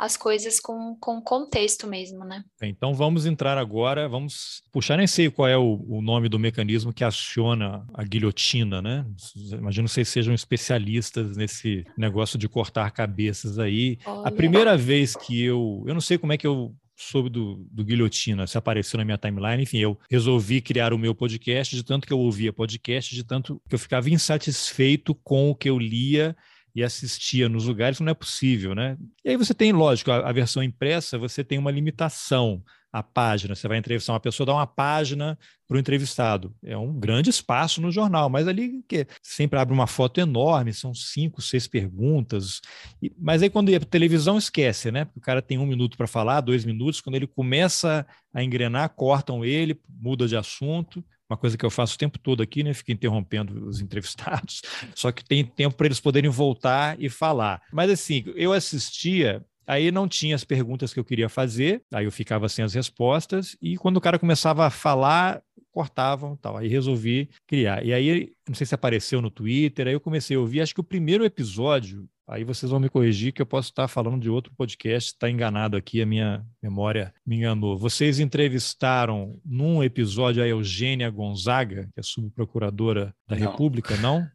as 0.00 0.16
coisas 0.16 0.58
com, 0.58 0.96
com 0.98 1.20
contexto 1.20 1.86
mesmo, 1.86 2.24
né? 2.24 2.42
Então 2.62 2.94
vamos 2.94 3.26
entrar 3.26 3.58
agora, 3.58 4.08
vamos 4.08 4.62
puxar, 4.72 4.96
nem 4.96 5.06
sei 5.06 5.30
qual 5.30 5.46
é 5.46 5.58
o, 5.58 5.84
o 5.86 6.00
nome 6.00 6.26
do 6.26 6.38
mecanismo 6.38 6.90
que 6.90 7.04
aciona 7.04 7.84
a 7.92 8.02
guilhotina, 8.02 8.80
né? 8.80 9.04
Imagino 9.52 9.86
que 9.86 9.92
vocês 9.92 10.08
sejam 10.08 10.32
especialistas 10.32 11.36
nesse 11.36 11.84
negócio 11.98 12.38
de 12.38 12.48
cortar 12.48 12.90
cabeças 12.92 13.58
aí. 13.58 13.98
Olha. 14.06 14.28
A 14.28 14.30
primeira 14.30 14.74
vez 14.74 15.14
que 15.14 15.42
eu, 15.42 15.84
eu 15.86 15.92
não 15.92 16.00
sei 16.00 16.16
como 16.16 16.32
é 16.32 16.38
que 16.38 16.46
eu 16.46 16.74
soube 16.96 17.28
do, 17.28 17.66
do 17.70 17.84
Guilhotina, 17.84 18.46
se 18.46 18.56
apareceu 18.56 18.98
na 18.98 19.04
minha 19.04 19.18
timeline, 19.18 19.62
enfim, 19.62 19.78
eu 19.78 19.98
resolvi 20.10 20.60
criar 20.60 20.92
o 20.92 20.98
meu 20.98 21.14
podcast, 21.14 21.74
de 21.74 21.82
tanto 21.82 22.06
que 22.06 22.12
eu 22.12 22.18
ouvia 22.18 22.52
podcast, 22.52 23.14
de 23.14 23.24
tanto 23.24 23.60
que 23.68 23.74
eu 23.74 23.78
ficava 23.78 24.08
insatisfeito 24.10 25.14
com 25.14 25.50
o 25.50 25.54
que 25.54 25.68
eu 25.68 25.78
lia 25.78 26.36
e 26.74 26.82
assistia 26.82 27.48
nos 27.48 27.66
lugares, 27.66 28.00
não 28.00 28.10
é 28.10 28.14
possível, 28.14 28.74
né? 28.74 28.96
E 29.24 29.30
aí 29.30 29.36
você 29.36 29.54
tem, 29.54 29.72
lógico, 29.72 30.10
a, 30.10 30.28
a 30.28 30.32
versão 30.32 30.62
impressa, 30.62 31.18
você 31.18 31.42
tem 31.42 31.58
uma 31.58 31.70
limitação 31.70 32.62
a 32.92 33.02
página. 33.02 33.54
Você 33.54 33.68
vai 33.68 33.78
entrevistar 33.78 34.12
uma 34.12 34.20
pessoa, 34.20 34.46
dá 34.46 34.52
uma 34.52 34.66
página 34.66 35.38
para 35.68 35.76
o 35.76 35.80
entrevistado. 35.80 36.54
É 36.64 36.76
um 36.76 36.92
grande 36.98 37.30
espaço 37.30 37.80
no 37.80 37.90
jornal, 37.90 38.28
mas 38.28 38.48
ali 38.48 38.82
que 38.88 39.06
sempre 39.22 39.58
abre 39.58 39.72
uma 39.72 39.86
foto 39.86 40.20
enorme, 40.20 40.72
são 40.72 40.92
cinco, 40.92 41.40
seis 41.40 41.66
perguntas. 41.68 42.60
E, 43.00 43.12
mas 43.18 43.42
aí 43.42 43.50
quando 43.50 43.70
ia 43.70 43.78
para 43.78 43.88
televisão, 43.88 44.36
esquece, 44.36 44.90
né? 44.90 45.04
Porque 45.04 45.20
o 45.20 45.22
cara 45.22 45.40
tem 45.40 45.58
um 45.58 45.66
minuto 45.66 45.96
para 45.96 46.06
falar, 46.06 46.40
dois 46.40 46.64
minutos. 46.64 47.00
Quando 47.00 47.16
ele 47.16 47.26
começa 47.26 48.06
a 48.34 48.42
engrenar, 48.42 48.90
cortam 48.90 49.44
ele, 49.44 49.80
muda 49.88 50.26
de 50.26 50.36
assunto 50.36 51.04
uma 51.30 51.36
coisa 51.36 51.56
que 51.56 51.64
eu 51.64 51.70
faço 51.70 51.94
o 51.94 51.98
tempo 51.98 52.18
todo 52.18 52.42
aqui, 52.42 52.62
né? 52.62 52.74
Fico 52.74 52.92
interrompendo 52.92 53.66
os 53.66 53.80
entrevistados, 53.80 54.62
só 54.94 55.12
que 55.12 55.24
tem 55.24 55.44
tempo 55.44 55.76
para 55.76 55.86
eles 55.86 56.00
poderem 56.00 56.30
voltar 56.30 57.00
e 57.00 57.08
falar. 57.08 57.62
Mas 57.72 57.90
assim, 57.90 58.24
eu 58.34 58.52
assistia 58.52 59.44
Aí 59.66 59.92
não 59.92 60.08
tinha 60.08 60.34
as 60.34 60.42
perguntas 60.42 60.92
que 60.92 60.98
eu 60.98 61.04
queria 61.04 61.28
fazer, 61.28 61.80
aí 61.92 62.04
eu 62.04 62.10
ficava 62.10 62.48
sem 62.48 62.64
as 62.64 62.74
respostas, 62.74 63.56
e 63.62 63.76
quando 63.76 63.98
o 63.98 64.00
cara 64.00 64.18
começava 64.18 64.66
a 64.66 64.70
falar, 64.70 65.40
cortavam 65.70 66.36
tal. 66.36 66.56
Aí 66.56 66.66
resolvi 66.66 67.30
criar. 67.46 67.84
E 67.84 67.92
aí, 67.92 68.32
não 68.48 68.54
sei 68.54 68.66
se 68.66 68.74
apareceu 68.74 69.22
no 69.22 69.30
Twitter, 69.30 69.86
aí 69.86 69.92
eu 69.92 70.00
comecei 70.00 70.36
a 70.36 70.40
ouvir, 70.40 70.60
acho 70.60 70.74
que 70.74 70.80
o 70.80 70.84
primeiro 70.84 71.24
episódio, 71.24 72.08
aí 72.30 72.44
vocês 72.44 72.70
vão 72.70 72.78
me 72.78 72.88
corrigir 72.88 73.32
que 73.32 73.42
eu 73.42 73.46
posso 73.46 73.70
estar 73.70 73.88
falando 73.88 74.22
de 74.22 74.30
outro 74.30 74.52
podcast, 74.56 75.12
está 75.12 75.28
enganado 75.28 75.76
aqui, 75.76 76.00
a 76.00 76.06
minha 76.06 76.46
memória 76.62 77.12
me 77.26 77.36
enganou. 77.36 77.76
Vocês 77.76 78.20
entrevistaram 78.20 79.38
num 79.44 79.82
episódio 79.82 80.42
a 80.42 80.46
Eugênia 80.46 81.10
Gonzaga, 81.10 81.88
que 81.92 81.98
é 81.98 82.02
subprocuradora 82.02 83.12
da 83.28 83.36
não. 83.36 83.50
República, 83.50 83.96
não? 83.96 84.26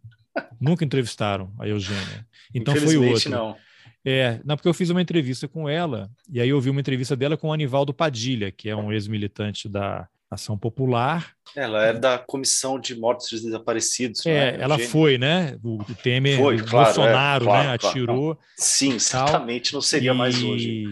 Nunca 0.60 0.84
entrevistaram 0.84 1.54
a 1.58 1.68
Eugênia. 1.68 2.28
Então 2.54 2.76
foi 2.76 2.98
outro. 2.98 3.32
Não. 3.32 3.56
É, 4.04 4.40
não, 4.46 4.56
porque 4.56 4.70
eu 4.70 4.74
fiz 4.74 4.92
uma 4.92 5.02
entrevista 5.02 5.48
com 5.48 5.68
ela, 5.68 6.12
e 6.30 6.40
aí 6.40 6.50
eu 6.50 6.62
vi 6.62 6.70
uma 6.70 6.80
entrevista 6.80 7.16
dela 7.16 7.36
com 7.36 7.48
o 7.48 7.54
Anivaldo 7.54 7.92
Padilha, 7.92 8.52
que 8.52 8.70
é 8.70 8.76
um 8.76 8.94
ex-militante 8.94 9.68
da 9.68 10.08
Ação 10.30 10.58
Popular. 10.58 11.34
Ela 11.56 11.86
é 11.86 11.94
da 11.94 12.18
Comissão 12.18 12.80
de 12.80 12.96
Mortos 12.96 13.32
e 13.32 13.44
Desaparecidos. 13.44 14.26
É, 14.26 14.50
é 14.50 14.58
ela 14.60 14.78
foi, 14.80 15.18
né? 15.18 15.58
O, 15.64 15.78
Temer, 16.02 16.38
foi, 16.38 16.58
o 16.58 16.66
claro, 16.66 16.86
Bolsonaro, 16.86 17.44
é, 17.44 17.48
claro, 17.48 17.70
né? 17.70 17.78
Claro, 17.78 17.90
atirou. 17.90 18.40
Sim, 18.58 19.00
certamente 19.00 19.74
não 19.74 19.82
seria 19.82 20.12
e... 20.12 20.18
mais 20.18 20.42
hoje. 20.42 20.90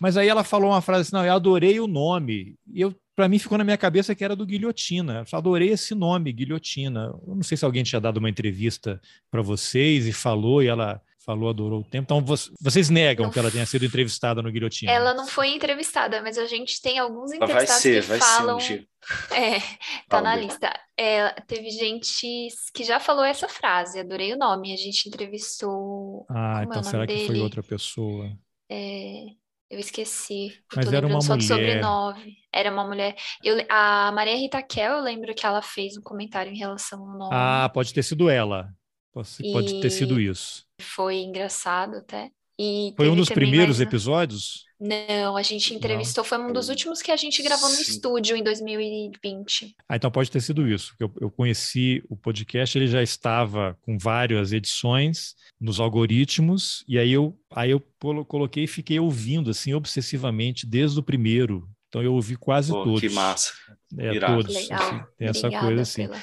Mas 0.00 0.16
aí 0.16 0.28
ela 0.28 0.44
falou 0.44 0.70
uma 0.70 0.80
frase 0.80 1.02
assim: 1.02 1.16
não, 1.16 1.24
eu 1.24 1.32
adorei 1.32 1.80
o 1.80 1.86
nome. 1.86 2.54
E 2.72 2.80
eu 2.80 2.94
para 3.18 3.28
mim 3.28 3.40
ficou 3.40 3.58
na 3.58 3.64
minha 3.64 3.76
cabeça 3.76 4.14
que 4.14 4.22
era 4.22 4.36
do 4.36 4.46
Guilhotina. 4.46 5.24
Eu 5.32 5.38
adorei 5.38 5.70
esse 5.70 5.92
nome, 5.92 6.32
Guilhotina. 6.32 7.12
Eu 7.26 7.34
não 7.34 7.42
sei 7.42 7.56
se 7.56 7.64
alguém 7.64 7.82
tinha 7.82 8.00
dado 8.00 8.18
uma 8.18 8.30
entrevista 8.30 9.00
para 9.28 9.42
vocês 9.42 10.06
e 10.06 10.12
falou 10.12 10.62
e 10.62 10.68
ela 10.68 11.02
falou, 11.28 11.50
adorou 11.50 11.80
o 11.80 11.84
tempo. 11.84 12.04
Então, 12.04 12.24
vocês 12.58 12.88
negam 12.88 13.26
não, 13.26 13.32
que 13.32 13.38
ela 13.38 13.50
tenha 13.50 13.66
sido 13.66 13.84
entrevistada 13.84 14.40
no 14.40 14.50
Guilhotina? 14.50 14.90
Ela 14.90 15.12
não 15.12 15.26
foi 15.26 15.48
entrevistada, 15.48 16.22
mas 16.22 16.38
a 16.38 16.46
gente 16.46 16.80
tem 16.80 16.98
alguns 16.98 17.32
entrevistados 17.32 17.68
vai 17.68 17.80
ser, 17.80 18.00
que 18.00 18.08
vai 18.08 18.18
falam... 18.18 18.58
Ser 18.58 18.80
um 18.80 18.88
é, 19.36 19.60
tá 20.08 20.22
na 20.22 20.34
lista. 20.34 20.72
É, 20.96 21.28
teve 21.42 21.70
gente 21.70 22.48
que 22.72 22.82
já 22.82 22.98
falou 22.98 23.24
essa 23.24 23.46
frase, 23.46 24.00
adorei 24.00 24.32
o 24.32 24.38
nome. 24.38 24.72
A 24.72 24.76
gente 24.76 25.06
entrevistou. 25.06 26.26
Ah, 26.30 26.62
é 26.62 26.64
então 26.64 26.82
será 26.82 27.06
que 27.06 27.26
foi 27.26 27.40
outra 27.40 27.62
pessoa? 27.62 28.32
É, 28.70 29.26
eu 29.70 29.78
esqueci. 29.78 30.54
Mas 30.74 30.90
era 30.92 31.06
uma 31.06 31.20
só 31.20 31.34
mulher. 31.34 31.46
sobrenome. 31.46 32.36
Era 32.52 32.72
uma 32.72 32.86
mulher. 32.86 33.14
Eu, 33.44 33.64
a 33.68 34.10
Maria 34.12 34.36
Rita 34.36 34.62
Kel, 34.62 34.94
eu 34.94 35.02
lembro 35.02 35.34
que 35.34 35.44
ela 35.44 35.60
fez 35.60 35.96
um 35.96 36.02
comentário 36.02 36.50
em 36.50 36.58
relação 36.58 37.00
ao 37.00 37.18
nome. 37.18 37.30
Ah, 37.32 37.70
pode 37.72 37.92
ter 37.92 38.02
sido 38.02 38.30
ela. 38.30 38.68
Pode, 39.12 39.28
e... 39.40 39.52
pode 39.52 39.80
ter 39.80 39.90
sido 39.90 40.20
isso. 40.20 40.67
Foi 40.80 41.16
engraçado 41.16 41.96
até. 41.96 42.30
E 42.58 42.92
foi 42.96 43.08
um 43.08 43.14
dos 43.14 43.28
primeiros 43.28 43.78
mais... 43.78 43.88
episódios? 43.88 44.64
Não, 44.80 45.36
a 45.36 45.42
gente 45.42 45.74
entrevistou, 45.74 46.22
Não. 46.22 46.28
foi 46.28 46.38
um 46.38 46.52
dos 46.52 46.68
últimos 46.68 47.00
que 47.00 47.12
a 47.12 47.16
gente 47.16 47.40
gravou 47.42 47.68
no 47.68 47.76
Sim. 47.76 47.82
estúdio 47.82 48.36
em 48.36 48.42
2020. 48.42 49.76
Ah, 49.88 49.96
então 49.96 50.10
pode 50.10 50.30
ter 50.30 50.40
sido 50.40 50.68
isso. 50.68 50.94
Eu, 50.98 51.12
eu 51.20 51.30
conheci 51.30 52.02
o 52.08 52.16
podcast, 52.16 52.76
ele 52.76 52.86
já 52.88 53.02
estava 53.02 53.76
com 53.82 53.96
várias 53.96 54.52
edições 54.52 55.34
nos 55.60 55.78
algoritmos, 55.78 56.84
e 56.88 56.98
aí 56.98 57.12
eu, 57.12 57.36
aí 57.50 57.70
eu 57.70 57.82
coloquei 58.26 58.64
e 58.64 58.68
fiquei 58.68 58.98
ouvindo 59.00 59.50
assim 59.50 59.74
obsessivamente 59.74 60.66
desde 60.66 60.98
o 60.98 61.02
primeiro. 61.02 61.68
Então 61.88 62.02
eu 62.02 62.12
ouvi 62.12 62.36
quase 62.36 62.70
Pô, 62.70 62.84
todos. 62.84 63.00
Que 63.00 63.08
massa. 63.08 63.52
É, 63.96 64.14
Irado. 64.14 64.42
todos. 64.42 64.56
Assim, 64.56 65.00
tem 65.16 65.28
essa 65.28 65.50
coisa 65.50 65.82
assim. 65.82 66.06
Pela... 66.06 66.22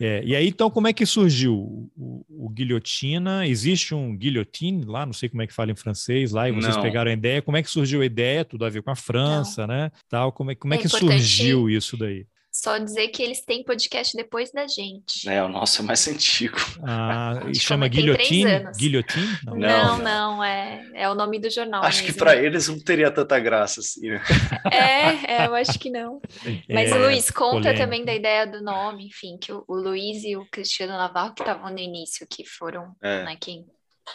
É, 0.00 0.24
e 0.24 0.34
aí, 0.34 0.48
então, 0.48 0.68
como 0.68 0.88
é 0.88 0.92
que 0.92 1.06
surgiu 1.06 1.54
o, 1.54 2.26
o, 2.28 2.48
Guilhotina? 2.48 3.46
Existe 3.46 3.94
um 3.94 4.16
guillotine 4.16 4.84
lá, 4.84 5.06
não 5.06 5.12
sei 5.12 5.28
como 5.28 5.42
é 5.42 5.46
que 5.46 5.52
fala 5.52 5.70
em 5.70 5.76
francês 5.76 6.32
lá, 6.32 6.48
e 6.48 6.52
vocês 6.52 6.74
não. 6.74 6.82
pegaram 6.82 7.10
a 7.10 7.14
ideia. 7.14 7.40
Como 7.40 7.56
é 7.56 7.62
que 7.62 7.70
surgiu 7.70 8.02
a 8.02 8.04
ideia? 8.04 8.44
Tudo 8.44 8.64
a 8.64 8.70
ver 8.70 8.82
com 8.82 8.90
a 8.90 8.96
França, 8.96 9.66
não. 9.66 9.74
né? 9.74 9.92
Tal, 10.08 10.32
como 10.32 10.50
é, 10.50 10.54
como 10.56 10.74
é, 10.74 10.76
é 10.76 10.80
que 10.80 10.88
surgiu 10.88 11.70
isso 11.70 11.96
daí? 11.96 12.26
Só 12.54 12.78
dizer 12.78 13.08
que 13.08 13.20
eles 13.20 13.44
têm 13.44 13.64
podcast 13.64 14.16
depois 14.16 14.52
da 14.52 14.64
gente. 14.68 15.28
É, 15.28 15.42
o 15.42 15.48
nosso 15.48 15.82
é 15.82 15.84
mais 15.84 16.06
antigo. 16.06 16.56
Ah, 16.86 17.42
e 17.48 17.54
chama 17.58 17.88
Guilhotine? 17.88 18.70
Guilhotine? 18.78 19.26
Não, 19.44 19.56
não, 19.56 19.98
não, 19.98 20.44
é, 20.44 20.88
é 20.94 21.10
o 21.10 21.16
nome 21.16 21.40
do 21.40 21.50
jornal. 21.50 21.82
Acho 21.82 22.02
mesmo. 22.02 22.12
que 22.12 22.18
para 22.18 22.36
eles 22.36 22.68
não 22.68 22.78
teria 22.78 23.10
tanta 23.10 23.40
graça 23.40 23.80
assim. 23.80 24.08
Né? 24.08 24.22
É, 24.70 25.42
é, 25.42 25.46
eu 25.48 25.54
acho 25.56 25.76
que 25.80 25.90
não. 25.90 26.20
Mas 26.70 26.92
é, 26.92 26.94
Luiz, 26.96 27.28
conta 27.28 27.56
polêmico. 27.56 27.82
também 27.82 28.04
da 28.04 28.14
ideia 28.14 28.46
do 28.46 28.62
nome, 28.62 29.08
enfim, 29.08 29.36
que 29.36 29.52
o, 29.52 29.64
o 29.66 29.74
Luiz 29.74 30.22
e 30.22 30.36
o 30.36 30.46
Cristiano 30.48 30.92
Navarro 30.92 31.34
que 31.34 31.42
estavam 31.42 31.72
no 31.72 31.78
início, 31.80 32.24
que 32.30 32.46
foram 32.46 32.94
é. 33.02 33.24
né, 33.24 33.36
quem 33.40 33.66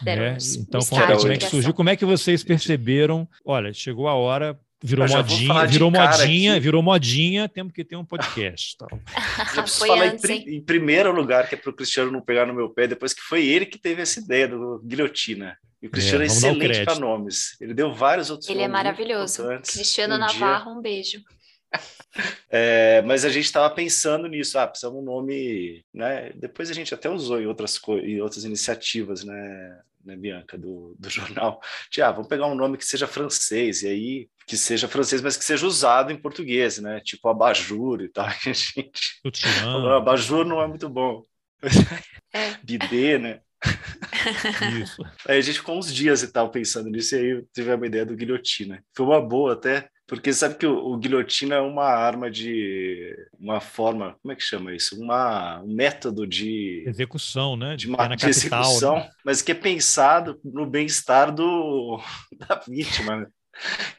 deram 0.02 0.24
é, 0.24 0.38
os, 0.38 0.56
Então, 0.56 0.80
como 0.80 1.34
é 1.34 1.38
que 1.38 1.46
surgiu? 1.46 1.74
Como 1.74 1.90
é 1.90 1.96
que 1.98 2.06
vocês 2.06 2.42
perceberam? 2.42 3.28
Olha, 3.44 3.74
chegou 3.74 4.08
a 4.08 4.14
hora 4.14 4.58
Virou 4.82 5.08
modinha, 5.10 5.66
virou 5.66 5.92
modinha, 5.92 6.54
aqui. 6.54 6.60
virou 6.62 6.82
modinha, 6.82 7.50
temos 7.50 7.74
que 7.74 7.84
ter 7.84 7.98
um 7.98 8.06
podcast. 8.06 8.78
Tal. 8.78 8.88
Já 9.54 9.62
preciso 9.62 9.86
falar 9.86 10.08
em, 10.08 10.56
em, 10.56 10.62
primeiro 10.62 11.12
lugar, 11.12 11.50
que 11.50 11.56
é 11.56 11.58
para 11.58 11.70
o 11.70 11.74
Cristiano 11.74 12.12
não 12.12 12.22
pegar 12.22 12.46
no 12.46 12.54
meu 12.54 12.70
pé, 12.70 12.88
depois 12.88 13.14
que 13.14 13.22
foi 13.22 13.46
ele 13.46 13.66
que 13.66 13.78
teve 13.78 14.02
essa 14.02 14.22
ideia 14.22 14.48
do 14.48 14.82
guilhotina. 14.86 15.58
E 15.82 15.88
o 15.88 15.90
Cristiano 15.90 16.24
é, 16.24 16.26
é 16.26 16.28
excelente 16.28 16.84
para 16.86 16.96
nomes. 16.96 17.58
Ele 17.60 17.74
deu 17.74 17.94
vários 17.94 18.30
outros 18.30 18.50
Ele 18.50 18.62
é 18.62 18.68
maravilhoso. 18.68 19.48
Cristiano 19.64 20.16
um 20.16 20.20
Navarro, 20.20 20.72
dia. 20.72 20.80
um 20.80 20.82
beijo. 20.82 21.22
É, 22.50 23.04
mas 23.04 23.24
a 23.24 23.30
gente 23.30 23.46
estava 23.46 23.70
pensando 23.70 24.28
nisso, 24.28 24.58
ah, 24.58 24.66
precisamos 24.66 25.00
um 25.00 25.06
nome, 25.06 25.86
né? 25.94 26.32
Depois 26.36 26.72
a 26.72 26.74
gente 26.74 26.92
até 26.92 27.08
usou 27.08 27.40
em 27.40 27.46
outras, 27.46 27.80
em 28.04 28.20
outras 28.20 28.44
iniciativas, 28.44 29.24
né? 29.24 29.80
Né, 30.10 30.16
Bianca, 30.16 30.58
do, 30.58 30.96
do 31.00 31.10
jornal, 31.10 31.62
de, 31.92 32.02
ah, 32.02 32.12
vamos 32.12 32.28
pegar 32.28 32.48
um 32.48 32.56
nome 32.56 32.78
que 32.78 32.86
seja 32.86 33.08
francês, 33.08 33.84
e 33.84 33.88
aí 33.88 34.30
que 34.48 34.58
seja 34.58 34.88
francês, 34.88 35.22
mas 35.22 35.38
que 35.38 35.46
seja 35.46 35.68
usado 35.68 36.12
em 36.12 36.18
português, 36.18 36.80
né? 36.80 37.00
Tipo 37.02 37.30
abajur 37.30 38.02
e 38.02 38.10
tal. 38.10 38.26
A 38.28 38.32
gente 38.32 39.00
falou, 39.62 39.94
abajur 39.94 40.44
não 40.44 40.62
é 40.62 40.68
muito 40.68 40.90
bom. 40.90 41.24
É. 42.32 42.56
Bidê, 42.64 43.18
né? 43.18 43.42
Isso. 44.84 45.02
Aí 45.28 45.40
a 45.40 45.42
gente 45.42 45.58
ficou 45.58 45.80
uns 45.80 45.92
dias 45.92 46.22
e 46.22 46.32
tal 46.32 46.52
pensando 46.52 46.88
nisso, 46.88 47.16
e 47.16 47.18
aí 47.18 47.46
tive 47.52 47.74
uma 47.74 47.88
ideia 47.88 48.06
do 48.06 48.16
guilhotina. 48.16 48.84
Foi 48.96 49.04
uma 49.04 49.20
boa 49.20 49.54
até, 49.54 49.90
porque 50.10 50.34
sabe 50.34 50.56
que 50.56 50.66
o, 50.66 50.76
o, 50.76 50.98
guilhotina 50.98 51.56
é 51.56 51.62
uma 51.62 51.86
arma 51.86 52.32
de. 52.32 53.16
uma 53.40 53.62
forma. 53.62 54.18
Como 54.20 54.32
é 54.32 54.36
que 54.36 54.42
chama 54.42 54.74
isso? 54.74 55.00
Uma, 55.00 55.62
um 55.62 55.72
método 55.72 56.26
de. 56.26 56.84
Execução, 56.88 57.56
né? 57.56 57.76
De, 57.76 57.86
de, 57.86 57.90
uma, 57.90 58.08
de 58.08 58.26
capital, 58.26 58.62
execução, 58.62 58.96
né? 58.96 59.10
mas 59.24 59.44
que 59.44 59.52
é 59.52 59.56
pensado 59.56 60.40
no 60.44 60.66
bem-estar 60.66 61.32
do, 61.32 62.02
da 62.36 62.56
vítima, 62.68 63.18
né? 63.18 63.28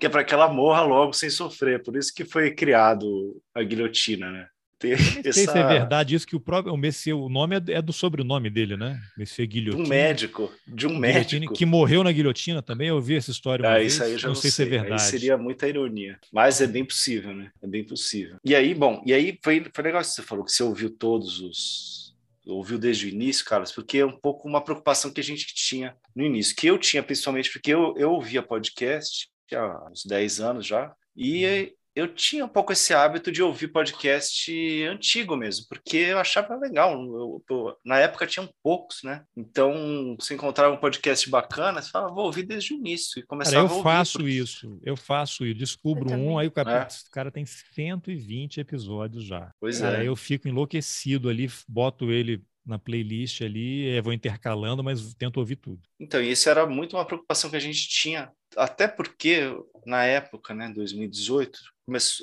Que 0.00 0.06
é 0.06 0.08
para 0.08 0.24
que 0.24 0.34
ela 0.34 0.48
morra 0.48 0.82
logo 0.82 1.12
sem 1.12 1.30
sofrer. 1.30 1.80
Por 1.80 1.96
isso 1.96 2.12
que 2.12 2.24
foi 2.24 2.50
criado 2.50 3.40
a 3.54 3.62
guilhotina, 3.62 4.32
né? 4.32 4.48
Ter 4.80 4.98
não 4.98 5.20
essa... 5.20 5.32
sei 5.32 5.46
se 5.46 5.58
é 5.58 5.66
verdade 5.66 6.14
isso 6.14 6.26
que 6.26 6.34
o 6.34 6.40
próprio 6.40 6.72
o 6.72 6.76
Messier, 6.76 7.16
o 7.16 7.28
nome 7.28 7.56
é, 7.56 7.74
é 7.74 7.82
do 7.82 7.92
sobrenome 7.92 8.48
dele, 8.48 8.76
né? 8.76 9.00
Messier 9.16 9.46
Guilhotina. 9.46 9.84
Um 9.84 9.86
médico, 9.86 10.52
de 10.66 10.86
um 10.86 10.98
médico. 10.98 11.52
Que 11.52 11.66
morreu 11.66 12.02
na 12.02 12.10
guilhotina 12.10 12.62
também, 12.62 12.88
eu 12.88 12.96
ouvi 12.96 13.16
essa 13.16 13.30
história 13.30 13.68
ah, 13.68 13.82
isso 13.82 14.02
aí 14.02 14.12
eu 14.12 14.18
já 14.18 14.28
não, 14.28 14.34
não 14.34 14.40
sei, 14.40 14.50
sei, 14.50 14.66
se 14.66 14.74
é 14.74 14.78
verdade. 14.78 15.02
Aí 15.02 15.08
seria 15.08 15.36
muita 15.36 15.68
ironia, 15.68 16.18
mas 16.32 16.60
é 16.60 16.66
bem 16.66 16.84
possível, 16.84 17.34
né? 17.34 17.50
É 17.62 17.66
bem 17.66 17.84
possível. 17.84 18.38
E 18.42 18.54
aí, 18.54 18.74
bom, 18.74 19.02
e 19.04 19.12
aí 19.12 19.38
foi, 19.44 19.64
foi 19.72 19.84
legal 19.84 20.00
que 20.00 20.08
você 20.08 20.22
falou 20.22 20.44
que 20.44 20.52
você 20.52 20.62
ouviu 20.62 20.90
todos 20.90 21.40
os 21.40 22.00
ouviu 22.46 22.78
desde 22.78 23.06
o 23.06 23.08
início, 23.08 23.44
Carlos, 23.44 23.70
porque 23.70 23.98
é 23.98 24.06
um 24.06 24.16
pouco 24.16 24.48
uma 24.48 24.60
preocupação 24.60 25.12
que 25.12 25.20
a 25.20 25.24
gente 25.24 25.54
tinha 25.54 25.94
no 26.16 26.24
início, 26.24 26.56
que 26.56 26.66
eu 26.66 26.78
tinha 26.78 27.02
principalmente 27.02 27.52
porque 27.52 27.72
eu, 27.72 27.94
eu 27.96 28.10
ouvia 28.10 28.42
podcast 28.42 29.30
há 29.54 29.88
uns 29.88 30.04
10 30.04 30.40
anos 30.40 30.66
já, 30.66 30.92
e 31.16 31.74
eu 31.94 32.08
tinha 32.08 32.44
um 32.44 32.48
pouco 32.48 32.72
esse 32.72 32.94
hábito 32.94 33.32
de 33.32 33.42
ouvir 33.42 33.68
podcast 33.68 34.84
antigo 34.84 35.36
mesmo, 35.36 35.66
porque 35.68 35.96
eu 35.96 36.18
achava 36.18 36.56
legal. 36.56 36.92
Eu, 36.92 37.42
eu, 37.50 37.76
na 37.84 37.98
época 37.98 38.26
tinham 38.26 38.48
poucos, 38.62 38.98
né? 39.02 39.24
Então, 39.36 40.16
se 40.20 40.34
encontrava 40.34 40.74
um 40.74 40.78
podcast 40.78 41.28
bacana, 41.28 41.82
você 41.82 41.90
falava, 41.90 42.14
vou 42.14 42.26
ouvir 42.26 42.44
desde 42.44 42.74
o 42.74 42.76
início. 42.76 43.18
E 43.18 43.22
começava 43.22 43.56
cara, 43.56 43.66
eu 43.66 43.70
a 43.70 43.76
ouvir. 43.76 43.82
faço 43.82 44.18
porque... 44.18 44.30
isso, 44.30 44.80
eu 44.84 44.96
faço 44.96 45.44
isso. 45.44 45.58
Descubro 45.58 46.12
um, 46.12 46.38
aí 46.38 46.46
o 46.46 46.52
cara, 46.52 46.82
é. 46.82 46.86
o 46.86 47.10
cara 47.10 47.30
tem 47.30 47.44
120 47.44 48.60
episódios 48.60 49.24
já. 49.24 49.52
Pois 49.60 49.80
cara, 49.80 49.98
é. 49.98 50.00
Aí 50.00 50.06
eu 50.06 50.16
fico 50.16 50.48
enlouquecido 50.48 51.28
ali, 51.28 51.50
boto 51.68 52.10
ele 52.10 52.42
na 52.64 52.78
playlist 52.78 53.42
ali, 53.42 53.88
é, 53.90 54.02
vou 54.02 54.12
intercalando, 54.12 54.84
mas 54.84 55.14
tento 55.14 55.38
ouvir 55.38 55.56
tudo. 55.56 55.80
Então, 55.98 56.20
isso 56.20 56.48
era 56.48 56.66
muito 56.66 56.96
uma 56.96 57.04
preocupação 57.04 57.50
que 57.50 57.56
a 57.56 57.60
gente 57.60 57.88
tinha, 57.88 58.30
até 58.56 58.86
porque 58.86 59.54
na 59.86 60.04
época, 60.04 60.54
né, 60.54 60.70
2018, 60.74 61.58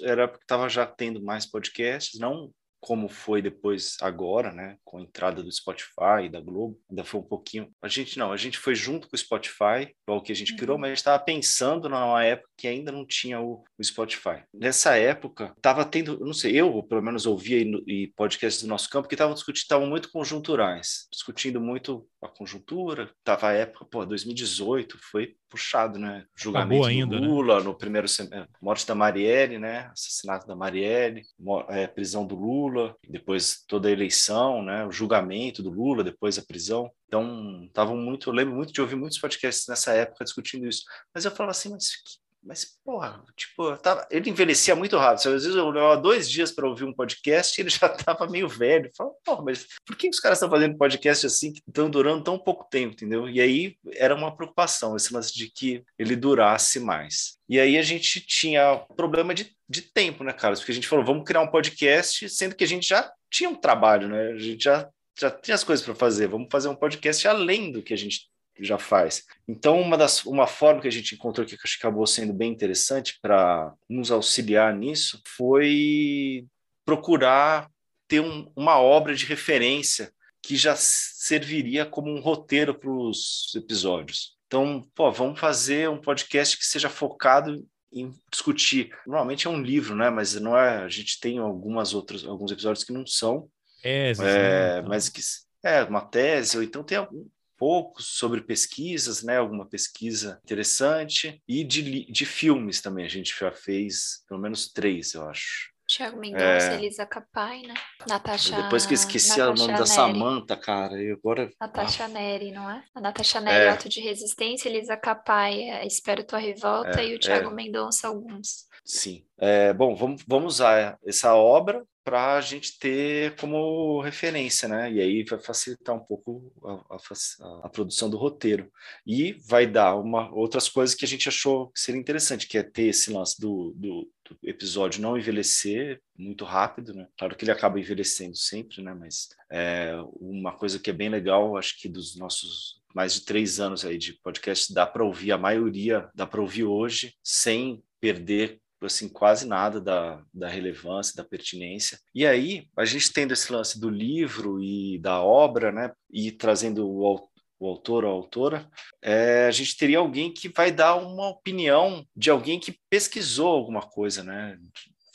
era 0.03 0.27
porque 0.27 0.43
estava 0.43 0.69
já 0.69 0.85
tendo 0.85 1.21
mais 1.21 1.45
podcasts, 1.45 2.19
não 2.19 2.51
como 2.79 3.09
foi 3.09 3.41
depois 3.41 3.97
agora, 4.01 4.51
né, 4.51 4.77
com 4.85 4.99
a 4.99 5.01
entrada 5.01 5.43
do 5.43 5.51
Spotify 5.51 6.25
e 6.25 6.29
da 6.29 6.39
Globo, 6.39 6.79
ainda 6.89 7.03
foi 7.03 7.19
um 7.19 7.23
pouquinho. 7.23 7.69
A 7.81 7.87
gente 7.87 8.17
não, 8.17 8.31
a 8.31 8.37
gente 8.37 8.57
foi 8.57 8.75
junto 8.75 9.09
com 9.09 9.15
o 9.15 9.19
Spotify, 9.19 9.93
o 10.07 10.21
que 10.21 10.31
a 10.31 10.35
gente 10.35 10.55
criou, 10.55 10.75
uhum. 10.75 10.81
mas 10.81 10.87
a 10.87 10.91
gente 10.91 10.99
estava 10.99 11.23
pensando 11.23 11.89
numa 11.89 12.23
época 12.23 12.46
que 12.57 12.67
ainda 12.67 12.91
não 12.91 13.05
tinha 13.05 13.39
o, 13.39 13.63
o 13.77 13.83
Spotify. 13.83 14.43
Nessa 14.53 14.97
época, 14.97 15.53
estava 15.55 15.85
tendo, 15.85 16.19
não 16.19 16.33
sei, 16.33 16.59
eu 16.59 16.81
pelo 16.83 17.01
menos 17.01 17.25
ouvia 17.25 17.59
e, 17.59 17.83
e 17.87 18.07
podcasts 18.15 18.63
do 18.63 18.67
nosso 18.67 18.89
campo 18.89 19.07
que 19.07 19.13
estavam 19.13 19.35
discutindo, 19.35 19.61
estavam 19.61 19.87
muito 19.87 20.11
conjunturais, 20.11 21.07
discutindo 21.11 21.61
muito 21.61 22.07
a 22.21 22.27
conjuntura. 22.27 23.11
Tava 23.23 23.49
a 23.49 23.53
época, 23.53 23.85
pô, 23.85 24.05
2018 24.05 24.97
foi 25.11 25.35
puxado, 25.49 25.97
né? 25.99 26.25
Julgamento 26.35 26.85
ainda, 26.85 27.15
do 27.15 27.21
né? 27.21 27.27
Lula 27.27 27.59
né? 27.59 27.63
no 27.63 27.77
primeiro 27.77 28.07
semestre, 28.07 28.49
morte 28.61 28.85
da 28.85 28.95
Marielle, 28.95 29.59
né? 29.59 29.89
Assassinato 29.93 30.47
da 30.47 30.55
Marielle, 30.55 31.21
é, 31.69 31.87
prisão 31.87 32.25
do 32.25 32.35
Lula, 32.35 32.95
depois 33.07 33.63
toda 33.67 33.87
a 33.87 33.91
eleição, 33.91 34.61
né? 34.63 34.85
O 34.85 34.91
julgamento 34.91 35.63
do 35.63 35.69
Lula, 35.69 36.03
depois 36.03 36.37
a 36.37 36.41
prisão. 36.41 36.91
Então, 37.07 37.63
estavam 37.65 37.95
muito, 37.95 38.29
eu 38.29 38.33
lembro 38.33 38.55
muito 38.55 38.73
de 38.73 38.81
ouvir 38.81 38.95
muitos 38.95 39.19
podcasts 39.19 39.67
nessa 39.67 39.93
época 39.93 40.25
discutindo 40.25 40.67
isso. 40.67 40.83
Mas 41.13 41.23
eu 41.23 41.31
falo 41.31 41.49
assim, 41.49 41.69
mas 41.69 41.95
que 41.95 42.26
mas, 42.47 42.65
porra, 42.83 43.21
tipo, 43.35 43.75
tava, 43.77 44.07
ele 44.09 44.29
envelhecia 44.29 44.73
muito 44.73 44.95
rápido. 44.97 45.27
Às 45.27 45.43
vezes 45.43 45.55
eu 45.55 45.69
levava 45.69 45.97
dois 45.97 46.29
dias 46.29 46.49
para 46.49 46.67
ouvir 46.67 46.85
um 46.85 46.93
podcast 46.93 47.59
e 47.59 47.61
ele 47.61 47.69
já 47.69 47.87
estava 47.87 48.25
meio 48.25 48.47
velho. 48.47 48.85
Eu 48.87 48.91
falava, 48.95 49.15
porra, 49.23 49.43
mas 49.43 49.67
por 49.85 49.97
que 49.97 50.07
os 50.07 50.19
caras 50.19 50.37
estão 50.37 50.49
fazendo 50.49 50.77
podcast 50.77 51.25
assim 51.25 51.51
que 51.51 51.61
estão 51.67 51.89
durando 51.89 52.23
tão 52.23 52.39
pouco 52.39 52.65
tempo, 52.69 52.93
entendeu? 52.93 53.29
E 53.29 53.41
aí 53.41 53.75
era 53.95 54.15
uma 54.15 54.33
preocupação, 54.33 54.95
esse 54.95 55.13
lance 55.13 55.35
de 55.35 55.51
que 55.51 55.83
ele 55.99 56.15
durasse 56.15 56.79
mais. 56.79 57.37
E 57.49 57.59
aí 57.59 57.77
a 57.77 57.81
gente 57.81 58.21
tinha 58.21 58.77
problema 58.95 59.33
de, 59.33 59.53
de 59.67 59.81
tempo, 59.81 60.23
né, 60.23 60.31
Carlos? 60.31 60.59
Porque 60.59 60.71
a 60.71 60.75
gente 60.75 60.87
falou, 60.87 61.03
vamos 61.03 61.25
criar 61.25 61.41
um 61.41 61.51
podcast, 61.51 62.29
sendo 62.29 62.55
que 62.55 62.63
a 62.63 62.67
gente 62.67 62.87
já 62.87 63.11
tinha 63.29 63.49
um 63.49 63.55
trabalho, 63.55 64.07
né? 64.07 64.31
A 64.31 64.37
gente 64.37 64.63
já, 64.63 64.89
já 65.19 65.29
tinha 65.29 65.55
as 65.55 65.65
coisas 65.65 65.85
para 65.85 65.95
fazer. 65.95 66.27
Vamos 66.27 66.47
fazer 66.49 66.69
um 66.69 66.75
podcast 66.75 67.27
além 67.27 67.73
do 67.73 67.83
que 67.83 67.93
a 67.93 67.97
gente 67.97 68.29
já 68.63 68.77
faz. 68.77 69.23
Então, 69.47 69.79
uma, 69.79 69.97
das, 69.97 70.25
uma 70.25 70.47
forma 70.47 70.81
que 70.81 70.87
a 70.87 70.91
gente 70.91 71.15
encontrou 71.15 71.45
que 71.45 71.55
acabou 71.77 72.05
sendo 72.07 72.33
bem 72.33 72.51
interessante 72.51 73.17
para 73.21 73.73
nos 73.89 74.11
auxiliar 74.11 74.75
nisso 74.75 75.21
foi 75.27 76.45
procurar 76.85 77.69
ter 78.07 78.21
um, 78.21 78.51
uma 78.55 78.79
obra 78.79 79.13
de 79.13 79.25
referência 79.25 80.11
que 80.41 80.55
já 80.55 80.75
serviria 80.75 81.85
como 81.85 82.09
um 82.09 82.21
roteiro 82.21 82.73
para 82.73 82.89
os 82.89 83.51
episódios. 83.55 84.37
Então, 84.47 84.87
pô, 84.95 85.11
vamos 85.11 85.39
fazer 85.39 85.89
um 85.89 85.99
podcast 85.99 86.57
que 86.57 86.65
seja 86.65 86.89
focado 86.89 87.65
em 87.91 88.13
discutir. 88.31 88.89
Normalmente 89.05 89.47
é 89.47 89.49
um 89.49 89.61
livro, 89.61 89.93
né? 89.95 90.09
Mas 90.09 90.35
não 90.35 90.57
é. 90.57 90.83
A 90.83 90.89
gente 90.89 91.19
tem 91.19 91.37
algumas 91.37 91.93
outras, 91.93 92.25
alguns 92.25 92.51
episódios 92.51 92.85
que 92.85 92.93
não 92.93 93.05
são. 93.05 93.49
É, 93.83 94.13
é 94.19 94.81
mas 94.81 95.09
que 95.09 95.21
é 95.63 95.83
uma 95.83 96.01
tese 96.01 96.57
ou 96.57 96.63
então 96.63 96.83
tem 96.83 96.97
algum, 96.97 97.25
pouco 97.57 98.01
sobre 98.01 98.41
pesquisas, 98.41 99.23
né? 99.23 99.37
Alguma 99.37 99.65
pesquisa 99.65 100.39
interessante 100.43 101.41
e 101.47 101.63
de, 101.63 102.05
de 102.11 102.25
filmes 102.25 102.81
também. 102.81 103.05
A 103.05 103.09
gente 103.09 103.35
já 103.37 103.51
fez 103.51 104.23
pelo 104.27 104.39
menos 104.39 104.71
três, 104.71 105.13
eu 105.13 105.27
acho. 105.27 105.75
Tiago 105.87 106.19
Mendonça, 106.19 106.73
é... 106.73 106.75
Elisa 106.75 107.05
Capai, 107.05 107.61
né? 107.61 107.73
Natasha. 108.07 108.61
Depois 108.61 108.85
que 108.85 108.93
esqueci 108.93 109.39
Natasha 109.39 109.51
o 109.51 109.55
nome 109.55 109.67
Neri. 109.67 109.79
da 109.79 109.85
Samanta, 109.85 110.57
cara, 110.57 111.01
e 111.01 111.11
agora. 111.11 111.49
Natasha 111.59 112.03
ah. 112.03 112.07
Neri, 112.09 112.51
não 112.51 112.69
é? 112.69 112.83
A 112.93 112.99
Natasha 112.99 113.39
Neri, 113.39 113.65
é. 113.65 113.69
Auto 113.69 113.87
de 113.87 114.01
Resistência, 114.01 114.67
Elisa 114.67 114.97
Capai, 114.97 115.61
é, 115.61 115.87
Espero 115.87 116.25
Tua 116.25 116.39
Revolta, 116.39 117.01
é, 117.01 117.07
e 117.07 117.15
o 117.15 117.19
Tiago 117.19 117.49
é. 117.49 117.53
Mendonça, 117.53 118.09
alguns. 118.09 118.67
Sim. 118.87 119.25
É, 119.37 119.73
bom, 119.73 119.93
vamos, 119.93 120.23
vamos 120.25 120.55
usar 120.55 120.97
essa 121.05 121.35
obra 121.35 121.85
para 122.05 122.37
a 122.37 122.41
gente 122.41 122.79
ter 122.79 123.35
como 123.35 123.99
referência, 123.99 124.65
né? 124.69 124.89
E 124.89 125.01
aí 125.01 125.25
vai 125.25 125.37
facilitar 125.41 125.93
um 125.93 125.99
pouco 125.99 126.53
a, 126.89 126.95
a, 126.95 127.65
a, 127.65 127.69
produção 127.69 128.09
do 128.09 128.15
roteiro. 128.15 128.71
E 129.05 129.33
vai 129.45 129.67
dar 129.67 129.97
uma, 129.97 130.33
outras 130.33 130.69
coisas 130.69 130.95
que 130.95 131.03
a 131.03 131.07
gente 131.07 131.27
achou 131.27 131.67
que 131.67 131.81
seria 131.81 131.99
interessante, 131.99 132.47
que 132.47 132.57
é 132.57 132.63
ter 132.63 132.83
esse 132.83 133.11
lance 133.11 133.37
do, 133.41 133.73
do, 133.75 134.09
do 134.23 134.37
episódio 134.41 135.01
não 135.01 135.17
envelhecer 135.17 136.01
muito 136.17 136.45
rápido, 136.45 136.93
né? 136.93 137.09
Claro 137.19 137.35
que 137.35 137.43
ele 137.43 137.51
acaba 137.51 137.81
envelhecendo 137.81 138.37
sempre, 138.37 138.81
né? 138.81 138.93
Mas 138.97 139.27
é 139.51 139.93
uma 140.17 140.53
coisa 140.53 140.79
que 140.79 140.89
é 140.89 140.93
bem 140.93 141.09
legal, 141.09 141.57
acho 141.57 141.77
que 141.77 141.89
dos 141.89 142.15
nossos 142.15 142.81
mais 142.95 143.15
de 143.15 143.25
três 143.25 143.59
anos 143.59 143.83
aí 143.83 143.97
de 143.97 144.13
podcast, 144.13 144.73
dá 144.73 144.87
para 144.87 145.03
ouvir 145.03 145.33
a 145.33 145.37
maioria, 145.37 146.09
dá 146.15 146.25
para 146.25 146.39
ouvir 146.39 146.63
hoje 146.63 147.13
sem 147.21 147.83
perder 147.99 148.61
assim 148.81 149.09
quase 149.09 149.47
nada 149.47 149.81
da, 149.81 150.23
da 150.33 150.47
relevância, 150.47 151.15
da 151.15 151.23
pertinência. 151.23 151.99
E 152.13 152.25
aí, 152.25 152.67
a 152.77 152.85
gente 152.85 153.11
tendo 153.11 153.33
esse 153.33 153.51
lance 153.51 153.79
do 153.79 153.89
livro 153.89 154.61
e 154.61 154.99
da 154.99 155.21
obra, 155.21 155.71
né, 155.71 155.91
e 156.11 156.31
trazendo 156.31 156.87
o, 156.87 157.29
o 157.59 157.67
autor 157.67 158.05
ou 158.05 158.11
a 158.11 158.13
autora, 158.13 158.69
é, 159.01 159.47
a 159.47 159.51
gente 159.51 159.75
teria 159.77 159.99
alguém 159.99 160.31
que 160.31 160.49
vai 160.49 160.71
dar 160.71 160.95
uma 160.95 161.29
opinião 161.29 162.05
de 162.15 162.29
alguém 162.29 162.59
que 162.59 162.77
pesquisou 162.89 163.47
alguma 163.47 163.81
coisa, 163.81 164.23
né? 164.23 164.57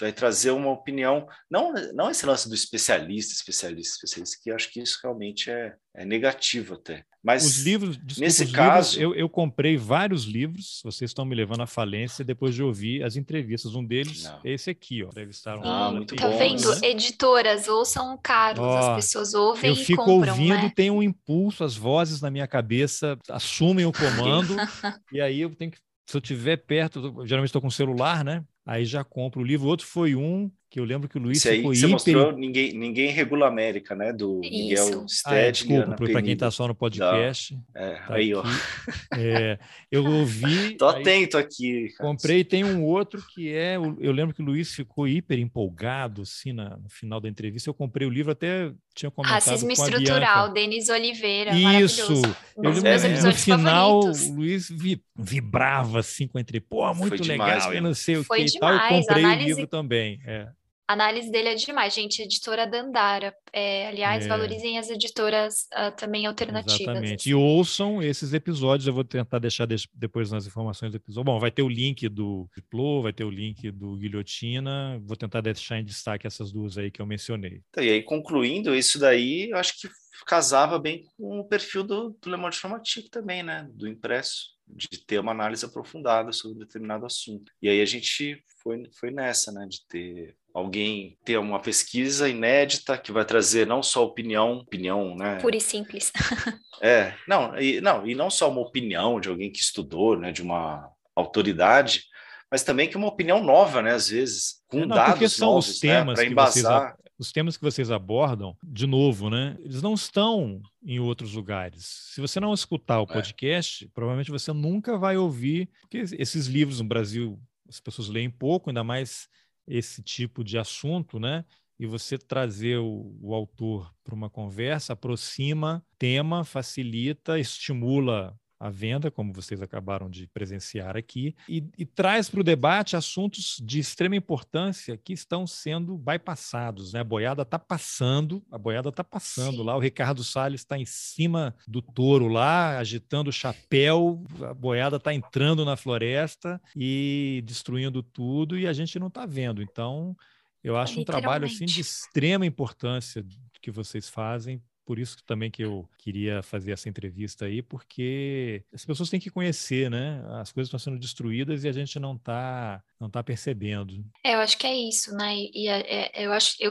Vai 0.03 0.13
trazer 0.13 0.51
uma 0.51 0.71
opinião, 0.71 1.29
não, 1.51 1.73
não 1.95 2.11
esse 2.11 2.27
lance 2.27 2.49
do 2.49 2.55
especialista, 2.55 3.33
especialista, 3.33 3.95
especialista, 3.95 4.39
que 4.43 4.51
eu 4.51 4.57
acho 4.57 4.71
que 4.73 4.81
isso 4.81 4.99
realmente 5.03 5.51
é, 5.51 5.75
é 5.95 6.05
negativo 6.05 6.75
até. 6.75 7.05
Mas 7.23 7.47
os 7.47 7.61
livros, 7.61 7.97
desculpa, 7.99 8.21
nesse 8.21 8.45
os 8.45 8.51
caso, 8.51 8.99
livros, 8.99 9.15
eu, 9.15 9.21
eu, 9.21 9.29
comprei 9.29 9.77
vários 9.77 10.25
livros. 10.25 10.81
Vocês 10.83 11.11
estão 11.11 11.25
me 11.25 11.37
levando 11.37 11.61
à 11.61 11.69
falência 11.69 12.25
depois 12.25 12.53
de 12.53 12.65
ouvir 12.65 13.05
as 13.05 13.15
entrevistas. 13.15 13.77
Um 13.77 13.85
deles 13.85 14.25
não. 14.25 14.41
é 14.45 14.51
esse 14.51 14.71
aqui, 14.71 15.05
ó. 15.05 15.07
Entrevistaram. 15.07 15.63
Ah, 15.63 15.93
muito 15.93 16.17
tá 16.17 16.29
bom, 16.29 16.37
vendo? 16.37 16.69
Né? 16.81 16.89
Editoras 16.89 17.69
ouçam 17.69 18.19
Carlos. 18.21 18.67
Ó, 18.67 18.77
as 18.77 18.97
pessoas 18.97 19.35
ouvem 19.35 19.71
eu 19.71 19.77
e 19.77 19.85
fico 19.85 20.05
compram, 20.05 20.33
ouvindo, 20.33 20.55
né? 20.55 20.73
tem 20.75 20.91
um 20.91 21.01
impulso, 21.01 21.63
as 21.63 21.77
vozes 21.77 22.21
na 22.21 22.29
minha 22.29 22.49
cabeça 22.49 23.17
assumem 23.31 23.87
o 23.87 23.93
comando 23.93 24.57
e 25.13 25.21
aí 25.21 25.43
eu 25.43 25.55
tenho 25.55 25.71
que 25.71 25.79
se 26.05 26.17
eu 26.17 26.21
tiver 26.21 26.59
perto, 26.59 27.25
geralmente 27.25 27.49
estou 27.49 27.63
com 27.63 27.69
o 27.69 27.73
celular, 27.73 28.25
né? 28.25 28.45
Aí 28.65 28.85
já 28.85 29.05
compro 29.05 29.41
o 29.41 29.45
livro. 29.45 29.69
Outro 29.69 29.87
foi 29.87 30.15
um 30.15 30.51
que 30.73 30.81
eu 30.81 30.85
lembro 30.87 31.07
que 31.07 31.19
o 31.19 31.21
Luiz 31.21 31.45
aí 31.45 31.57
ficou 31.57 31.75
você 31.75 31.81
hiper... 31.81 31.91
mostrou 31.91 32.33
ninguém, 32.33 32.73
ninguém 32.73 33.11
regula 33.11 33.47
América, 33.47 33.95
né? 33.95 34.11
Do 34.11 34.41
Isso. 34.43 34.87
Miguel 34.87 35.07
Stead. 35.07 35.35
Ah, 35.37 35.39
é, 35.39 35.51
desculpa, 35.51 35.97
para 35.97 36.23
quem 36.23 36.33
está 36.33 36.51
só 36.51 36.67
no 36.67 36.75
podcast. 36.75 37.59
É, 37.75 37.91
tá 37.97 38.15
aí, 38.15 38.33
aqui. 38.33 38.35
ó. 38.35 39.19
É, 39.19 39.59
eu 39.91 40.03
ouvi. 40.03 40.75
Tô 40.81 40.87
atento 40.87 41.37
aqui. 41.37 41.91
Cara. 41.91 42.09
Comprei, 42.09 42.43
tem 42.43 42.65
um 42.65 42.83
outro 42.85 43.23
que 43.35 43.53
é. 43.53 43.77
Eu 43.77 44.13
lembro 44.13 44.35
que 44.35 44.41
o 44.41 44.45
Luiz 44.47 44.75
ficou 44.75 45.07
hiper 45.07 45.39
empolgado, 45.39 46.23
assim, 46.23 46.55
na, 46.55 46.79
no 46.79 46.89
final 46.89 47.21
da 47.21 47.29
entrevista. 47.29 47.69
Eu 47.69 47.75
comprei 47.75 48.07
o 48.07 48.11
livro, 48.11 48.33
até 48.33 48.73
tinha 48.95 49.11
comentado. 49.11 49.45
Racismo 49.45 49.71
Estrutural, 49.71 50.55
Denis 50.55 50.89
Oliveira. 50.89 51.55
Isso. 51.55 52.15
Eu 52.57 52.71
lembro, 52.71 52.89
é, 52.89 53.21
no 53.21 53.35
final, 53.35 54.01
favoritos. 54.01 54.27
o 54.27 54.35
Luiz 54.37 54.71
vi, 54.71 55.05
vibrava 55.15 56.01
assim 56.01 56.27
com 56.27 56.39
entre, 56.39 56.61
pô, 56.61 56.95
muito 56.95 57.23
legal, 57.23 57.47
demais, 57.47 57.67
e 57.67 57.81
não 57.83 57.93
sei 57.93 58.17
o 58.17 58.25
que 58.25 58.41
e 58.41 58.59
tal. 58.59 58.73
Eu 58.73 58.89
comprei 58.89 59.23
análise... 59.23 59.45
o 59.45 59.49
livro 59.49 59.67
também. 59.67 60.19
É. 60.25 60.49
A 60.93 60.95
análise 60.95 61.31
dele 61.31 61.49
é 61.49 61.55
demais, 61.55 61.95
gente. 61.95 62.21
Editora 62.21 62.67
Dandara. 62.67 63.35
É, 63.51 63.89
aliás, 63.89 64.27
é. 64.27 64.29
valorizem 64.29 64.79
as 64.79 64.91
editoras 64.91 65.67
uh, 65.73 65.97
também 65.97 66.27
alternativas. 66.27 66.81
Exatamente. 66.81 67.15
Assim. 67.15 67.31
E 67.31 67.35
ouçam 67.35 68.03
esses 68.03 68.35
episódios. 68.35 68.87
Eu 68.87 68.93
vou 68.93 69.03
tentar 69.03 69.39
deixar 69.39 69.67
depois 69.95 70.31
nas 70.31 70.47
informações 70.47 70.93
do 70.93 70.99
episódio. 70.99 71.25
Bom, 71.25 71.41
vai 71.41 71.51
ter 71.51 71.63
o 71.63 71.69
link 71.69 72.07
do 72.11 72.47
Diplo, 72.55 73.01
vai 73.01 73.13
ter 73.15 73.25
o 73.25 73.31
link 73.31 73.71
do 73.71 73.97
Guilhotina. 73.97 75.01
Vou 75.03 75.17
tentar 75.17 75.41
deixar 75.41 75.79
em 75.79 75.85
destaque 75.85 76.27
essas 76.27 76.53
duas 76.53 76.77
aí 76.77 76.91
que 76.91 77.01
eu 77.01 77.07
mencionei. 77.07 77.63
Tá, 77.73 77.83
e 77.83 77.89
aí, 77.89 78.03
concluindo 78.03 78.75
isso 78.75 78.99
daí, 78.99 79.49
eu 79.49 79.57
acho 79.57 79.81
que 79.81 79.89
casava 80.27 80.79
bem 80.79 81.07
com 81.17 81.41
o 81.41 81.49
perfil 81.49 81.85
do, 81.85 82.11
do 82.21 82.31
Le 82.31 82.37
Monde 82.37 82.59
Chromatique 82.59 83.09
também, 83.09 83.43
né? 83.43 83.67
Do 83.73 83.89
impresso 83.89 84.53
de 84.69 84.89
ter 85.07 85.19
uma 85.19 85.33
análise 85.33 85.65
aprofundada 85.65 86.33
sobre 86.33 86.57
um 86.57 86.61
determinado 86.61 87.07
assunto. 87.07 87.51
E 87.63 87.69
aí 87.71 87.81
a 87.81 87.87
gente 87.87 88.43
foi, 88.63 88.83
foi 88.99 89.11
nessa, 89.11 89.51
né, 89.53 89.67
de 89.69 89.87
ter 89.87 90.37
alguém 90.55 91.17
ter 91.25 91.39
uma 91.39 91.61
pesquisa 91.61 92.29
inédita 92.29 92.99
que 92.99 93.13
vai 93.13 93.25
trazer 93.25 93.67
não 93.67 93.83
só 93.83 94.05
opinião, 94.05 94.59
opinião, 94.59 95.17
né? 95.17 95.37
Pura 95.41 95.57
e 95.57 95.61
simples. 95.61 96.13
é, 96.83 97.15
não, 97.27 97.59
e 97.59 97.81
não, 97.81 98.07
e 98.07 98.15
não 98.15 98.31
só 98.31 98.51
uma 98.51 98.61
opinião 98.61 99.21
de 99.21 99.29
alguém 99.29 99.51
que 99.51 99.61
estudou, 99.61 100.17
né, 100.19 100.31
de 100.31 100.43
uma 100.43 100.91
autoridade, 101.17 102.05
mas 102.51 102.63
também 102.63 102.89
que 102.89 102.97
uma 102.97 103.09
opinião 103.09 103.43
nova, 103.43 103.81
né, 103.81 103.93
às 103.93 104.09
vezes, 104.09 104.63
com 104.69 104.81
é, 104.81 104.87
não, 104.87 104.95
dados 104.95 105.33
são 105.33 105.49
novos, 105.49 105.69
os 105.69 105.83
né, 105.83 105.89
temas 105.89 106.19
né, 106.19 106.25
para 106.25 106.31
embasar. 106.31 106.83
Vocês, 106.83 107.03
os 107.19 107.33
temas 107.33 107.57
que 107.57 107.63
vocês 107.63 107.91
abordam, 107.91 108.57
de 108.63 108.87
novo, 108.87 109.31
né, 109.31 109.57
eles 109.61 109.81
não 109.81 109.95
estão 109.95 110.61
em 110.85 110.99
outros 110.99 111.33
lugares. 111.33 112.11
Se 112.13 112.21
você 112.21 112.39
não 112.39 112.53
escutar 112.53 113.01
o 113.01 113.05
é. 113.05 113.07
podcast, 113.07 113.85
é. 113.85 113.89
provavelmente 113.95 114.31
você 114.31 114.53
nunca 114.53 114.99
vai 114.99 115.17
ouvir, 115.17 115.71
porque 115.83 115.99
esses 116.19 116.47
livros 116.47 116.81
no 116.81 116.87
Brasil 116.87 117.41
as 117.69 117.81
pessoas 117.81 118.09
leem 118.09 118.29
pouco, 118.29 118.69
ainda 118.69 118.85
mais 118.85 119.29
esse 119.67 120.03
tipo 120.03 120.43
de 120.45 120.59
assunto, 120.59 121.19
né? 121.19 121.45
e 121.83 121.87
você 121.87 122.17
trazer 122.17 122.79
o, 122.79 123.17
o 123.21 123.35
autor 123.35 123.93
para 124.05 124.15
uma 124.15 124.31
conversa 124.31 124.93
aproxima 124.93 125.85
tema, 125.99 126.45
facilita, 126.45 127.41
estimula 127.41 128.39
a 128.63 128.71
venda, 128.71 129.11
como 129.11 129.33
vocês 129.33 129.61
acabaram 129.61 130.09
de 130.09 130.29
presenciar 130.29 130.97
aqui, 130.97 131.35
e, 131.49 131.65
e 131.77 131.85
traz 131.85 132.31
para 132.31 132.41
o 132.41 132.45
debate 132.45 132.95
assuntos 132.95 133.61
de 133.61 133.81
extrema 133.81 134.15
importância 134.15 134.97
que 134.97 135.13
estão 135.13 135.49
sendo 135.49 135.99
bypassados. 135.99 136.93
Né? 136.93 137.01
A 137.01 137.05
boiada 137.05 137.43
está 137.43 137.59
passando, 137.59 138.41
a 138.53 138.57
boiada 138.57 138.91
está 138.91 139.03
passando 139.03 139.57
Sim. 139.57 139.65
lá, 139.65 139.77
o 139.77 139.81
Ricardo 139.81 140.23
Salles 140.23 140.61
está 140.61 140.79
em 140.79 140.87
cima 140.87 141.57
do 141.67 141.83
touro 141.83 142.29
lá, 142.29 142.79
agitando 142.79 143.31
o 143.31 143.33
chapéu, 143.33 144.25
a 144.49 144.55
boiada 144.55 144.95
está 144.97 145.13
entrando 145.13 145.65
na 145.65 145.77
floresta 145.77 146.63
e 146.77 147.43
destruindo 147.45 148.01
tudo, 148.01 148.57
e 148.57 148.69
a 148.69 148.73
gente 148.73 148.97
não 148.97 149.09
está 149.09 149.27
vendo. 149.27 149.61
Então, 149.61 150.17
eu 150.63 150.77
acho 150.77 151.01
um 151.01 151.05
trabalho 151.05 151.47
assim 151.47 151.65
de 151.65 151.81
extrema 151.81 152.47
importância 152.47 153.27
que 153.61 153.73
vocês 153.73 154.09
fazem 154.09 154.63
por 154.85 154.99
isso 154.99 155.17
também 155.25 155.51
que 155.51 155.63
eu 155.63 155.89
queria 155.99 156.43
fazer 156.43 156.73
essa 156.73 156.89
entrevista 156.89 157.47
aí, 157.47 157.63
porque 157.63 158.65
as 158.73 158.85
pessoas 158.85 159.11
têm 159.11 159.21
que 159.21 159.31
conhecer, 159.31 159.91
né? 159.91 160.23
As 160.41 160.53
coisas 160.53 160.69
estão 160.69 160.79
sendo 160.79 160.99
destruídas 160.99 161.65
e 161.65 161.69
a 161.69 161.73
gente 161.73 161.99
não 161.99 162.17
está 162.17 162.83
não 163.01 163.11
tá 163.11 163.23
percebendo. 163.23 164.05
É, 164.25 164.35
eu 164.35 164.41
acho 164.41 164.59
que 164.59 164.67
é 164.67 164.75
isso, 164.75 165.15
né? 165.15 165.35
E 165.37 165.69
é, 165.69 166.11
é, 166.21 166.27
eu 166.27 166.33
acho 166.33 166.57
eu 166.61 166.71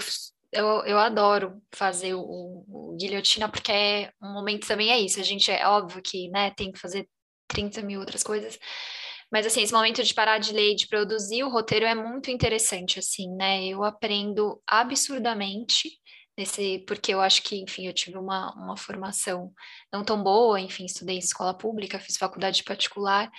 eu, 0.52 0.66
eu 0.84 1.00
adoro 1.00 1.62
fazer 1.72 2.14
o, 2.14 2.20
o 2.68 2.96
guilhotina 3.00 3.48
porque 3.48 3.72
é 3.72 4.12
um 4.22 4.34
momento 4.34 4.68
também 4.68 4.92
é 4.92 5.00
isso. 5.00 5.20
A 5.20 5.24
gente 5.24 5.50
é 5.50 5.66
óbvio 5.66 6.02
que, 6.04 6.28
né, 6.30 6.52
tem 6.52 6.72
que 6.72 6.80
fazer 6.80 7.08
30 7.48 7.82
mil 7.82 8.00
outras 8.02 8.22
coisas. 8.22 8.60
Mas, 9.32 9.46
assim, 9.46 9.62
esse 9.62 9.72
momento 9.72 10.04
de 10.04 10.14
parar 10.14 10.40
de 10.40 10.52
ler 10.52 10.74
e 10.74 10.76
de 10.76 10.88
produzir 10.88 11.44
o 11.44 11.50
roteiro 11.50 11.86
é 11.86 11.96
muito 11.96 12.30
interessante, 12.30 13.00
assim, 13.00 13.34
né? 13.38 13.66
Eu 13.66 13.82
aprendo 13.82 14.62
absurdamente 14.68 15.90
nesse, 16.42 16.80
porque 16.88 17.14
eu 17.14 17.22
acho 17.22 17.44
que, 17.44 17.62
enfim, 17.62 17.88
eu 17.88 17.94
tive 17.94 18.18
uma, 18.18 18.54
uma 18.56 18.76
formação 18.76 19.52
não 19.94 20.04
tão 20.04 20.22
boa, 20.22 20.60
enfim, 20.60 20.86
estudei 20.86 21.16
em 21.16 21.20
escola 21.20 21.54
pública, 21.54 22.00
fiz 22.00 22.18
faculdade 22.18 22.64
particular, 22.64 23.32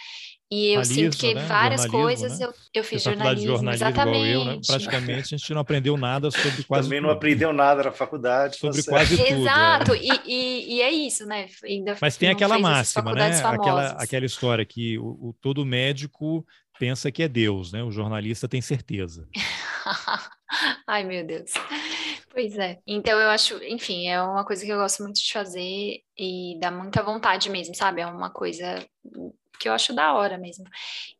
e 0.50 0.74
eu 0.74 0.84
sinto 0.84 1.16
que 1.16 1.32
né? 1.32 1.46
várias 1.46 1.86
coisas 1.86 2.38
né? 2.38 2.44
eu, 2.44 2.52
eu 2.74 2.84
fiz 2.84 3.02
jornalismo, 3.02 3.56
jornalismo, 3.56 3.86
exatamente. 3.86 4.28
Eu, 4.28 4.44
né? 4.44 4.60
Praticamente 4.66 5.34
a 5.34 5.38
gente 5.38 5.54
não 5.54 5.62
aprendeu 5.62 5.96
nada 5.96 6.30
sobre 6.30 6.62
quase 6.64 6.88
Também 6.88 7.00
não 7.00 7.08
aprendeu 7.08 7.54
nada 7.54 7.84
na 7.84 7.90
faculdade. 7.90 8.54
Tá 8.54 8.58
sobre 8.60 8.82
quase 8.82 9.16
tudo. 9.16 9.28
Exato, 9.28 9.94
é. 9.94 9.98
e, 9.98 10.10
e, 10.26 10.74
e, 10.74 10.82
é 10.82 10.90
isso, 10.90 11.24
né? 11.24 11.48
Ainda 11.64 11.96
Mas 11.98 12.18
tem 12.18 12.28
aquela 12.28 12.58
máxima, 12.58 13.14
né? 13.14 13.40
Aquela, 13.42 13.86
aquela 13.92 14.26
história 14.26 14.64
que 14.64 14.98
o, 14.98 15.28
o, 15.28 15.36
todo 15.40 15.64
médico 15.64 16.46
pensa 16.78 17.10
que 17.10 17.22
é 17.22 17.28
Deus, 17.28 17.72
né? 17.72 17.82
O 17.82 17.90
jornalista 17.90 18.46
tem 18.46 18.60
certeza. 18.60 19.26
Ai, 20.86 21.02
meu 21.02 21.26
Deus. 21.26 21.52
Pois 22.32 22.56
é. 22.58 22.80
Então 22.86 23.20
eu 23.20 23.28
acho, 23.28 23.62
enfim, 23.64 24.08
é 24.08 24.20
uma 24.22 24.44
coisa 24.44 24.64
que 24.64 24.70
eu 24.72 24.78
gosto 24.78 25.02
muito 25.02 25.16
de 25.20 25.32
fazer 25.32 25.98
e 26.16 26.58
dá 26.60 26.70
muita 26.70 27.02
vontade 27.02 27.50
mesmo, 27.50 27.74
sabe? 27.74 28.00
É 28.00 28.06
uma 28.06 28.30
coisa 28.30 28.76
que 29.58 29.68
eu 29.68 29.72
acho 29.72 29.92
da 29.92 30.12
hora 30.14 30.36
mesmo. 30.36 30.64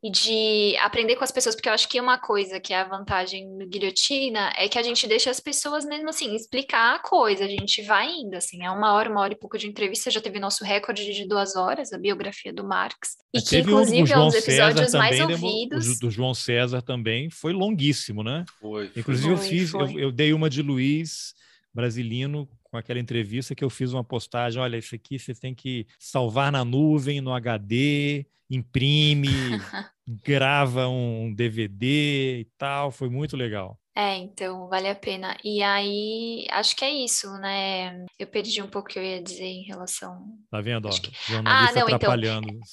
E 0.03 0.11
de 0.11 0.77
aprender 0.79 1.17
com 1.17 1.25
as 1.25 1.31
pessoas, 1.31 1.55
porque 1.55 1.69
eu 1.69 1.73
acho 1.73 1.89
que 1.89 2.01
uma 2.01 2.19
coisa 2.19 2.59
que 2.59 2.73
é 2.73 2.81
a 2.81 2.85
vantagem 2.85 3.59
do 3.59 3.67
guilhotina 3.67 4.53
é 4.57 4.69
que 4.69 4.79
a 4.79 4.83
gente 4.83 5.07
deixa 5.07 5.31
as 5.31 5.41
pessoas 5.41 5.85
mesmo 5.85 6.09
assim 6.09 6.35
explicar 6.35 6.97
a 6.97 6.99
coisa, 6.99 7.45
a 7.45 7.49
gente 7.49 7.83
vai 7.83 8.11
indo, 8.11 8.35
assim, 8.35 8.65
é 8.65 8.71
uma 8.71 8.93
hora, 8.95 9.11
uma 9.11 9.21
hora 9.21 9.33
e 9.33 9.39
pouco 9.39 9.57
de 9.57 9.69
entrevista, 9.69 10.11
já 10.11 10.21
teve 10.21 10.41
nosso 10.41 10.65
recorde 10.65 11.13
de 11.13 11.27
duas 11.27 11.57
horas, 11.57 11.93
a 11.93 11.99
biografia 11.99 12.53
do 12.53 12.65
Marx, 12.65 13.17
e 13.35 13.41
que 13.41 13.59
inclusive 13.59 14.13
é 14.13 14.19
um 14.19 14.27
dos 14.27 14.35
episódios 14.35 14.91
César 14.91 14.99
mais 14.99 15.21
ouvidos. 15.21 15.89
O 15.89 16.01
do 16.01 16.11
João 16.11 16.35
César 16.35 16.83
também 16.83 17.31
foi 17.31 17.53
longuíssimo, 17.53 18.23
né? 18.23 18.45
Foi. 18.61 18.91
Inclusive 18.97 19.29
foi, 19.29 19.35
eu 19.35 19.39
fiz, 19.39 19.73
eu, 19.73 19.99
eu 19.99 20.13
dei 20.13 20.33
uma 20.33 20.51
de 20.51 20.63
Luiz 20.63 21.35
Brasilino 21.73 22.49
com 22.73 22.79
aquela 22.79 22.99
entrevista 22.99 23.55
que 23.55 23.63
eu 23.63 23.69
fiz 23.69 23.93
uma 23.93 24.03
postagem, 24.03 24.59
olha, 24.59 24.79
isso 24.79 24.95
aqui 24.95 25.19
você 25.19 25.35
tem 25.35 25.55
que 25.55 25.87
salvar 25.99 26.51
na 26.51 26.65
nuvem, 26.65 27.21
no 27.21 27.35
HD, 27.35 28.25
imprime, 28.49 29.29
grava 30.25 30.89
um 30.89 31.35
DVD 31.35 32.41
e 32.41 32.45
tal, 32.57 32.91
foi 32.91 33.11
muito 33.11 33.37
legal. 33.37 33.79
É, 33.95 34.17
então 34.17 34.69
vale 34.69 34.89
a 34.89 34.95
pena. 34.95 35.37
E 35.45 35.63
aí, 35.63 36.47
acho 36.51 36.75
que 36.75 36.85
é 36.85 36.91
isso, 36.91 37.31
né? 37.35 38.07
Eu 38.19 38.27
perdi 38.27 38.63
um 38.63 38.67
pouco 38.67 38.89
o 38.89 38.91
que 38.91 38.99
eu 38.99 39.03
ia 39.03 39.23
dizer 39.23 39.45
em 39.45 39.65
relação. 39.65 40.19
Tá 40.51 40.63
vendo? 40.63 40.89
Ó, 40.89 40.91
que... 40.91 41.13
Ah, 41.45 41.71
não, 41.75 41.89
então, 41.89 42.13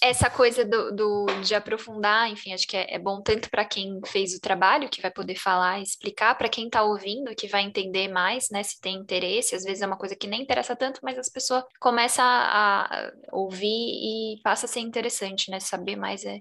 essa 0.01 0.30
coisa 0.30 0.63
do, 0.63 0.95
do, 0.95 1.26
de 1.43 1.53
aprofundar, 1.53 2.32
enfim, 2.32 2.53
acho 2.53 2.65
que 2.65 2.78
é, 2.78 2.95
é 2.95 2.99
bom 2.99 3.22
tanto 3.22 3.49
para 3.49 3.65
quem 3.65 3.99
fez 4.05 4.34
o 4.34 4.39
trabalho, 4.39 4.88
que 4.88 5.01
vai 5.01 5.11
poder 5.11 5.36
falar, 5.36 5.82
explicar, 5.82 6.36
para 6.36 6.47
quem 6.47 6.67
está 6.67 6.84
ouvindo, 6.84 7.36
que 7.36 7.47
vai 7.47 7.63
entender 7.63 8.07
mais, 8.07 8.49
né? 8.49 8.63
Se 8.63 8.80
tem 8.80 8.95
interesse. 8.95 9.55
Às 9.55 9.63
vezes 9.65 9.82
é 9.82 9.88
uma 9.88 9.97
coisa 9.97 10.15
que 10.15 10.28
nem 10.28 10.41
interessa 10.41 10.74
tanto, 10.74 11.01
mas 11.03 11.17
as 11.17 11.28
pessoas 11.28 11.63
começam 11.82 12.24
a, 12.24 12.86
a 12.86 13.11
ouvir 13.34 13.67
e 13.67 14.39
passa 14.41 14.67
a 14.67 14.70
ser 14.70 14.80
interessante, 14.80 15.51
né? 15.51 15.59
Saber 15.59 15.97
mais 15.97 16.24
é 16.24 16.39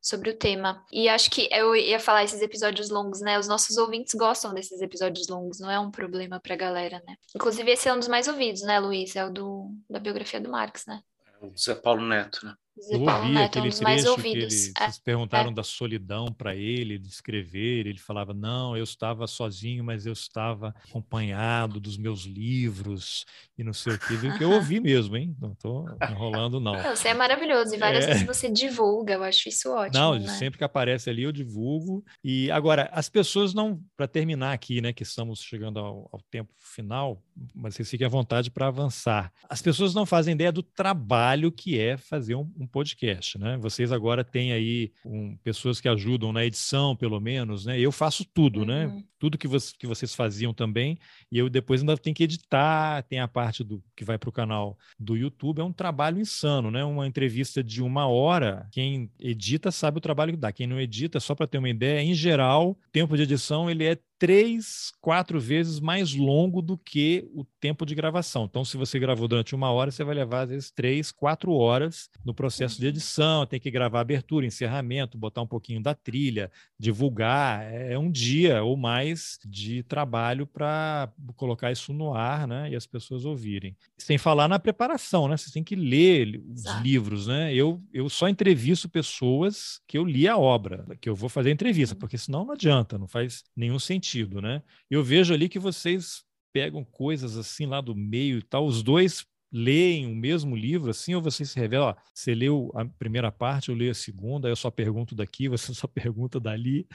sobre 0.00 0.30
o 0.30 0.36
tema. 0.36 0.84
E 0.92 1.08
acho 1.08 1.30
que 1.30 1.48
eu 1.52 1.74
ia 1.74 2.00
falar 2.00 2.24
esses 2.24 2.40
episódios 2.40 2.90
longos, 2.90 3.20
né? 3.20 3.38
Os 3.38 3.48
nossos 3.48 3.76
ouvintes 3.76 4.14
gostam 4.14 4.54
desses 4.54 4.80
episódios 4.80 5.28
longos, 5.28 5.60
não 5.60 5.70
é 5.70 5.78
um 5.78 5.90
problema 5.90 6.40
pra 6.40 6.56
galera, 6.56 7.02
né? 7.06 7.16
Inclusive, 7.34 7.70
esse 7.70 7.88
é 7.88 7.94
um 7.94 7.98
dos 7.98 8.08
mais 8.08 8.28
ouvidos, 8.28 8.62
né, 8.62 8.78
Luiz? 8.78 9.14
É 9.16 9.24
o 9.24 9.30
do, 9.30 9.70
da 9.88 9.98
biografia 9.98 10.40
do 10.40 10.50
Marx, 10.50 10.86
né? 10.86 11.02
É 11.40 11.46
o 11.46 11.56
Zé 11.56 11.74
Paulo 11.74 12.02
Neto, 12.02 12.44
né? 12.44 12.54
Eu 12.90 13.00
ouvi 13.00 13.32
Neto, 13.32 13.58
aquele 13.58 13.68
um 13.68 13.78
trecho 13.78 14.14
que 14.16 14.28
ele, 14.28 14.44
é, 14.44 14.48
vocês 14.48 14.98
perguntaram 14.98 15.50
é. 15.50 15.54
da 15.54 15.62
solidão 15.62 16.26
para 16.32 16.54
ele, 16.54 16.98
de 16.98 17.08
escrever, 17.08 17.86
ele 17.86 17.98
falava, 17.98 18.32
não, 18.32 18.76
eu 18.76 18.84
estava 18.84 19.26
sozinho, 19.26 19.84
mas 19.84 20.06
eu 20.06 20.12
estava 20.12 20.74
acompanhado 20.88 21.80
dos 21.80 21.96
meus 21.96 22.24
livros 22.24 23.24
e 23.56 23.64
não 23.64 23.72
sei 23.72 23.94
o 23.94 23.98
que, 23.98 24.38
que 24.38 24.44
eu 24.44 24.52
ouvi 24.52 24.78
mesmo, 24.80 25.16
hein? 25.16 25.36
Não 25.40 25.52
estou 25.52 25.86
enrolando, 26.10 26.60
não. 26.60 26.74
não. 26.74 26.96
Você 26.96 27.08
é 27.08 27.14
maravilhoso, 27.14 27.74
e 27.74 27.78
várias 27.78 28.04
é. 28.04 28.08
vezes 28.08 28.26
você 28.26 28.48
divulga, 28.48 29.14
eu 29.14 29.22
acho 29.22 29.48
isso 29.48 29.70
ótimo. 29.72 29.98
Não, 29.98 30.18
né? 30.18 30.28
sempre 30.28 30.58
que 30.58 30.64
aparece 30.64 31.10
ali 31.10 31.24
eu 31.24 31.32
divulgo. 31.32 32.04
E 32.22 32.50
agora, 32.50 32.88
as 32.92 33.08
pessoas 33.08 33.52
não, 33.52 33.82
para 33.96 34.06
terminar 34.06 34.52
aqui, 34.52 34.80
né, 34.80 34.92
que 34.92 35.02
estamos 35.02 35.40
chegando 35.40 35.78
ao, 35.80 36.08
ao 36.12 36.20
tempo 36.30 36.52
final, 36.56 37.22
mas 37.54 37.74
vocês 37.74 37.90
fiquem 37.90 38.06
à 38.06 38.10
vontade 38.10 38.50
para 38.50 38.68
avançar. 38.68 39.32
As 39.48 39.60
pessoas 39.60 39.94
não 39.94 40.06
fazem 40.06 40.34
ideia 40.34 40.52
do 40.52 40.62
trabalho 40.62 41.50
que 41.50 41.78
é 41.78 41.96
fazer 41.96 42.34
um, 42.34 42.50
um 42.56 42.66
podcast, 42.68 43.38
né? 43.38 43.56
Vocês 43.58 43.90
agora 43.90 44.22
têm 44.22 44.52
aí 44.52 44.92
um, 45.04 45.36
pessoas 45.38 45.80
que 45.80 45.88
ajudam 45.88 46.32
na 46.32 46.44
edição, 46.44 46.94
pelo 46.94 47.20
menos, 47.20 47.66
né? 47.66 47.78
Eu 47.78 47.90
faço 47.90 48.24
tudo, 48.24 48.64
né? 48.64 48.86
uhum. 48.86 48.96
né? 48.96 49.04
Tudo 49.18 49.36
que, 49.36 49.48
vo 49.48 49.56
que 49.76 49.86
vocês 49.86 50.14
faziam 50.14 50.54
também, 50.54 50.96
e 51.30 51.38
eu 51.38 51.48
depois 51.48 51.80
ainda 51.80 51.96
tenho 51.96 52.14
que 52.14 52.22
editar, 52.22 53.02
tem 53.02 53.18
a 53.18 53.26
parte 53.26 53.64
do 53.64 53.82
que 53.96 54.04
vai 54.04 54.16
para 54.16 54.28
o 54.28 54.32
canal 54.32 54.78
do 54.98 55.16
YouTube, 55.16 55.60
é 55.60 55.64
um 55.64 55.72
trabalho 55.72 56.20
insano, 56.20 56.70
né? 56.70 56.84
Uma 56.84 57.06
entrevista 57.06 57.62
de 57.62 57.82
uma 57.82 58.06
hora, 58.06 58.68
quem 58.70 59.10
edita 59.18 59.72
sabe 59.72 59.98
o 59.98 60.00
trabalho 60.00 60.32
que 60.32 60.38
dá, 60.38 60.52
quem 60.52 60.68
não 60.68 60.80
edita, 60.80 61.18
só 61.18 61.34
para 61.34 61.48
ter 61.48 61.58
uma 61.58 61.68
ideia, 61.68 62.00
em 62.00 62.14
geral, 62.14 62.78
tempo 62.92 63.16
de 63.16 63.22
edição 63.24 63.68
ele 63.68 63.84
é 63.84 63.98
três, 64.18 64.92
quatro 65.00 65.38
vezes 65.38 65.78
mais 65.78 66.12
longo 66.12 66.60
do 66.60 66.76
que 66.76 67.28
o 67.32 67.44
tempo 67.60 67.86
de 67.86 67.94
gravação. 67.94 68.44
Então, 68.44 68.64
se 68.64 68.76
você 68.76 68.98
gravou 68.98 69.28
durante 69.28 69.54
uma 69.54 69.70
hora, 69.70 69.90
você 69.90 70.02
vai 70.02 70.14
levar, 70.14 70.42
às 70.42 70.48
vezes, 70.50 70.70
três, 70.70 71.12
quatro 71.12 71.52
horas 71.52 72.10
no 72.24 72.34
processo 72.34 72.80
de 72.80 72.88
edição, 72.88 73.46
tem 73.46 73.60
que 73.60 73.70
gravar 73.70 74.00
abertura, 74.00 74.44
encerramento, 74.44 75.16
botar 75.16 75.42
um 75.42 75.46
pouquinho 75.46 75.80
da 75.80 75.94
trilha, 75.94 76.50
divulgar. 76.78 77.62
É 77.72 77.96
um 77.96 78.10
dia 78.10 78.62
ou 78.62 78.76
mais 78.76 79.38
de 79.44 79.82
trabalho 79.84 80.46
para 80.46 81.12
colocar 81.36 81.70
isso 81.70 81.92
no 81.92 82.12
ar 82.12 82.46
né, 82.46 82.70
e 82.70 82.76
as 82.76 82.86
pessoas 82.86 83.24
ouvirem. 83.24 83.76
Sem 83.96 84.18
falar 84.18 84.48
na 84.48 84.58
preparação, 84.58 85.28
né? 85.28 85.36
Você 85.36 85.52
tem 85.52 85.62
que 85.62 85.76
ler 85.76 86.42
os 86.48 86.60
Exato. 86.60 86.82
livros, 86.82 87.26
né? 87.28 87.54
Eu, 87.54 87.80
eu 87.92 88.08
só 88.08 88.28
entrevisto 88.28 88.88
pessoas 88.88 89.80
que 89.86 89.96
eu 89.96 90.04
li 90.04 90.26
a 90.26 90.36
obra, 90.36 90.84
que 91.00 91.08
eu 91.08 91.14
vou 91.14 91.28
fazer 91.28 91.50
entrevista, 91.50 91.94
uhum. 91.94 92.00
porque 92.00 92.18
senão 92.18 92.44
não 92.44 92.52
adianta, 92.52 92.98
não 92.98 93.06
faz 93.06 93.44
nenhum 93.56 93.78
sentido 93.78 94.07
sentido, 94.08 94.40
né? 94.40 94.62
Eu 94.90 95.02
vejo 95.04 95.34
ali 95.34 95.48
que 95.48 95.58
vocês 95.58 96.22
pegam 96.52 96.84
coisas 96.84 97.36
assim 97.36 97.66
lá 97.66 97.80
do 97.80 97.94
meio 97.94 98.38
e 98.38 98.42
tal, 98.42 98.66
os 98.66 98.82
dois 98.82 99.26
leem 99.50 100.06
o 100.06 100.14
mesmo 100.14 100.54
livro 100.54 100.90
assim, 100.90 101.14
ou 101.14 101.22
vocês 101.22 101.50
se 101.50 101.58
revelam, 101.58 101.88
ó, 101.88 101.94
você 102.12 102.34
leu 102.34 102.70
a 102.74 102.84
primeira 102.84 103.32
parte, 103.32 103.70
eu 103.70 103.74
leio 103.74 103.90
a 103.90 103.94
segunda, 103.94 104.48
eu 104.48 104.56
só 104.56 104.70
pergunto 104.70 105.14
daqui, 105.14 105.48
você 105.48 105.72
só 105.74 105.86
pergunta 105.86 106.40
dali. 106.40 106.86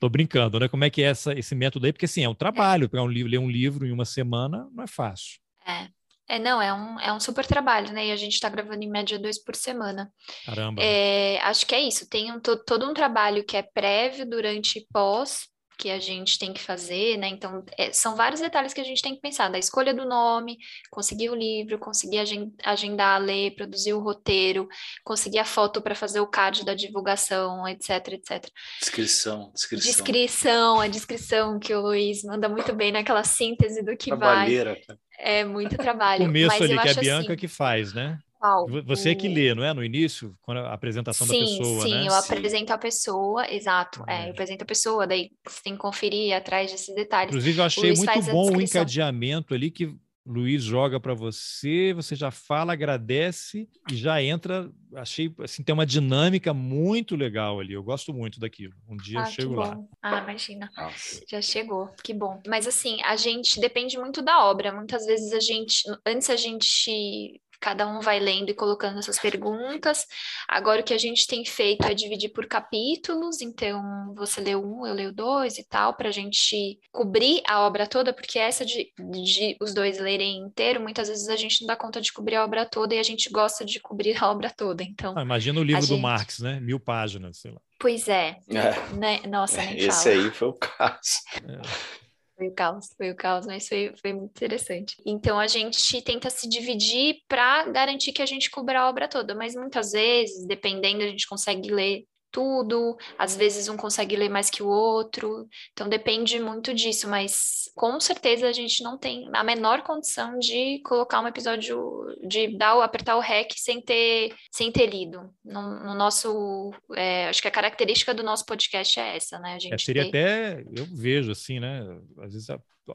Tô 0.00 0.08
brincando, 0.08 0.58
né? 0.60 0.68
Como 0.68 0.84
é 0.84 0.90
que 0.90 1.02
é 1.02 1.06
essa, 1.06 1.32
esse 1.38 1.54
método 1.54 1.86
aí? 1.86 1.92
Porque 1.92 2.06
assim, 2.06 2.24
é 2.24 2.28
um 2.28 2.34
trabalho, 2.34 2.88
pegar 2.88 3.02
um 3.02 3.08
livro, 3.08 3.30
ler 3.30 3.38
um 3.38 3.50
livro 3.50 3.86
em 3.86 3.92
uma 3.92 4.04
semana 4.04 4.68
não 4.72 4.84
é 4.84 4.86
fácil. 4.86 5.40
É. 5.66 5.88
É, 6.28 6.38
não, 6.38 6.62
é 6.62 6.72
um, 6.72 7.00
é 7.00 7.12
um 7.12 7.20
super 7.20 7.44
trabalho, 7.44 7.92
né? 7.92 8.06
E 8.06 8.12
a 8.12 8.16
gente 8.16 8.32
está 8.32 8.48
gravando 8.48 8.82
em 8.82 8.88
média 8.88 9.18
dois 9.18 9.42
por 9.42 9.54
semana. 9.54 10.10
Caramba. 10.46 10.82
É, 10.82 11.38
acho 11.42 11.66
que 11.66 11.74
é 11.74 11.80
isso. 11.80 12.08
Tem 12.08 12.32
um, 12.32 12.40
todo 12.40 12.88
um 12.88 12.94
trabalho 12.94 13.44
que 13.44 13.54
é 13.54 13.62
prévio, 13.62 14.24
durante 14.24 14.78
e 14.78 14.86
pós, 14.90 15.48
que 15.82 15.90
a 15.90 15.98
gente 15.98 16.38
tem 16.38 16.52
que 16.52 16.62
fazer, 16.62 17.16
né? 17.16 17.26
Então, 17.26 17.64
é, 17.76 17.92
são 17.92 18.14
vários 18.14 18.40
detalhes 18.40 18.72
que 18.72 18.80
a 18.80 18.84
gente 18.84 19.02
tem 19.02 19.16
que 19.16 19.20
pensar, 19.20 19.48
da 19.48 19.58
escolha 19.58 19.92
do 19.92 20.04
nome, 20.04 20.56
conseguir 20.92 21.28
o 21.28 21.34
livro, 21.34 21.76
conseguir 21.76 22.18
agendar, 22.62 23.20
ler, 23.20 23.56
produzir 23.56 23.92
o 23.92 23.98
roteiro, 23.98 24.68
conseguir 25.02 25.40
a 25.40 25.44
foto 25.44 25.82
para 25.82 25.96
fazer 25.96 26.20
o 26.20 26.26
card 26.28 26.64
da 26.64 26.72
divulgação, 26.72 27.66
etc, 27.66 28.12
etc. 28.12 28.48
Descrição, 28.78 29.50
descrição. 29.52 29.90
Descrição, 29.90 30.80
a 30.80 30.86
descrição 30.86 31.58
que 31.58 31.74
o 31.74 31.80
Luiz 31.80 32.22
manda 32.22 32.48
muito 32.48 32.72
bem 32.72 32.92
naquela 32.92 33.24
síntese 33.24 33.82
do 33.82 33.96
que 33.96 34.10
Trabalheira. 34.10 34.78
vai. 34.86 34.96
É 35.18 35.44
muito 35.44 35.76
trabalho. 35.76 36.22
O 36.22 36.26
começo 36.26 36.62
ali, 36.62 36.78
que 36.78 36.88
é 36.88 36.90
a 36.92 36.94
Bianca 36.94 37.32
assim, 37.32 37.36
que 37.36 37.48
faz, 37.48 37.92
né? 37.92 38.20
Qual? 38.42 38.66
Você 38.66 39.10
é 39.10 39.14
que 39.14 39.28
lê, 39.28 39.54
não 39.54 39.62
é? 39.62 39.72
No 39.72 39.84
início, 39.84 40.36
quando 40.42 40.58
a 40.58 40.72
apresentação 40.72 41.24
sim, 41.28 41.38
da 41.38 41.46
pessoa, 41.46 41.82
sim, 41.82 41.94
né? 41.94 42.02
Sim, 42.02 42.08
eu 42.08 42.14
apresento 42.14 42.72
a 42.72 42.78
pessoa, 42.78 43.48
exato. 43.48 44.04
É. 44.08 44.24
é. 44.24 44.26
eu 44.26 44.30
apresento 44.32 44.64
a 44.64 44.66
pessoa, 44.66 45.06
daí 45.06 45.30
você 45.46 45.62
tem 45.62 45.74
que 45.74 45.78
conferir 45.78 46.34
atrás 46.34 46.72
desses 46.72 46.92
detalhes. 46.92 47.28
Inclusive, 47.28 47.60
eu 47.60 47.64
achei 47.64 47.94
muito 47.94 48.22
bom 48.32 48.56
o 48.56 48.60
encadeamento 48.60 49.54
ali 49.54 49.70
que 49.70 49.96
Luiz 50.26 50.64
joga 50.64 50.98
para 50.98 51.14
você, 51.14 51.92
você 51.94 52.16
já 52.16 52.32
fala, 52.32 52.72
agradece 52.72 53.68
e 53.88 53.94
já 53.94 54.20
entra. 54.20 54.68
Achei 54.96 55.32
assim, 55.38 55.62
tem 55.62 55.72
uma 55.72 55.86
dinâmica 55.86 56.52
muito 56.52 57.14
legal 57.14 57.60
ali. 57.60 57.74
Eu 57.74 57.82
gosto 57.84 58.12
muito 58.12 58.40
daquilo. 58.40 58.74
Um 58.88 58.96
dia 58.96 59.20
ah, 59.20 59.22
eu 59.22 59.30
chego 59.30 59.54
lá. 59.54 59.78
Ah, 60.02 60.18
imagina. 60.18 60.68
Nossa. 60.76 61.24
Já 61.28 61.40
chegou, 61.40 61.90
que 62.02 62.12
bom. 62.12 62.42
Mas 62.46 62.66
assim, 62.66 63.00
a 63.02 63.14
gente 63.14 63.60
depende 63.60 63.96
muito 63.98 64.20
da 64.20 64.46
obra. 64.46 64.72
Muitas 64.72 65.06
vezes 65.06 65.32
a 65.32 65.40
gente, 65.40 65.82
antes 66.04 66.28
a 66.28 66.36
gente 66.36 67.40
cada 67.62 67.86
um 67.86 68.00
vai 68.00 68.18
lendo 68.18 68.50
e 68.50 68.54
colocando 68.54 68.98
essas 68.98 69.20
perguntas. 69.20 70.04
Agora, 70.48 70.80
o 70.80 70.84
que 70.84 70.92
a 70.92 70.98
gente 70.98 71.28
tem 71.28 71.44
feito 71.44 71.86
é 71.86 71.94
dividir 71.94 72.30
por 72.30 72.44
capítulos, 72.46 73.40
então 73.40 74.12
você 74.16 74.40
lê 74.40 74.56
um, 74.56 74.84
eu 74.84 74.92
leio 74.92 75.12
dois 75.12 75.56
e 75.58 75.64
tal, 75.64 75.94
para 75.94 76.08
a 76.08 76.12
gente 76.12 76.80
cobrir 76.90 77.40
a 77.46 77.60
obra 77.60 77.86
toda, 77.86 78.12
porque 78.12 78.36
essa 78.36 78.66
de, 78.66 78.92
de, 78.98 79.56
os 79.60 79.72
dois 79.72 80.00
lerem 80.00 80.38
inteiro, 80.38 80.80
muitas 80.80 81.08
vezes 81.08 81.28
a 81.28 81.36
gente 81.36 81.60
não 81.60 81.68
dá 81.68 81.76
conta 81.76 82.00
de 82.00 82.12
cobrir 82.12 82.34
a 82.34 82.44
obra 82.44 82.66
toda 82.66 82.96
e 82.96 82.98
a 82.98 83.02
gente 83.04 83.30
gosta 83.30 83.64
de 83.64 83.78
cobrir 83.78 84.20
a 84.20 84.28
obra 84.28 84.50
toda. 84.50 84.82
Então, 84.82 85.14
ah, 85.16 85.22
imagina 85.22 85.60
o 85.60 85.64
livro 85.64 85.82
do 85.82 85.86
gente... 85.86 86.02
Marx, 86.02 86.40
né? 86.40 86.58
Mil 86.58 86.80
páginas, 86.80 87.38
sei 87.38 87.52
lá. 87.52 87.60
Pois 87.78 88.08
é. 88.08 88.38
é. 88.48 88.94
Né? 88.94 89.20
Nossa, 89.28 89.62
nem 89.62 89.78
Esse 89.78 90.10
fala. 90.10 90.24
aí 90.24 90.30
foi 90.32 90.48
o 90.48 90.54
caso. 90.54 91.20
É. 91.46 92.01
Foi 92.42 92.48
o 92.48 92.54
caos, 92.54 92.94
foi 92.96 93.10
o 93.12 93.16
caos, 93.16 93.46
mas 93.46 93.68
foi, 93.68 93.92
foi 94.00 94.12
muito 94.12 94.30
interessante. 94.30 94.96
Então 95.06 95.38
a 95.38 95.46
gente 95.46 96.02
tenta 96.02 96.28
se 96.28 96.48
dividir 96.48 97.18
para 97.28 97.68
garantir 97.68 98.12
que 98.12 98.20
a 98.20 98.26
gente 98.26 98.50
cubra 98.50 98.80
a 98.80 98.88
obra 98.88 99.06
toda, 99.06 99.32
mas 99.32 99.54
muitas 99.54 99.92
vezes, 99.92 100.44
dependendo, 100.44 101.04
a 101.04 101.06
gente 101.06 101.28
consegue 101.28 101.70
ler 101.70 102.04
tudo, 102.32 102.96
às 103.18 103.36
vezes 103.36 103.68
um 103.68 103.76
consegue 103.76 104.16
ler 104.16 104.30
mais 104.30 104.48
que 104.48 104.62
o 104.62 104.66
outro, 104.66 105.46
então 105.72 105.88
depende 105.88 106.40
muito 106.40 106.72
disso, 106.72 107.08
mas 107.08 107.70
com 107.76 108.00
certeza 108.00 108.48
a 108.48 108.52
gente 108.52 108.82
não 108.82 108.98
tem 108.98 109.28
a 109.34 109.44
menor 109.44 109.82
condição 109.82 110.38
de 110.38 110.80
colocar 110.84 111.20
um 111.20 111.28
episódio, 111.28 111.78
de 112.26 112.56
dar, 112.56 112.82
apertar 112.82 113.16
o 113.16 113.20
REC 113.20 113.52
sem 113.56 113.80
ter, 113.80 114.34
sem 114.50 114.72
ter 114.72 114.86
lido. 114.86 115.30
No, 115.44 115.84
no 115.84 115.94
nosso, 115.94 116.72
é, 116.94 117.28
acho 117.28 117.42
que 117.42 117.48
a 117.48 117.52
característica 117.52 118.14
do 118.14 118.22
nosso 118.22 118.46
podcast 118.46 118.98
é 118.98 119.16
essa, 119.16 119.38
né? 119.38 119.54
A 119.54 119.58
gente 119.58 119.74
é, 119.74 119.78
seria 119.78 120.06
até, 120.06 120.64
eu 120.74 120.86
vejo 120.86 121.30
assim, 121.30 121.60
né? 121.60 121.80
Às 122.18 122.32
vezes 122.32 122.48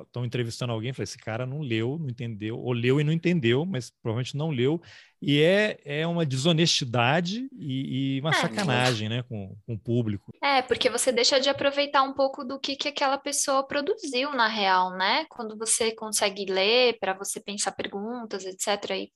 estão 0.03 0.25
entrevistando 0.25 0.73
alguém, 0.73 0.91
falei, 0.93 1.05
esse 1.05 1.17
cara 1.17 1.45
não 1.45 1.61
leu, 1.61 1.97
não 1.97 2.09
entendeu, 2.09 2.59
ou 2.59 2.73
leu 2.73 2.99
e 2.99 3.03
não 3.03 3.13
entendeu, 3.13 3.65
mas 3.65 3.89
provavelmente 3.89 4.35
não 4.35 4.49
leu, 4.49 4.81
e 5.21 5.41
é, 5.41 5.79
é 5.83 6.07
uma 6.07 6.25
desonestidade 6.25 7.49
e, 7.57 8.17
e 8.17 8.19
uma 8.21 8.29
é, 8.29 8.33
sacanagem, 8.33 9.09
né, 9.09 9.23
com, 9.23 9.55
com 9.65 9.73
o 9.73 9.79
público. 9.79 10.31
É, 10.41 10.61
porque 10.61 10.89
você 10.89 11.11
deixa 11.11 11.39
de 11.39 11.49
aproveitar 11.49 12.03
um 12.03 12.13
pouco 12.13 12.43
do 12.43 12.59
que, 12.59 12.75
que 12.75 12.87
aquela 12.87 13.17
pessoa 13.17 13.65
produziu 13.65 14.31
na 14.31 14.47
real, 14.47 14.91
né? 14.91 15.25
Quando 15.29 15.57
você 15.57 15.93
consegue 15.93 16.45
ler, 16.45 16.97
para 16.99 17.13
você 17.13 17.39
pensar 17.39 17.71
perguntas, 17.71 18.45
etc., 18.45 18.91
e 18.91 19.11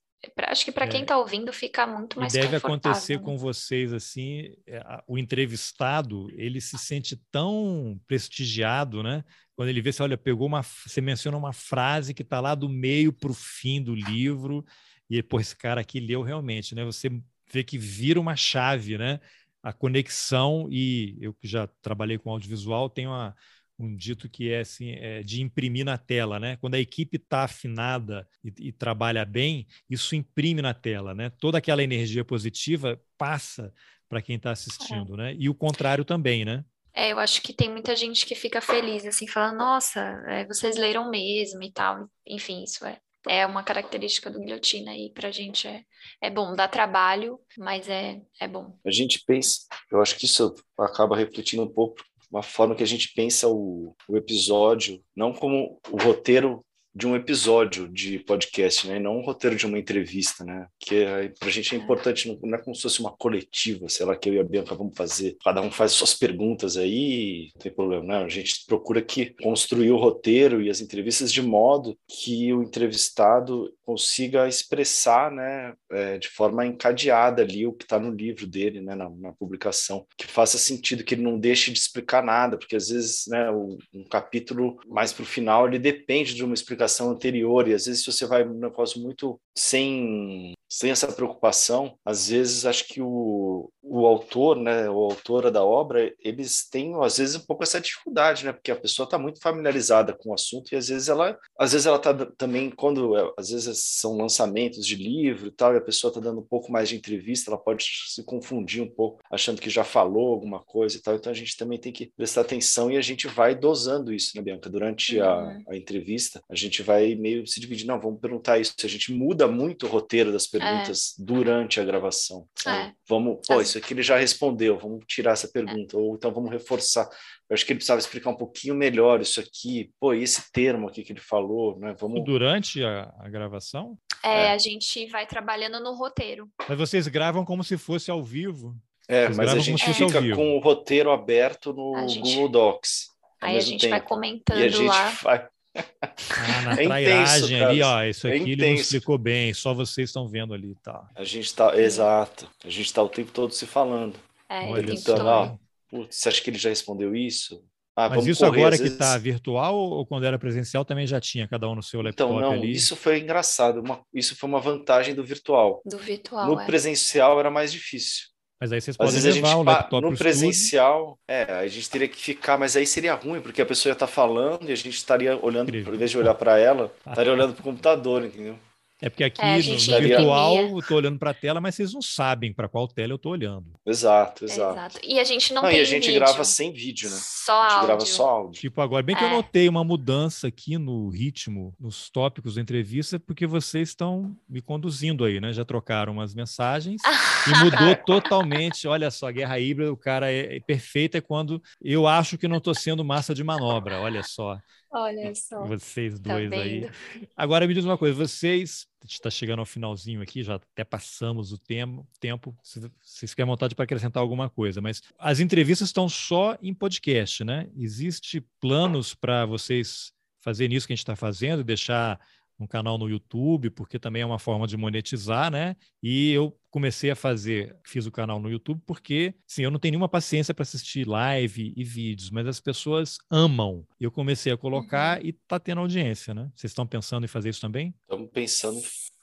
acho 0.47 0.65
que 0.65 0.71
para 0.71 0.87
quem 0.87 1.01
está 1.01 1.15
é. 1.15 1.17
ouvindo 1.17 1.51
fica 1.51 1.87
muito 1.87 2.19
mais 2.19 2.33
e 2.33 2.39
deve 2.39 2.55
acontecer 2.55 3.17
né? 3.17 3.23
com 3.23 3.37
vocês 3.37 3.91
assim 3.91 4.53
é, 4.67 4.83
o 5.07 5.17
entrevistado 5.17 6.29
ele 6.35 6.61
se 6.61 6.77
sente 6.77 7.19
tão 7.31 7.99
prestigiado 8.07 9.01
né 9.01 9.23
quando 9.55 9.69
ele 9.69 9.81
vê 9.81 9.91
você 9.91 10.03
olha 10.03 10.17
pegou 10.19 10.45
uma 10.45 10.61
você 10.61 11.01
menciona 11.01 11.35
uma 11.37 11.53
frase 11.53 12.13
que 12.13 12.21
está 12.21 12.39
lá 12.39 12.53
do 12.53 12.69
meio 12.69 13.11
para 13.11 13.31
o 13.31 13.33
fim 13.33 13.81
do 13.81 13.95
livro 13.95 14.63
e 15.11 15.21
pô, 15.21 15.41
esse 15.41 15.55
cara 15.55 15.81
aqui 15.81 15.99
leu 15.99 16.21
realmente, 16.21 16.73
né? 16.73 16.85
Você 16.85 17.11
vê 17.51 17.65
que 17.65 17.77
vira 17.77 18.19
uma 18.19 18.35
chave, 18.37 18.97
né? 18.97 19.19
A 19.61 19.73
conexão 19.73 20.69
e 20.71 21.17
eu 21.19 21.33
que 21.33 21.47
já 21.47 21.67
trabalhei 21.81 22.17
com 22.17 22.31
audiovisual 22.31 22.89
tenho 22.89 23.09
uma, 23.09 23.35
um 23.77 23.93
dito 23.93 24.29
que 24.29 24.49
é 24.49 24.61
assim 24.61 24.91
é 24.91 25.21
de 25.21 25.41
imprimir 25.41 25.83
na 25.83 25.97
tela, 25.97 26.39
né? 26.39 26.55
Quando 26.61 26.75
a 26.75 26.79
equipe 26.79 27.17
está 27.17 27.43
afinada 27.43 28.25
e, 28.41 28.69
e, 28.69 28.71
trabalha 28.71 29.25
bem, 29.25 29.67
isso 29.89 30.15
imprime 30.15 30.61
na 30.61 30.73
tela, 30.73 31.13
né? 31.13 31.29
Toda 31.29 31.57
aquela 31.57 31.83
energia 31.83 32.23
positiva 32.23 32.97
passa 33.17 33.73
para 34.07 34.21
quem 34.21 34.37
está 34.37 34.51
assistindo, 34.51 35.15
é. 35.15 35.17
né? 35.17 35.35
E 35.37 35.49
o 35.49 35.53
contrário 35.53 36.05
também, 36.05 36.45
né? 36.45 36.63
É, 36.93 37.11
eu 37.11 37.19
acho 37.19 37.41
que 37.41 37.53
tem 37.53 37.69
muita 37.69 37.95
gente 37.97 38.25
que 38.25 38.35
fica 38.35 38.61
feliz, 38.61 39.05
assim, 39.05 39.27
falando, 39.27 39.57
nossa, 39.57 40.01
é, 40.27 40.45
vocês 40.45 40.77
leram 40.77 41.09
mesmo 41.09 41.63
e 41.63 41.71
tal. 41.71 42.09
Enfim, 42.25 42.63
isso 42.63 42.85
é 42.85 42.97
é 43.27 43.45
uma 43.45 43.63
característica 43.63 44.29
do 44.29 44.39
guilhotina 44.39 44.95
e 44.95 45.09
para 45.09 45.29
a 45.29 45.31
gente 45.31 45.67
é, 45.67 45.83
é 46.21 46.29
bom, 46.29 46.55
dá 46.55 46.67
trabalho, 46.67 47.39
mas 47.57 47.87
é, 47.87 48.21
é 48.39 48.47
bom. 48.47 48.77
A 48.85 48.91
gente 48.91 49.23
pensa, 49.25 49.61
eu 49.91 50.01
acho 50.01 50.17
que 50.17 50.25
isso 50.25 50.55
acaba 50.77 51.15
refletindo 51.15 51.63
um 51.63 51.71
pouco 51.71 51.95
uma 52.31 52.41
forma 52.41 52.75
que 52.75 52.83
a 52.83 52.87
gente 52.87 53.13
pensa 53.13 53.47
o, 53.49 53.93
o 54.07 54.15
episódio, 54.15 55.03
não 55.15 55.33
como 55.33 55.79
o 55.91 55.97
roteiro 55.97 56.65
de 56.93 57.07
um 57.07 57.15
episódio 57.15 57.87
de 57.87 58.19
podcast, 58.19 58.87
né? 58.87 58.97
E 58.97 58.99
não 58.99 59.17
um 59.17 59.21
roteiro 59.21 59.55
de 59.55 59.65
uma 59.65 59.79
entrevista, 59.79 60.43
né? 60.43 60.67
Que 60.79 61.05
para 61.39 61.47
a 61.47 61.51
gente 61.51 61.73
é, 61.73 61.77
é 61.77 61.81
importante, 61.81 62.37
não 62.41 62.55
é 62.55 62.57
como 62.57 62.75
se 62.75 62.81
fosse 62.81 62.99
uma 62.99 63.11
coletiva, 63.11 63.87
sei 63.87 64.05
lá, 64.05 64.15
que 64.15 64.29
eu 64.29 64.33
e 64.33 64.39
a 64.39 64.43
Bianca 64.43 64.75
vamos 64.75 64.95
fazer. 64.95 65.37
Cada 65.43 65.61
um 65.61 65.71
faz 65.71 65.93
suas 65.93 66.13
perguntas 66.13 66.77
aí, 66.77 67.49
não 67.55 67.61
tem 67.61 67.71
problema, 67.71 68.03
né? 68.05 68.23
A 68.23 68.29
gente 68.29 68.65
procura 68.65 69.01
que 69.01 69.33
construir 69.41 69.91
o 69.91 69.97
roteiro 69.97 70.61
e 70.61 70.69
as 70.69 70.81
entrevistas 70.81 71.31
de 71.31 71.41
modo 71.41 71.97
que 72.07 72.53
o 72.53 72.61
entrevistado 72.61 73.73
consiga 73.83 74.47
expressar, 74.47 75.29
né, 75.31 75.73
é, 75.91 76.17
de 76.17 76.29
forma 76.29 76.65
encadeada 76.65 77.41
ali 77.41 77.67
o 77.67 77.73
que 77.73 77.83
está 77.83 77.99
no 77.99 78.09
livro 78.09 78.47
dele, 78.47 78.79
né, 78.79 78.95
na, 78.95 79.09
na, 79.09 79.33
publicação, 79.33 80.05
que 80.17 80.25
faça 80.27 80.57
sentido, 80.57 81.03
que 81.03 81.15
ele 81.15 81.23
não 81.23 81.37
deixe 81.37 81.71
de 81.71 81.79
explicar 81.79 82.23
nada, 82.23 82.57
porque 82.57 82.77
às 82.77 82.87
vezes, 82.87 83.25
né, 83.27 83.51
o, 83.51 83.77
um 83.93 84.05
capítulo 84.05 84.79
mais 84.87 85.11
para 85.11 85.23
o 85.23 85.25
final 85.25 85.67
ele 85.67 85.77
depende 85.77 86.33
de 86.33 86.43
uma 86.43 86.53
explicação 86.53 86.80
anterior 87.09 87.67
e 87.67 87.73
às 87.73 87.85
vezes 87.85 88.03
se 88.03 88.11
você 88.11 88.25
vai 88.25 88.47
um 88.47 88.53
negócio 88.53 89.01
muito 89.01 89.39
sem 89.57 90.53
sem 90.71 90.89
essa 90.89 91.11
preocupação, 91.11 91.97
às 92.05 92.29
vezes 92.29 92.65
acho 92.65 92.87
que 92.87 93.01
o, 93.01 93.69
o 93.91 94.05
autor, 94.05 94.57
né, 94.57 94.89
ou 94.89 95.11
autora 95.11 95.51
da 95.51 95.63
obra, 95.63 96.13
eles 96.19 96.67
têm 96.69 96.93
às 97.03 97.17
vezes 97.17 97.35
um 97.35 97.45
pouco 97.45 97.63
essa 97.63 97.79
dificuldade, 97.79 98.45
né, 98.45 98.53
porque 98.53 98.71
a 98.71 98.75
pessoa 98.75 99.05
está 99.05 99.17
muito 99.17 99.41
familiarizada 99.41 100.13
com 100.13 100.29
o 100.29 100.33
assunto 100.33 100.71
e 100.71 100.75
às 100.75 100.87
vezes 100.87 101.09
ela, 101.09 101.37
às 101.59 101.73
vezes 101.73 101.85
ela 101.85 101.97
está 101.97 102.13
também 102.37 102.69
quando 102.69 103.33
às 103.37 103.49
vezes 103.49 103.77
são 103.83 104.17
lançamentos 104.17 104.85
de 104.85 104.95
livro 104.95 105.47
e 105.47 105.51
tal, 105.51 105.73
e 105.73 105.77
a 105.77 105.81
pessoa 105.81 106.09
está 106.09 106.21
dando 106.21 106.39
um 106.39 106.45
pouco 106.45 106.71
mais 106.71 106.89
de 106.89 106.95
entrevista, 106.95 107.51
ela 107.51 107.57
pode 107.57 107.85
se 108.07 108.23
confundir 108.23 108.81
um 108.81 108.89
pouco, 108.89 109.21
achando 109.31 109.61
que 109.61 109.69
já 109.69 109.83
falou 109.83 110.33
alguma 110.33 110.59
coisa 110.59 110.97
e 110.97 111.01
tal. 111.01 111.15
Então 111.15 111.31
a 111.31 111.35
gente 111.35 111.57
também 111.57 111.79
tem 111.79 111.91
que 111.91 112.11
prestar 112.15 112.41
atenção 112.41 112.89
e 112.89 112.97
a 112.97 113.01
gente 113.01 113.27
vai 113.27 113.55
dosando 113.55 114.13
isso, 114.13 114.31
né, 114.35 114.41
Bianca? 114.41 114.69
Durante 114.69 115.19
uhum. 115.19 115.25
a, 115.25 115.57
a 115.69 115.75
entrevista, 115.75 116.41
a 116.49 116.55
gente 116.55 116.81
vai 116.81 117.15
meio 117.15 117.45
se 117.45 117.59
dividir, 117.59 117.85
não, 117.85 117.99
vamos 117.99 118.19
perguntar 118.19 118.59
isso. 118.59 118.73
A 118.83 118.87
gente 118.87 119.11
muda 119.13 119.47
muito 119.47 119.85
o 119.85 119.89
roteiro 119.89 120.31
das 120.31 120.47
perguntas 120.47 120.61
perguntas 120.61 121.15
é. 121.19 121.23
durante 121.23 121.79
a 121.79 121.83
gravação. 121.83 122.47
É. 122.65 122.91
Vamos, 123.07 123.39
pô, 123.47 123.61
isso 123.61 123.77
aqui 123.81 123.93
ele 123.93 124.01
já 124.01 124.17
respondeu, 124.17 124.77
vamos 124.77 125.03
tirar 125.07 125.31
essa 125.31 125.47
pergunta, 125.47 125.97
ou 125.97 126.15
então 126.15 126.31
vamos 126.31 126.51
reforçar. 126.51 127.09
Eu 127.49 127.53
acho 127.53 127.65
que 127.65 127.73
ele 127.73 127.77
precisava 127.77 127.99
explicar 127.99 128.29
um 128.29 128.37
pouquinho 128.37 128.75
melhor 128.75 129.21
isso 129.21 129.39
aqui, 129.39 129.91
pô, 129.99 130.13
esse 130.13 130.51
termo 130.51 130.87
aqui 130.87 131.03
que 131.03 131.11
ele 131.11 131.19
falou, 131.19 131.77
né? 131.79 131.93
Vamos... 131.99 132.23
Durante 132.23 132.83
a, 132.83 133.13
a 133.19 133.29
gravação? 133.29 133.97
É, 134.23 134.45
é, 134.45 134.51
a 134.51 134.57
gente 134.57 135.05
vai 135.07 135.25
trabalhando 135.25 135.79
no 135.79 135.93
roteiro. 135.93 136.47
Mas 136.67 136.77
vocês 136.77 137.07
gravam 137.07 137.43
como 137.43 137.63
se 137.63 137.77
fosse 137.77 138.09
ao 138.09 138.23
vivo? 138.23 138.75
É, 139.07 139.25
vocês 139.25 139.37
mas 139.37 139.53
a 139.53 139.59
gente 139.59 139.93
fica 139.93 140.21
com 140.35 140.57
o 140.57 140.59
roteiro 140.59 141.11
aberto 141.11 141.73
no 141.73 142.07
gente... 142.07 142.35
Google 142.35 142.49
Docs. 142.49 143.09
Aí 143.41 143.57
a 143.57 143.59
gente 143.59 143.81
tempo. 143.81 143.91
vai 143.91 144.01
comentando 144.01 144.59
e 144.59 144.63
a 144.63 144.69
gente 144.69 144.87
lá. 144.87 145.09
Vai 145.23 145.47
ah, 145.75 146.61
na 146.63 146.73
é 146.81 146.85
trairagem 146.85 147.57
intenso, 147.57 147.69
ali, 147.69 147.81
ó, 147.81 148.03
isso 148.03 148.27
é 148.27 148.35
aqui 148.35 148.49
é 148.49 148.53
ele 148.53 148.65
não 148.65 148.73
explicou 148.73 149.17
bem, 149.17 149.53
só 149.53 149.73
vocês 149.73 150.09
estão 150.09 150.27
vendo 150.27 150.53
ali, 150.53 150.75
tá? 150.75 151.07
A 151.15 151.23
gente 151.23 151.45
está, 151.45 151.77
exato, 151.79 152.49
a 152.63 152.69
gente 152.69 152.85
está 152.85 153.01
o 153.01 153.09
tempo 153.09 153.31
todo 153.31 153.53
se 153.53 153.65
falando. 153.65 154.15
É, 154.49 154.65
Olha 154.65 154.93
então, 154.93 155.25
ó, 155.25 155.55
putz, 155.89 156.15
você 156.15 156.29
acha 156.29 156.41
que 156.41 156.49
ele 156.49 156.57
já 156.57 156.69
respondeu 156.69 157.15
isso? 157.15 157.63
Ah, 157.95 158.09
Mas 158.09 158.25
isso 158.25 158.45
correr, 158.45 158.59
agora 158.59 158.77
que 158.77 158.87
está 158.87 159.17
virtual 159.17 159.75
ou 159.75 160.05
quando 160.05 160.25
era 160.25 160.39
presencial 160.39 160.85
também 160.85 161.05
já 161.05 161.19
tinha 161.19 161.47
cada 161.47 161.67
um 161.69 161.75
no 161.75 161.83
seu 161.83 161.99
então, 161.99 162.29
laptop 162.29 162.33
então, 162.33 162.49
não, 162.51 162.57
ali? 162.57 162.71
Isso 162.71 162.95
foi 162.95 163.19
engraçado, 163.19 163.81
uma, 163.81 164.01
isso 164.13 164.35
foi 164.35 164.49
uma 164.49 164.61
vantagem 164.61 165.13
do 165.13 165.23
virtual. 165.23 165.81
Do 165.85 165.97
virtual, 165.97 166.47
No 166.47 166.59
é. 166.59 166.65
presencial 166.65 167.39
era 167.39 167.51
mais 167.51 167.71
difícil. 167.71 168.30
Mas 168.61 168.71
aí 168.71 168.79
vocês 168.79 168.95
podem 168.95 169.17
Às 169.17 169.23
levar 169.23 169.55
o 169.55 169.63
laptop 169.63 170.03
no 170.03 170.15
presencial, 170.15 171.17
é, 171.27 171.51
a 171.51 171.67
gente 171.67 171.89
teria 171.89 172.07
que 172.07 172.15
ficar, 172.15 172.59
mas 172.59 172.75
aí 172.75 172.85
seria 172.85 173.15
ruim, 173.15 173.41
porque 173.41 173.59
a 173.59 173.65
pessoa 173.65 173.89
ia 173.89 173.93
estar 173.93 174.05
falando 174.05 174.69
e 174.69 174.71
a 174.71 174.75
gente 174.75 174.91
estaria 174.91 175.35
olhando, 175.43 175.69
Incrível. 175.69 175.95
em 175.95 175.97
vez 175.97 176.11
de 176.11 176.19
olhar 176.19 176.35
para 176.35 176.59
ela, 176.59 176.93
estaria 177.09 177.33
olhando 177.33 177.53
para 177.55 177.61
o 177.61 177.63
computador, 177.63 178.23
entendeu? 178.23 178.55
É 179.01 179.09
porque 179.09 179.23
aqui 179.23 179.41
é, 179.41 179.57
no, 179.57 179.73
no 179.73 179.99
virtual 179.99 180.57
eu 180.57 180.79
estou 180.79 180.97
olhando 180.97 181.17
para 181.17 181.31
a 181.31 181.33
tela, 181.33 181.59
mas 181.59 181.73
vocês 181.73 181.91
não 181.91 182.03
sabem 182.03 182.53
para 182.53 182.69
qual 182.69 182.87
tela 182.87 183.13
eu 183.13 183.15
estou 183.15 183.31
olhando. 183.31 183.73
Exato, 183.83 184.45
exato, 184.45 184.77
exato. 184.77 184.99
E 185.03 185.19
a 185.19 185.23
gente 185.23 185.51
não, 185.53 185.63
não 185.63 185.69
tem 185.69 185.79
E 185.79 185.81
a 185.81 185.85
gente 185.85 186.05
vídeo. 186.05 186.19
grava 186.19 186.43
sem 186.43 186.71
vídeo, 186.71 187.09
né? 187.09 187.17
Só 187.19 187.59
a 187.59 187.63
gente 187.63 187.73
áudio. 187.73 187.87
grava 187.87 188.05
só 188.05 188.29
áudio. 188.29 188.61
Tipo 188.61 188.79
agora, 188.79 189.01
bem 189.01 189.15
que 189.15 189.23
é. 189.23 189.27
eu 189.27 189.31
notei 189.31 189.67
uma 189.67 189.83
mudança 189.83 190.47
aqui 190.47 190.77
no 190.77 191.09
ritmo, 191.09 191.73
nos 191.79 192.11
tópicos 192.11 192.55
da 192.55 192.61
entrevista, 192.61 193.19
porque 193.19 193.47
vocês 193.47 193.89
estão 193.89 194.37
me 194.47 194.61
conduzindo 194.61 195.25
aí, 195.25 195.41
né? 195.41 195.51
Já 195.51 195.65
trocaram 195.65 196.13
umas 196.13 196.35
mensagens 196.35 197.01
e 197.47 197.63
mudou 197.63 197.95
totalmente. 198.05 198.87
Olha 198.87 199.09
só, 199.09 199.31
guerra 199.31 199.59
híbrida, 199.59 199.91
o 199.91 199.97
cara 199.97 200.31
é, 200.31 200.57
é 200.57 200.59
perfeito 200.59 201.17
é 201.17 201.21
quando 201.21 201.59
eu 201.81 202.05
acho 202.05 202.37
que 202.37 202.47
não 202.47 202.57
estou 202.57 202.75
sendo 202.75 203.03
massa 203.03 203.33
de 203.33 203.43
manobra. 203.43 203.99
Olha 203.99 204.21
só. 204.21 204.59
Olha 204.91 205.33
só. 205.33 205.65
Vocês 205.65 206.19
tá 206.19 206.33
dois 206.33 206.49
tá 206.49 206.57
aí. 206.57 206.89
Agora 207.35 207.65
me 207.65 207.73
diz 207.73 207.85
uma 207.85 207.97
coisa, 207.97 208.13
vocês 208.13 208.87
está 209.07 209.29
chegando 209.29 209.59
ao 209.59 209.65
finalzinho 209.65 210.21
aqui, 210.21 210.43
já 210.43 210.55
até 210.55 210.83
passamos 210.83 211.51
o 211.51 211.57
tempo, 211.57 212.05
tempo 212.19 212.55
se 212.61 212.79
vocês 213.01 213.33
querem 213.33 213.49
vontade 213.49 213.73
para 213.73 213.83
acrescentar 213.83 214.21
alguma 214.21 214.49
coisa, 214.49 214.81
mas 214.81 215.01
as 215.17 215.39
entrevistas 215.39 215.89
estão 215.89 216.09
só 216.09 216.57
em 216.61 216.73
podcast, 216.73 217.43
né? 217.43 217.69
Existe 217.75 218.41
planos 218.59 219.15
para 219.15 219.45
vocês 219.45 220.13
fazerem 220.41 220.75
isso 220.75 220.87
que 220.87 220.93
a 220.93 220.95
gente 220.95 221.03
está 221.03 221.15
fazendo, 221.15 221.63
deixar 221.63 222.19
um 222.63 222.67
canal 222.67 222.97
no 222.97 223.09
YouTube, 223.09 223.69
porque 223.69 223.99
também 223.99 224.21
é 224.21 224.25
uma 224.25 224.39
forma 224.39 224.67
de 224.67 224.77
monetizar, 224.77 225.51
né? 225.51 225.75
E 226.01 226.31
eu 226.31 226.55
comecei 226.69 227.11
a 227.11 227.15
fazer, 227.15 227.75
fiz 227.85 228.05
o 228.05 228.11
canal 228.11 228.39
no 228.39 228.49
YouTube 228.49 228.81
porque, 228.85 229.33
sim, 229.45 229.63
eu 229.63 229.71
não 229.71 229.79
tenho 229.79 229.93
nenhuma 229.93 230.07
paciência 230.07 230.53
para 230.53 230.63
assistir 230.63 231.07
live 231.07 231.73
e 231.75 231.83
vídeos, 231.83 232.29
mas 232.29 232.47
as 232.47 232.59
pessoas 232.59 233.17
amam. 233.29 233.85
Eu 233.99 234.11
comecei 234.11 234.51
a 234.53 234.57
colocar 234.57 235.19
uhum. 235.19 235.27
e 235.27 235.33
tá 235.33 235.59
tendo 235.59 235.81
audiência, 235.81 236.33
né? 236.33 236.49
Vocês 236.55 236.71
estão 236.71 236.87
pensando 236.87 237.25
em 237.25 237.27
fazer 237.27 237.49
isso 237.49 237.61
também? 237.61 237.93
Estamos 238.07 238.29
pensando 238.31 238.81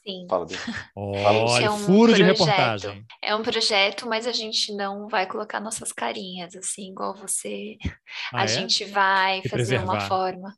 Sim. 0.08 0.26
Fala, 0.26 0.46
Olha, 0.96 1.64
é 1.66 1.70
um 1.70 1.76
furo 1.76 2.12
projeto, 2.12 2.16
de 2.16 2.22
reportagem. 2.22 3.06
É 3.22 3.36
um 3.36 3.42
projeto, 3.42 4.08
mas 4.08 4.26
a 4.26 4.32
gente 4.32 4.72
não 4.74 5.06
vai 5.06 5.26
colocar 5.26 5.60
nossas 5.60 5.92
carinhas, 5.92 6.56
assim, 6.56 6.90
igual 6.90 7.14
você. 7.14 7.76
Ah, 8.32 8.40
a 8.40 8.44
é? 8.44 8.48
gente 8.48 8.86
vai 8.86 9.42
fazer 9.48 9.78
uma 9.80 10.00
forma 10.00 10.54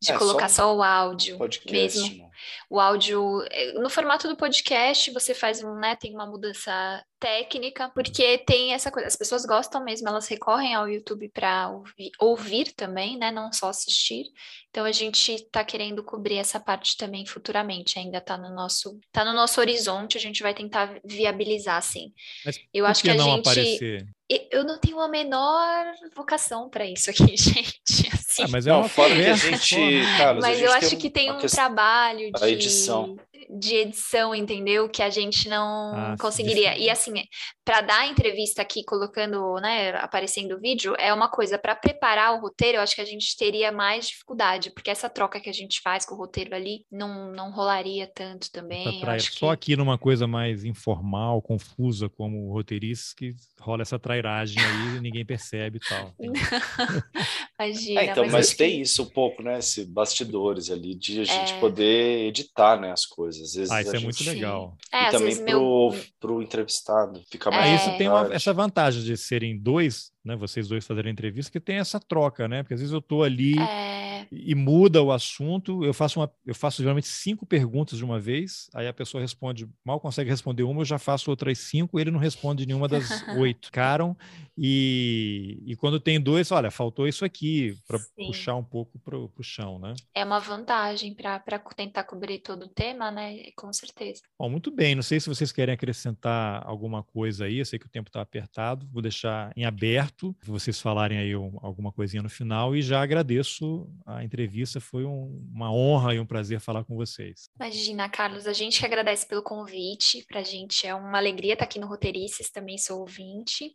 de 0.00 0.12
é, 0.12 0.18
colocar 0.18 0.48
só, 0.48 0.62
só, 0.64 0.76
o 0.76 0.82
áudio 0.82 1.38
podcast, 1.38 2.00
mesmo. 2.00 2.24
Né? 2.24 2.30
O 2.68 2.80
áudio, 2.80 3.44
eh, 3.50 3.72
no 3.74 3.88
formato 3.88 4.26
do 4.26 4.36
podcast, 4.36 5.10
você 5.10 5.34
faz 5.34 5.62
um, 5.62 5.74
né, 5.74 5.94
tem 5.94 6.12
uma 6.14 6.26
mudança 6.26 7.04
técnica, 7.20 7.88
porque 7.94 8.38
tem 8.38 8.74
essa 8.74 8.90
coisa, 8.90 9.06
as 9.06 9.14
pessoas 9.14 9.46
gostam 9.46 9.84
mesmo, 9.84 10.08
elas 10.08 10.26
recorrem 10.26 10.74
ao 10.74 10.88
YouTube 10.88 11.28
para 11.28 11.68
ouvir, 11.70 12.10
ouvir, 12.18 12.72
também, 12.72 13.16
né, 13.16 13.30
não 13.30 13.52
só 13.52 13.68
assistir. 13.68 14.24
Então 14.70 14.84
a 14.84 14.90
gente 14.90 15.34
está 15.34 15.62
querendo 15.62 16.02
cobrir 16.02 16.38
essa 16.38 16.58
parte 16.58 16.96
também 16.96 17.24
futuramente, 17.24 17.98
ainda 17.98 18.18
está 18.18 18.36
no 18.36 18.52
nosso, 18.52 18.98
tá 19.12 19.24
no 19.24 19.32
nosso 19.32 19.60
horizonte, 19.60 20.16
a 20.16 20.20
gente 20.20 20.42
vai 20.42 20.52
tentar 20.52 20.98
viabilizar, 21.04 21.76
assim. 21.76 22.12
Mas 22.44 22.58
eu 22.74 22.86
acho 22.86 23.02
que, 23.02 23.10
que 23.12 23.16
a 23.16 23.22
gente 23.22 23.48
aparecer? 23.48 24.06
eu 24.50 24.64
não 24.64 24.78
tenho 24.78 24.98
a 25.00 25.08
menor 25.08 25.92
vocação 26.14 26.68
para 26.68 26.86
isso 26.86 27.10
aqui, 27.10 27.36
gente. 27.36 28.10
Assim. 28.32 28.42
Ah, 28.44 28.48
mas 28.50 28.66
é 28.66 28.72
uma 28.72 28.88
forma 28.88 29.14
que 29.14 29.26
a 29.26 29.34
gente, 29.34 29.76
Carlos, 30.16 30.42
mas 30.42 30.56
a 30.56 30.58
gente 30.58 30.66
eu 30.66 30.72
acho 30.72 30.96
que 30.96 31.10
tem 31.10 31.30
um 31.30 31.38
trabalho 31.38 32.30
de 32.32 32.44
edição 32.44 33.16
de 33.54 33.76
edição, 33.76 34.34
entendeu? 34.34 34.88
Que 34.88 35.02
a 35.02 35.10
gente 35.10 35.48
não 35.48 35.92
ah, 35.94 36.16
conseguiria. 36.18 36.76
E 36.78 36.88
assim, 36.88 37.12
para 37.64 37.82
dar 37.82 38.00
a 38.00 38.06
entrevista 38.06 38.62
aqui, 38.62 38.82
colocando, 38.84 39.56
né, 39.60 39.90
aparecendo 39.96 40.56
o 40.56 40.60
vídeo, 40.60 40.94
é 40.98 41.12
uma 41.12 41.28
coisa. 41.28 41.58
Para 41.58 41.74
preparar 41.74 42.34
o 42.34 42.40
roteiro, 42.40 42.78
eu 42.78 42.82
acho 42.82 42.94
que 42.94 43.00
a 43.00 43.06
gente 43.06 43.36
teria 43.36 43.70
mais 43.70 44.08
dificuldade, 44.08 44.70
porque 44.70 44.90
essa 44.90 45.08
troca 45.08 45.38
que 45.40 45.50
a 45.50 45.52
gente 45.52 45.80
faz 45.82 46.06
com 46.06 46.14
o 46.14 46.18
roteiro 46.18 46.54
ali 46.54 46.86
não, 46.90 47.30
não 47.32 47.50
rolaria 47.50 48.06
tanto 48.06 48.50
também. 48.50 49.00
Trai... 49.00 49.20
Só 49.20 49.48
que... 49.48 49.52
aqui 49.52 49.76
numa 49.76 49.98
coisa 49.98 50.26
mais 50.26 50.64
informal, 50.64 51.42
confusa, 51.42 52.08
como 52.08 52.52
roteirista, 52.52 53.14
que 53.16 53.34
rola 53.60 53.82
essa 53.82 53.98
trairagem 53.98 54.62
aí 54.62 54.96
e 54.96 55.00
ninguém 55.00 55.26
percebe 55.26 55.78
e 55.78 55.88
tal. 55.88 56.14
Imagina. 57.66 58.00
É, 58.00 58.04
então, 58.06 58.24
mas, 58.24 58.32
mas 58.32 58.54
tem 58.54 58.76
que... 58.76 58.82
isso 58.82 59.02
um 59.02 59.06
pouco, 59.06 59.42
né? 59.42 59.58
Esse 59.58 59.84
bastidores 59.84 60.70
ali 60.70 60.94
de 60.94 61.20
a 61.20 61.24
gente 61.24 61.54
é... 61.54 61.60
poder 61.60 62.26
editar 62.26 62.80
né, 62.80 62.90
as 62.90 63.04
coisas. 63.04 63.42
Às 63.42 63.54
vezes 63.54 63.70
ah, 63.70 63.80
isso 63.80 63.90
é 63.90 63.98
gente... 63.98 64.04
muito 64.04 64.24
legal. 64.24 64.76
É, 64.92 65.08
e 65.08 65.10
também 65.10 65.36
para 65.36 65.58
o 65.58 65.94
meu... 66.22 66.42
entrevistado, 66.42 67.20
fica 67.30 67.50
mais. 67.50 67.70
É. 67.70 67.74
Isso 67.74 67.98
tem 67.98 68.08
uma, 68.08 68.32
essa 68.32 68.52
vantagem 68.52 69.02
de 69.02 69.16
serem 69.16 69.58
dois, 69.58 70.10
né? 70.24 70.36
Vocês 70.36 70.68
dois 70.68 70.86
fazerem 70.86 71.12
entrevista, 71.12 71.50
que 71.50 71.60
tem 71.60 71.76
essa 71.76 72.00
troca, 72.00 72.48
né? 72.48 72.62
Porque 72.62 72.74
às 72.74 72.80
vezes 72.80 72.92
eu 72.92 73.00
estou 73.00 73.22
ali. 73.22 73.58
É 73.58 74.02
e 74.30 74.54
muda 74.54 75.02
o 75.02 75.12
assunto. 75.12 75.84
Eu 75.84 75.92
faço, 75.92 76.20
uma, 76.20 76.32
eu 76.46 76.54
faço 76.54 76.82
geralmente 76.82 77.08
cinco 77.08 77.44
perguntas 77.44 77.98
de 77.98 78.04
uma 78.04 78.18
vez, 78.18 78.68
aí 78.74 78.86
a 78.86 78.92
pessoa 78.92 79.20
responde, 79.20 79.68
mal 79.84 80.00
consegue 80.00 80.30
responder 80.30 80.62
uma, 80.62 80.80
eu 80.80 80.84
já 80.84 80.98
faço 80.98 81.30
outras 81.30 81.58
cinco, 81.58 81.98
ele 81.98 82.10
não 82.10 82.18
responde 82.18 82.66
nenhuma 82.66 82.88
das 82.88 83.08
oito. 83.38 83.70
Caram, 83.72 84.16
e, 84.56 85.62
e 85.66 85.76
quando 85.76 85.98
tem 85.98 86.20
dois, 86.20 86.50
olha, 86.50 86.70
faltou 86.70 87.06
isso 87.06 87.24
aqui, 87.24 87.76
para 87.86 87.98
puxar 88.16 88.56
um 88.56 88.64
pouco 88.64 88.98
para 88.98 89.16
o 89.16 89.42
chão, 89.42 89.78
né? 89.78 89.94
É 90.14 90.24
uma 90.24 90.38
vantagem 90.38 91.14
para 91.14 91.40
tentar 91.74 92.04
cobrir 92.04 92.38
todo 92.38 92.64
o 92.64 92.68
tema, 92.68 93.10
né? 93.10 93.36
Com 93.56 93.72
certeza. 93.72 94.22
Bom, 94.38 94.48
muito 94.48 94.70
bem, 94.70 94.94
não 94.94 95.02
sei 95.02 95.20
se 95.20 95.28
vocês 95.28 95.52
querem 95.52 95.74
acrescentar 95.74 96.62
alguma 96.66 97.02
coisa 97.02 97.44
aí, 97.44 97.58
eu 97.58 97.64
sei 97.64 97.78
que 97.78 97.86
o 97.86 97.90
tempo 97.90 98.08
está 98.08 98.20
apertado, 98.20 98.88
vou 98.92 99.02
deixar 99.02 99.52
em 99.56 99.64
aberto, 99.64 100.11
vocês 100.44 100.80
falarem 100.80 101.18
aí 101.18 101.32
alguma 101.32 101.92
coisinha 101.92 102.22
no 102.22 102.28
final, 102.28 102.74
e 102.74 102.82
já 102.82 103.02
agradeço 103.02 103.88
a 104.06 104.22
entrevista. 104.24 104.80
Foi 104.80 105.04
um, 105.04 105.48
uma 105.52 105.72
honra 105.72 106.14
e 106.14 106.20
um 106.20 106.26
prazer 106.26 106.60
falar 106.60 106.84
com 106.84 106.96
vocês. 106.96 107.48
Imagina, 107.58 108.08
Carlos, 108.08 108.46
a 108.46 108.52
gente 108.52 108.78
que 108.78 108.86
agradece 108.86 109.26
pelo 109.26 109.42
convite. 109.42 110.24
Para 110.28 110.40
a 110.40 110.44
gente 110.44 110.86
é 110.86 110.94
uma 110.94 111.18
alegria 111.18 111.54
estar 111.54 111.64
aqui 111.64 111.78
no 111.78 111.86
Roteirices, 111.86 112.50
também 112.50 112.78
sou 112.78 113.00
ouvinte. 113.00 113.74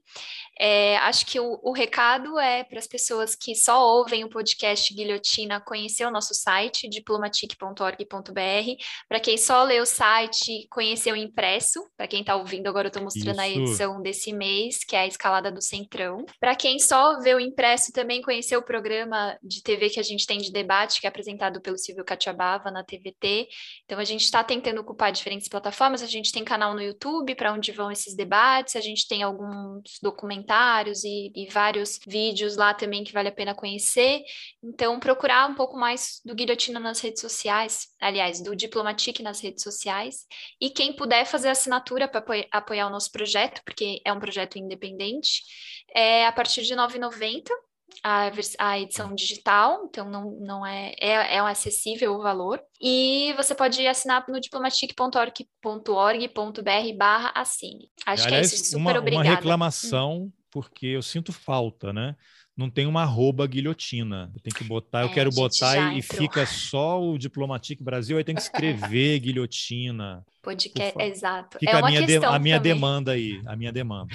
É, 0.59 0.97
acho 0.97 1.25
que 1.25 1.39
o, 1.39 1.59
o 1.63 1.71
recado 1.71 2.38
é 2.39 2.63
para 2.63 2.79
as 2.79 2.88
pessoas 2.88 3.35
que 3.35 3.55
só 3.55 3.85
ouvem 3.85 4.23
o 4.23 4.29
podcast 4.29 4.93
Guilhotina 4.93 5.61
conhecer 5.61 6.05
o 6.05 6.11
nosso 6.11 6.33
site, 6.33 6.89
diplomatic.org.br. 6.89 8.83
Para 9.07 9.19
quem 9.19 9.38
só 9.38 9.63
lê 9.63 9.79
o 9.79 9.85
site, 9.85 10.67
conhecer 10.69 11.11
o 11.11 11.15
impresso. 11.15 11.85
Para 11.95 12.07
quem 12.07 12.21
está 12.21 12.35
ouvindo, 12.35 12.67
agora 12.67 12.88
eu 12.88 12.89
estou 12.89 13.03
mostrando 13.03 13.35
Isso. 13.35 13.41
a 13.41 13.49
edição 13.49 14.01
desse 14.01 14.33
mês, 14.33 14.83
que 14.83 14.95
é 14.95 14.99
a 14.99 15.07
escalada 15.07 15.51
do 15.51 15.61
Centrão. 15.61 16.25
Para 16.39 16.55
quem 16.55 16.80
só 16.80 17.19
vê 17.19 17.34
o 17.34 17.39
impresso, 17.39 17.91
também 17.91 18.21
conhecer 18.21 18.57
o 18.57 18.61
programa 18.61 19.38
de 19.41 19.61
TV 19.61 19.89
que 19.89 19.99
a 19.99 20.03
gente 20.03 20.25
tem 20.25 20.39
de 20.39 20.51
debate, 20.51 20.99
que 20.99 21.07
é 21.07 21.09
apresentado 21.09 21.61
pelo 21.61 21.78
Silvio 21.78 22.05
Catiabava 22.05 22.69
na 22.71 22.84
TVT. 22.84 23.47
Então, 23.86 23.99
a 23.99 24.03
gente 24.03 24.23
está 24.23 24.43
tentando 24.43 24.82
ocupar 24.82 25.11
diferentes 25.11 25.47
plataformas. 25.47 26.01
A 26.01 26.07
gente 26.07 26.32
tem 26.32 26.43
canal 26.43 26.73
no 26.73 26.82
YouTube 26.82 27.36
para 27.36 27.53
onde 27.53 27.71
vão 27.71 27.91
esses 27.91 28.15
debates, 28.15 28.75
a 28.75 28.82
gente 28.82 29.07
tem 29.07 29.23
alguns 29.23 29.99
documentários 30.01 31.03
e, 31.03 31.32
e, 31.36 31.47
vários 31.49 31.99
vídeos 32.05 32.55
lá 32.55 32.73
também 32.73 33.03
que 33.03 33.13
vale 33.13 33.30
a 33.30 33.32
pena 33.32 33.55
conhecer. 33.55 34.21
Então, 34.63 34.99
procurar 34.99 35.49
um 35.49 35.55
pouco 35.55 35.78
mais 35.78 36.21
do 36.25 36.36
Guilhotina 36.36 36.80
nas 36.80 36.99
redes 36.99 37.21
sociais, 37.21 37.88
aliás, 37.99 38.41
do 38.41 38.55
Diplomatique 38.55 39.23
nas 39.23 39.41
redes 39.41 39.63
sociais. 39.63 40.25
E 40.59 40.69
quem 40.69 40.93
puder 40.93 41.25
fazer 41.25 41.49
assinatura 41.49 42.07
para 42.07 42.23
apoiar 42.51 42.88
o 42.88 42.91
nosso 42.91 43.11
projeto, 43.11 43.61
porque 43.63 44.01
é 44.05 44.11
um 44.13 44.19
projeto 44.19 44.57
independente, 44.57 45.41
é 45.93 46.25
a 46.25 46.31
partir 46.31 46.63
de 46.63 46.73
R$ 46.73 46.81
9,90 46.81 47.49
a, 48.03 48.29
a 48.59 48.79
edição 48.79 49.15
digital, 49.15 49.85
então 49.89 50.09
não, 50.09 50.31
não 50.39 50.65
é, 50.65 50.93
é, 50.99 51.35
é 51.35 51.39
acessível 51.39 52.15
o 52.15 52.21
valor. 52.21 52.61
E 52.81 53.33
você 53.35 53.55
pode 53.55 53.85
assinar 53.88 54.25
no 54.27 54.39
diplomatic.org.br 54.39 56.97
barra 56.97 57.31
assine. 57.35 57.89
Acho 58.05 58.27
Aliás, 58.27 58.49
que 58.49 58.55
é 58.55 58.59
isso, 58.59 58.71
super 58.71 58.77
uma, 58.77 58.99
obrigada. 58.99 59.27
Uma 59.27 59.35
reclamação, 59.35 60.23
hum. 60.23 60.31
porque 60.51 60.88
eu 60.88 61.01
sinto 61.01 61.33
falta, 61.33 61.91
né? 61.91 62.15
não 62.57 62.71
tem 62.71 62.88
uma 62.88 63.03
arroba 63.03 63.45
guilhotina. 63.45 64.31
Eu 64.33 64.41
tenho 64.41 64.55
que 64.55 64.63
botar, 64.63 65.01
é, 65.01 65.03
eu 65.03 65.13
quero 65.13 65.29
botar 65.29 65.95
e, 65.95 66.01
fica 66.01 66.43
só 66.47 66.99
o 66.99 67.15
Diplomatique 67.15 67.83
Brasil, 67.83 68.17
aí 68.17 68.23
tem 68.23 68.33
que 68.33 68.41
escrever 68.41 69.19
guilhotina. 69.21 70.25
Podcast, 70.41 70.99
exato. 70.99 71.59
Fica 71.59 71.71
é 71.71 71.79
a 71.79 71.85
minha, 71.85 72.01
de, 72.01 72.17
a 72.17 72.39
minha 72.39 72.59
demanda 72.59 73.11
aí, 73.11 73.39
a 73.45 73.55
minha 73.55 73.71
demanda. 73.71 74.11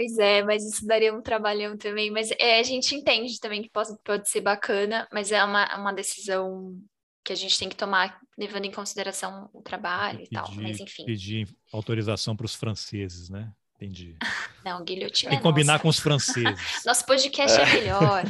Pois 0.00 0.16
é, 0.16 0.42
mas 0.42 0.64
isso 0.64 0.86
daria 0.86 1.14
um 1.14 1.20
trabalhão 1.20 1.76
também. 1.76 2.10
Mas 2.10 2.30
é, 2.38 2.58
a 2.58 2.62
gente 2.62 2.94
entende 2.94 3.38
também 3.38 3.60
que 3.60 3.68
pode, 3.68 3.90
pode 4.02 4.30
ser 4.30 4.40
bacana, 4.40 5.06
mas 5.12 5.30
é 5.30 5.44
uma, 5.44 5.76
uma 5.76 5.92
decisão 5.92 6.74
que 7.22 7.34
a 7.34 7.36
gente 7.36 7.58
tem 7.58 7.68
que 7.68 7.76
tomar 7.76 8.18
levando 8.38 8.64
em 8.64 8.72
consideração 8.72 9.50
o 9.52 9.60
trabalho 9.60 10.20
pedir, 10.20 10.30
e 10.30 10.34
tal. 10.34 10.50
Mas 10.54 10.80
enfim. 10.80 11.04
Pedir 11.04 11.54
autorização 11.70 12.34
para 12.34 12.46
os 12.46 12.54
franceses, 12.54 13.28
né? 13.28 13.52
Entendi. 13.76 14.16
Não, 14.64 14.82
guilhotina. 14.82 15.32
Tem 15.32 15.38
que 15.38 15.46
é 15.46 15.50
combinar 15.50 15.74
nossa. 15.74 15.82
com 15.82 15.88
os 15.90 15.98
franceses. 15.98 16.58
Nosso 16.86 17.04
podcast 17.04 17.60
é, 17.60 17.62
é 17.62 17.72
melhor. 17.74 18.24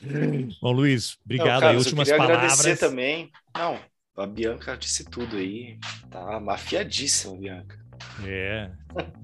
Bom, 0.62 0.72
Luiz, 0.72 1.18
obrigado. 1.26 1.60
Não, 1.60 1.60
Carlos, 1.60 1.84
últimas 1.84 2.08
eu 2.08 2.16
palavras. 2.16 2.52
agradecer 2.54 2.78
também. 2.78 3.30
Não, 3.54 3.78
a 4.16 4.26
Bianca 4.26 4.78
disse 4.78 5.04
tudo 5.04 5.36
aí. 5.36 5.78
Tá 6.10 6.40
mafiadíssima, 6.40 7.36
Bianca. 7.36 7.83
É, 8.24 8.70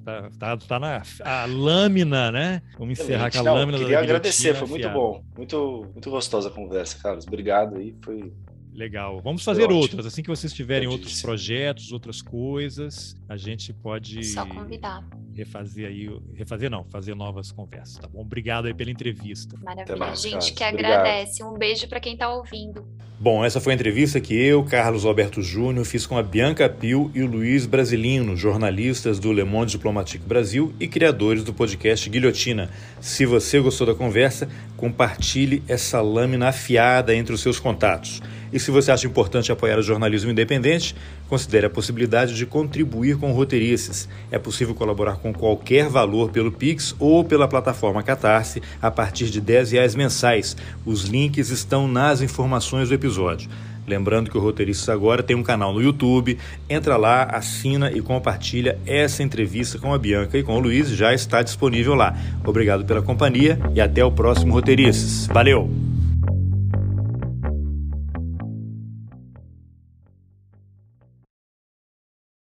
tá, 0.04 0.30
tá, 0.38 0.56
tá, 0.56 0.78
na 0.80 1.02
a 1.24 1.44
lâmina, 1.46 2.32
né? 2.32 2.62
Vamos 2.78 2.98
encerrar 2.98 3.30
com 3.30 3.38
a 3.38 3.42
Não, 3.42 3.54
lâmina 3.54 3.78
queria 3.78 3.96
da 3.96 4.02
agradecer, 4.02 4.54
foi 4.54 4.68
muito 4.68 4.88
bom. 4.90 5.22
Muito, 5.36 5.86
muito 5.92 6.10
gostosa 6.10 6.48
a 6.48 6.52
conversa, 6.52 6.98
Carlos. 7.00 7.26
Obrigado 7.26 7.76
aí, 7.76 7.94
foi 8.02 8.32
Legal. 8.72 9.20
Vamos 9.20 9.44
fazer 9.44 9.70
outras. 9.70 10.06
Assim 10.06 10.22
que 10.22 10.28
vocês 10.28 10.52
tiverem 10.52 10.88
outros 10.88 11.20
projetos, 11.20 11.92
outras 11.92 12.22
coisas, 12.22 13.16
a 13.28 13.36
gente 13.36 13.72
pode. 13.72 14.24
Só 14.24 14.46
convidar. 14.46 15.04
Refazer 15.34 15.88
aí. 15.88 16.08
Refazer 16.34 16.70
não, 16.70 16.84
fazer 16.84 17.14
novas 17.14 17.50
conversas, 17.50 17.98
tá 17.98 18.08
bom? 18.08 18.20
Obrigado 18.20 18.66
aí 18.66 18.74
pela 18.74 18.90
entrevista. 18.90 19.56
Maravilha. 19.62 19.96
Mais, 19.96 20.22
gente 20.22 20.52
que 20.52 20.62
agradece. 20.62 21.42
Um 21.42 21.58
beijo 21.58 21.88
para 21.88 22.00
quem 22.00 22.14
está 22.14 22.32
ouvindo. 22.32 22.86
Bom, 23.22 23.44
essa 23.44 23.60
foi 23.60 23.72
a 23.72 23.74
entrevista 23.74 24.18
que 24.18 24.34
eu, 24.34 24.64
Carlos 24.64 25.04
Alberto 25.04 25.42
Júnior, 25.42 25.84
fiz 25.84 26.06
com 26.06 26.16
a 26.16 26.22
Bianca 26.22 26.66
Pio 26.70 27.10
e 27.14 27.22
o 27.22 27.26
Luiz 27.26 27.66
Brasilino, 27.66 28.34
jornalistas 28.34 29.18
do 29.18 29.30
Le 29.30 29.44
Monde 29.44 29.72
Diplomatique 29.72 30.24
Brasil 30.24 30.72
e 30.80 30.88
criadores 30.88 31.44
do 31.44 31.52
podcast 31.52 32.08
Guilhotina. 32.08 32.70
Se 32.98 33.26
você 33.26 33.60
gostou 33.60 33.86
da 33.86 33.94
conversa, 33.94 34.48
compartilhe 34.74 35.62
essa 35.68 36.00
lâmina 36.00 36.48
afiada 36.48 37.14
entre 37.14 37.34
os 37.34 37.42
seus 37.42 37.60
contatos. 37.60 38.22
E 38.52 38.58
se 38.58 38.70
você 38.70 38.90
acha 38.90 39.06
importante 39.06 39.52
apoiar 39.52 39.78
o 39.78 39.82
jornalismo 39.82 40.30
independente, 40.30 40.94
considere 41.28 41.66
a 41.66 41.70
possibilidade 41.70 42.34
de 42.34 42.46
contribuir 42.46 43.16
com 43.16 43.32
roteirices. 43.32 44.08
É 44.30 44.38
possível 44.38 44.74
colaborar 44.74 45.16
com 45.16 45.32
qualquer 45.32 45.88
valor 45.88 46.30
pelo 46.30 46.52
Pix 46.52 46.94
ou 46.98 47.24
pela 47.24 47.48
plataforma 47.48 48.02
Catarse 48.02 48.62
a 48.80 48.90
partir 48.90 49.30
de 49.30 49.40
R$ 49.40 49.64
reais 49.64 49.94
mensais. 49.94 50.56
Os 50.84 51.04
links 51.04 51.50
estão 51.50 51.86
nas 51.86 52.20
informações 52.20 52.88
do 52.88 52.94
episódio. 52.94 53.48
Lembrando 53.86 54.30
que 54.30 54.38
o 54.38 54.40
Roteiristas 54.40 54.88
Agora 54.88 55.22
tem 55.22 55.34
um 55.34 55.42
canal 55.42 55.72
no 55.72 55.82
YouTube. 55.82 56.38
Entra 56.68 56.96
lá, 56.96 57.24
assina 57.24 57.90
e 57.90 58.00
compartilha 58.00 58.78
essa 58.86 59.22
entrevista 59.22 59.78
com 59.78 59.92
a 59.92 59.98
Bianca 59.98 60.38
e 60.38 60.42
com 60.42 60.56
o 60.56 60.60
Luiz. 60.60 60.90
Já 60.90 61.12
está 61.12 61.42
disponível 61.42 61.94
lá. 61.94 62.16
Obrigado 62.44 62.84
pela 62.84 63.02
companhia 63.02 63.58
e 63.74 63.80
até 63.80 64.04
o 64.04 64.12
próximo 64.12 64.52
Roteiristas. 64.52 65.26
Valeu! 65.26 65.89